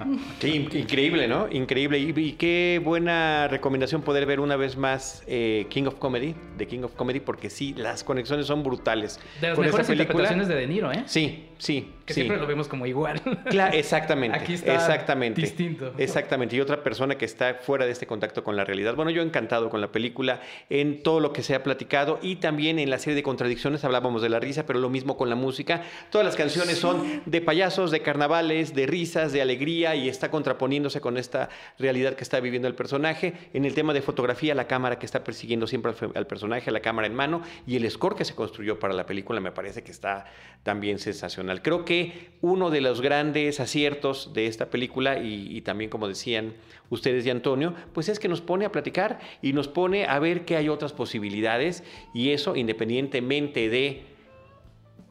Sí, 0.41 0.69
increíble, 0.73 1.27
¿no? 1.27 1.49
Increíble. 1.51 1.99
Y, 1.99 2.33
qué 2.33 2.81
buena 2.83 3.49
recomendación 3.49 4.03
poder 4.03 4.25
ver 4.25 4.41
una 4.41 4.57
vez 4.57 4.77
más 4.77 5.25
eh, 5.27 5.67
King 5.69 5.85
of 5.85 5.97
Comedy, 5.97 6.35
de 6.57 6.67
King 6.67 6.85
of 6.85 6.95
Comedy, 6.95 7.21
porque 7.21 7.51
sí, 7.51 7.75
las 7.77 8.05
conexiones 8.05 8.47
son 8.47 8.63
brutales. 8.63 9.19
De 9.41 9.49
las 9.49 9.59
mejores 9.59 9.91
interpretaciones 9.91 10.49
de 10.49 10.55
De 10.55 10.67
Niro, 10.67 10.93
¿eh? 10.93 11.03
Sí, 11.07 11.49
sí. 11.59 11.93
Que 12.07 12.15
siempre 12.15 12.37
lo 12.37 12.47
vemos 12.47 12.69
como 12.69 12.87
igual. 12.87 13.21
Claro, 13.51 13.77
exactamente. 13.77 14.39
Aquí 14.39 14.55
está 14.55 14.75
exactamente, 14.75 15.41
distinto. 15.41 15.93
Exactamente. 15.99 16.55
Y 16.55 16.61
otra 16.61 16.83
persona 16.85 17.19
que 17.19 17.25
está 17.25 17.55
fuera 17.55 17.85
de 17.85 17.91
este 17.91 18.07
contacto 18.07 18.45
con 18.45 18.55
la 18.55 18.65
realidad. 18.65 18.95
Bueno, 18.95 19.11
yo 19.11 19.23
encantado 19.23 19.71
con 19.71 19.81
la 19.81 19.91
película, 19.91 20.41
en 20.71 21.03
todo 21.03 21.19
lo 21.19 21.33
que 21.33 21.43
se 21.43 21.57
ha 21.57 21.65
platicado 21.65 22.21
y 22.23 22.37
también 22.37 22.79
en 22.79 22.91
la 22.91 22.99
serie 22.99 23.17
de 23.17 23.25
contradicciones 23.25 23.85
hablábamos 23.85 24.23
de 24.23 24.29
la 24.29 24.39
risa, 24.39 24.67
pero 24.67 24.79
lo 24.79 24.89
mismo 24.89 25.17
con 25.17 25.29
la 25.29 25.35
música. 25.35 25.83
Todas 26.11 26.25
las 26.25 26.37
canciones 26.37 26.79
son 26.79 27.23
de 27.27 27.41
de 27.57 28.03
carnavales, 28.03 28.75
de 28.75 28.87
risas, 28.87 29.33
de 29.33 29.41
alegría 29.41 29.97
y 29.97 30.11
está 30.11 30.31
contraponiéndose 30.31 31.01
con 31.01 31.17
esta 31.17 31.49
realidad 31.79 32.13
que 32.13 32.23
está 32.23 32.39
viviendo 32.39 32.69
el 32.69 32.75
personaje. 32.75 33.33
En 33.55 33.65
el 33.65 33.73
tema 33.73 33.95
de 33.95 34.03
fotografía, 34.03 34.55
la 34.55 34.67
cámara 34.67 34.99
que 34.99 35.07
está 35.07 35.25
persiguiendo 35.25 35.67
siempre 35.67 35.95
al, 36.15 36.27
personaje, 36.27 36.71
la 36.71 36.81
cámara 36.81 37.07
en 37.07 37.15
mano 37.15 37.41
y 37.67 37.77
el 37.77 37.91
score 37.91 38.15
que 38.15 38.27
se 38.27 38.35
construyó 38.35 38.79
para 38.79 38.93
la 38.93 39.07
película 39.07 39.41
me 39.41 39.53
parece 39.53 39.83
que 39.83 39.91
está 39.91 40.27
también 40.65 40.99
sensacional. 40.99 41.63
Creo 41.63 41.87
que 41.87 42.29
uno 42.43 42.69
de 42.69 42.83
los 42.83 43.01
grandes 43.01 43.59
aciertos 43.59 44.35
de 44.35 44.49
esta 44.49 44.69
película, 44.69 45.19
y, 45.19 45.63
también 45.63 45.89
como 45.89 46.09
decían 46.09 46.53
ustedes 46.91 47.25
y 47.25 47.31
Antonio, 47.31 47.75
pues 47.95 48.11
es 48.11 48.19
que 48.19 48.29
nos 48.29 48.43
pone 48.43 48.67
a 48.67 48.71
platicar 48.71 49.19
y 49.41 49.55
nos 49.55 49.67
pone 49.67 50.05
a 50.05 50.19
ver 50.19 50.45
que 50.45 50.57
hay 50.57 50.69
otras 50.69 50.93
posibilidades 50.93 51.83
y 52.13 52.33
eso 52.33 52.55
independientemente 52.55 53.71
de 53.71 54.16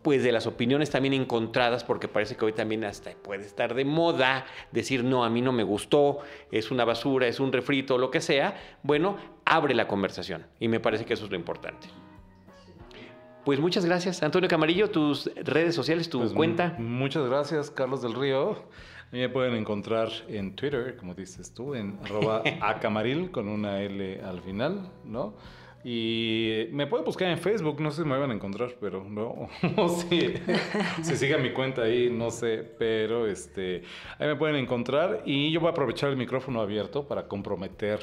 pues 0.05 0.21
de 0.21 0.31
las 0.31 0.45
opiniones 0.45 0.91
también 0.91 1.15
encontradas, 1.15 1.83
porque 1.83 2.07
parece 2.07 2.35
que 2.35 2.45
hoy 2.45 2.53
también 2.53 2.83
hasta 2.83 3.09
puede 3.23 3.43
estar 3.43 3.73
de 3.73 3.85
moda 3.85 4.45
decir, 4.71 5.03
no, 5.03 5.25
a 5.25 5.31
mí 5.31 5.41
no 5.41 5.51
me 5.51 5.63
gustó, 5.63 6.19
es 6.51 6.69
una 6.69 6.85
basura, 6.85 7.27
es 7.27 7.39
un 7.39 7.51
refrito, 7.51 7.97
lo 7.97 8.11
que 8.11 8.21
sea, 8.21 8.55
bueno, 8.83 9.17
abre 9.45 9.73
la 9.73 9.87
conversación 9.87 10.45
y 10.59 10.67
me 10.67 10.79
parece 10.79 11.05
que 11.05 11.15
eso 11.15 11.25
es 11.25 11.31
lo 11.31 11.37
importante. 11.37 11.87
Pues 13.45 13.59
muchas 13.59 13.83
gracias. 13.83 14.21
Antonio 14.21 14.47
Camarillo, 14.47 14.91
tus 14.91 15.25
redes 15.37 15.73
sociales, 15.73 16.07
tu 16.07 16.19
pues 16.19 16.33
cuenta. 16.33 16.75
Muchas 16.77 17.27
gracias, 17.27 17.71
Carlos 17.71 18.03
del 18.03 18.13
Río. 18.13 18.51
A 18.51 19.11
mí 19.11 19.21
me 19.21 19.29
pueden 19.29 19.55
encontrar 19.55 20.09
en 20.27 20.55
Twitter, 20.55 20.97
como 20.97 21.15
dices 21.15 21.51
tú, 21.51 21.73
en 21.73 21.97
arroba 22.03 22.43
acamaril 22.61 23.31
con 23.31 23.47
una 23.47 23.81
L 23.81 24.21
al 24.21 24.39
final, 24.41 24.91
¿no? 25.03 25.33
Y 25.87 26.67
me 26.71 26.87
pueden 26.87 27.05
buscar 27.05 27.29
en 27.29 27.37
Facebook, 27.37 27.79
no 27.79 27.91
sé 27.91 28.01
si 28.01 28.09
me 28.09 28.17
van 28.17 28.31
a 28.31 28.33
encontrar, 28.33 28.73
pero 28.81 29.03
no, 29.03 29.49
no 29.77 29.87
sé 29.87 30.41
si 31.03 31.15
sigan 31.15 31.43
mi 31.43 31.51
cuenta 31.51 31.83
ahí, 31.83 32.09
no 32.09 32.31
sé, 32.31 32.57
pero 32.79 33.27
este, 33.27 33.83
ahí 34.17 34.27
me 34.27 34.35
pueden 34.35 34.55
encontrar 34.55 35.21
y 35.25 35.51
yo 35.51 35.59
voy 35.59 35.67
a 35.67 35.71
aprovechar 35.73 36.09
el 36.09 36.17
micrófono 36.17 36.59
abierto 36.59 37.07
para 37.07 37.27
comprometer 37.27 37.99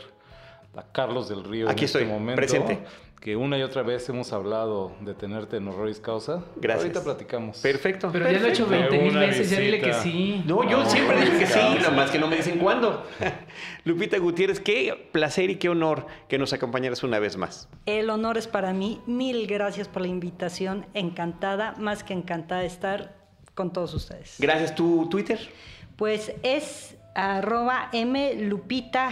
a 0.77 0.93
Carlos 0.93 1.29
del 1.29 1.43
Río 1.43 1.69
Aquí 1.69 1.81
en 1.81 1.85
este 1.87 2.05
momento. 2.05 2.37
Presente 2.37 2.85
que 3.23 3.37
una 3.37 3.57
y 3.57 3.63
otra 3.63 3.83
vez 3.83 4.09
hemos 4.09 4.33
hablado 4.33 4.91
de 5.01 5.15
tenerte 5.15 5.59
en 5.59 5.69
Horroris 5.69 6.01
Causa. 6.01 6.43
Gracias. 6.57 6.87
Ahorita 6.87 7.05
platicamos. 7.05 7.59
Perfecto. 7.59 8.11
Pero 8.13 8.29
ya 8.29 8.41
lo 8.41 8.49
he 8.49 8.51
hecho 8.51 8.67
20 8.67 8.99
mil 8.99 9.17
veces, 9.17 9.49
ya 9.49 9.61
dile 9.61 9.81
que 9.81 9.95
sí. 9.95 10.43
No, 10.45 10.69
yo 10.69 10.85
siempre 10.87 11.21
digo 11.21 11.39
que 11.39 11.47
sí, 11.47 11.61
más 11.95 12.11
que 12.11 12.19
no 12.19 12.27
me 12.27 12.35
dicen 12.35 12.59
cuándo. 12.59 13.07
Lupita 13.85 14.19
Gutiérrez, 14.19 14.59
qué 14.59 15.09
placer 15.13 15.51
y 15.51 15.57
qué 15.57 15.69
honor 15.69 16.09
que 16.29 16.37
nos 16.37 16.53
acompañaras 16.53 17.05
una 17.05 17.21
vez 17.21 17.37
más. 17.37 17.69
El 17.87 18.11
honor 18.11 18.39
es 18.39 18.49
para 18.49 18.73
mí. 18.73 19.01
Mil 19.07 19.47
gracias 19.47 19.87
por 19.87 20.03
la 20.03 20.09
invitación. 20.09 20.87
Encantada, 20.93 21.77
más 21.79 22.03
que 22.03 22.15
encantada 22.15 22.63
de 22.63 22.67
estar 22.67 23.15
con 23.55 23.73
todos 23.73 23.95
ustedes. 23.95 24.35
Gracias. 24.41 24.75
¿Tu 24.75 25.09
Twitter? 25.09 25.39
Pues 25.95 26.33
es 26.43 26.97
arroba 27.15 27.89
mlupitagtza. 27.93 29.11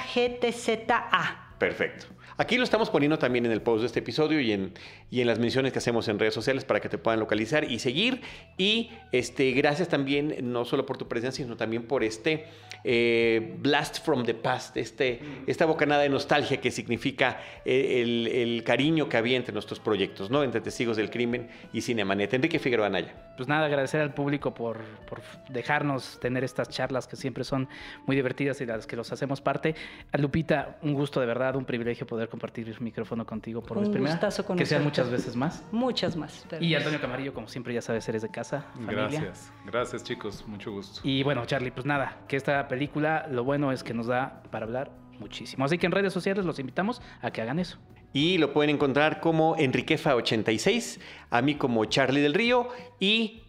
Perfecto. 1.61 2.07
Aquí 2.41 2.57
lo 2.57 2.64
estamos 2.64 2.88
poniendo 2.88 3.18
también 3.18 3.45
en 3.45 3.53
el 3.53 3.61
post 3.61 3.82
de 3.82 3.86
este 3.86 3.99
episodio 3.99 4.41
y 4.41 4.53
en, 4.53 4.72
y 5.11 5.20
en 5.20 5.26
las 5.26 5.38
menciones 5.38 5.74
que 5.74 5.78
hacemos 5.78 6.09
en 6.09 6.18
redes 6.18 6.32
sociales 6.32 6.64
para 6.64 6.80
que 6.80 6.88
te 6.88 6.97
puedan 6.97 7.20
localizar 7.20 7.70
y 7.70 7.80
seguir. 7.80 8.22
Y 8.57 8.93
este, 9.12 9.53
gracias 9.53 9.88
también, 9.88 10.34
no 10.51 10.64
solo 10.64 10.86
por 10.86 10.97
tu 10.97 11.07
presencia, 11.07 11.45
sino 11.45 11.59
también 11.59 11.82
por 11.82 12.03
este 12.03 12.47
eh, 12.82 13.57
Blast 13.59 14.03
from 14.03 14.24
the 14.24 14.32
Past, 14.32 14.78
este, 14.78 15.20
esta 15.47 15.66
bocanada 15.66 16.01
de 16.01 16.09
nostalgia 16.09 16.62
que 16.62 16.70
significa 16.70 17.43
eh, 17.66 18.01
el, 18.01 18.64
cariño 18.64 19.11
que 19.11 19.18
había 19.18 19.36
entre 19.36 19.53
nuestros 19.53 19.78
proyectos, 19.78 20.30
¿no? 20.30 20.43
Entre 20.43 20.62
Testigos 20.62 20.97
del 20.97 21.11
Crimen 21.11 21.51
y 21.74 21.82
Cinemanet. 21.82 22.32
Enrique 22.32 22.59
Figueroa 22.59 22.86
Anaya. 22.86 23.34
Pues 23.36 23.51
nada, 23.51 23.66
agradecer 23.66 24.01
al 24.01 24.14
público 24.14 24.55
por, 24.55 24.78
por 25.07 25.20
dejarnos 25.51 26.18
tener 26.20 26.43
estas 26.43 26.70
charlas 26.70 27.07
que 27.07 27.16
siempre 27.16 27.45
son 27.45 27.68
muy 28.07 28.16
divertidas 28.16 28.62
y 28.62 28.66
las 28.66 28.86
que 28.86 28.97
los 28.97 29.12
hacemos 29.12 29.43
parte. 29.43 29.74
Lupita, 30.14 30.78
un 30.80 30.95
gusto 30.95 31.20
de 31.20 31.26
verdad, 31.26 31.55
un 31.57 31.66
privilegio 31.66 32.07
poder 32.07 32.30
compartir 32.31 32.68
el 32.68 32.81
micrófono 32.81 33.26
contigo 33.26 33.62
por 33.62 33.76
un 33.76 33.85
vez 33.85 33.93
primera. 33.93 34.18
Con 34.47 34.57
que 34.57 34.64
sean 34.64 34.85
muchas 34.85 35.11
veces 35.11 35.37
más. 35.37 35.62
Muchas 35.72 36.16
más. 36.16 36.47
Y 36.61 36.74
Antonio 36.74 37.01
Camarillo, 37.01 37.35
como 37.35 37.49
siempre, 37.49 37.74
ya 37.74 37.83
sabes, 37.83 38.09
eres 38.09 38.22
de 38.22 38.31
casa. 38.31 38.66
Familia. 38.74 39.09
Gracias. 39.09 39.53
Gracias, 39.66 40.05
chicos. 40.05 40.45
Mucho 40.47 40.72
gusto. 40.72 41.01
Y 41.05 41.22
bueno, 41.22 41.45
Charlie, 41.47 41.70
pues 41.70 41.85
nada, 41.87 42.18
que 42.28 42.37
esta 42.37 42.66
película, 42.68 43.26
lo 43.31 43.45
bueno 43.45 43.72
es 43.72 43.83
que 43.83 43.93
nos 43.93 44.07
da 44.07 44.43
para 44.51 44.64
hablar 44.64 44.91
muchísimo. 45.18 45.64
Así 45.64 45.78
que 45.78 45.87
en 45.87 45.93
redes 45.93 46.12
sociales 46.12 46.45
los 46.45 46.59
invitamos 46.59 47.03
a 47.20 47.31
que 47.31 47.43
hagan 47.43 47.59
eso. 47.59 47.78
Y 48.12 48.39
lo 48.39 48.53
pueden 48.53 48.70
encontrar 48.74 49.20
como 49.20 49.57
Enriquefa86, 49.57 51.01
a 51.31 51.43
mí 51.43 51.55
como 51.55 51.85
Charlie 51.85 52.20
del 52.20 52.35
Río. 52.35 52.68
Y 52.99 53.43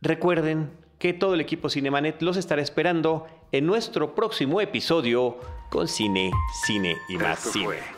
recuerden 0.00 0.70
que 0.98 1.12
todo 1.12 1.34
el 1.34 1.40
equipo 1.40 1.70
Cinemanet 1.70 2.20
los 2.22 2.36
estará 2.36 2.60
esperando 2.60 3.26
en 3.52 3.66
nuestro 3.66 4.14
próximo 4.14 4.60
episodio 4.60 5.38
con 5.70 5.86
cine, 5.86 6.32
cine 6.64 6.96
y 7.08 7.16
más 7.16 7.38
cine. 7.38 7.97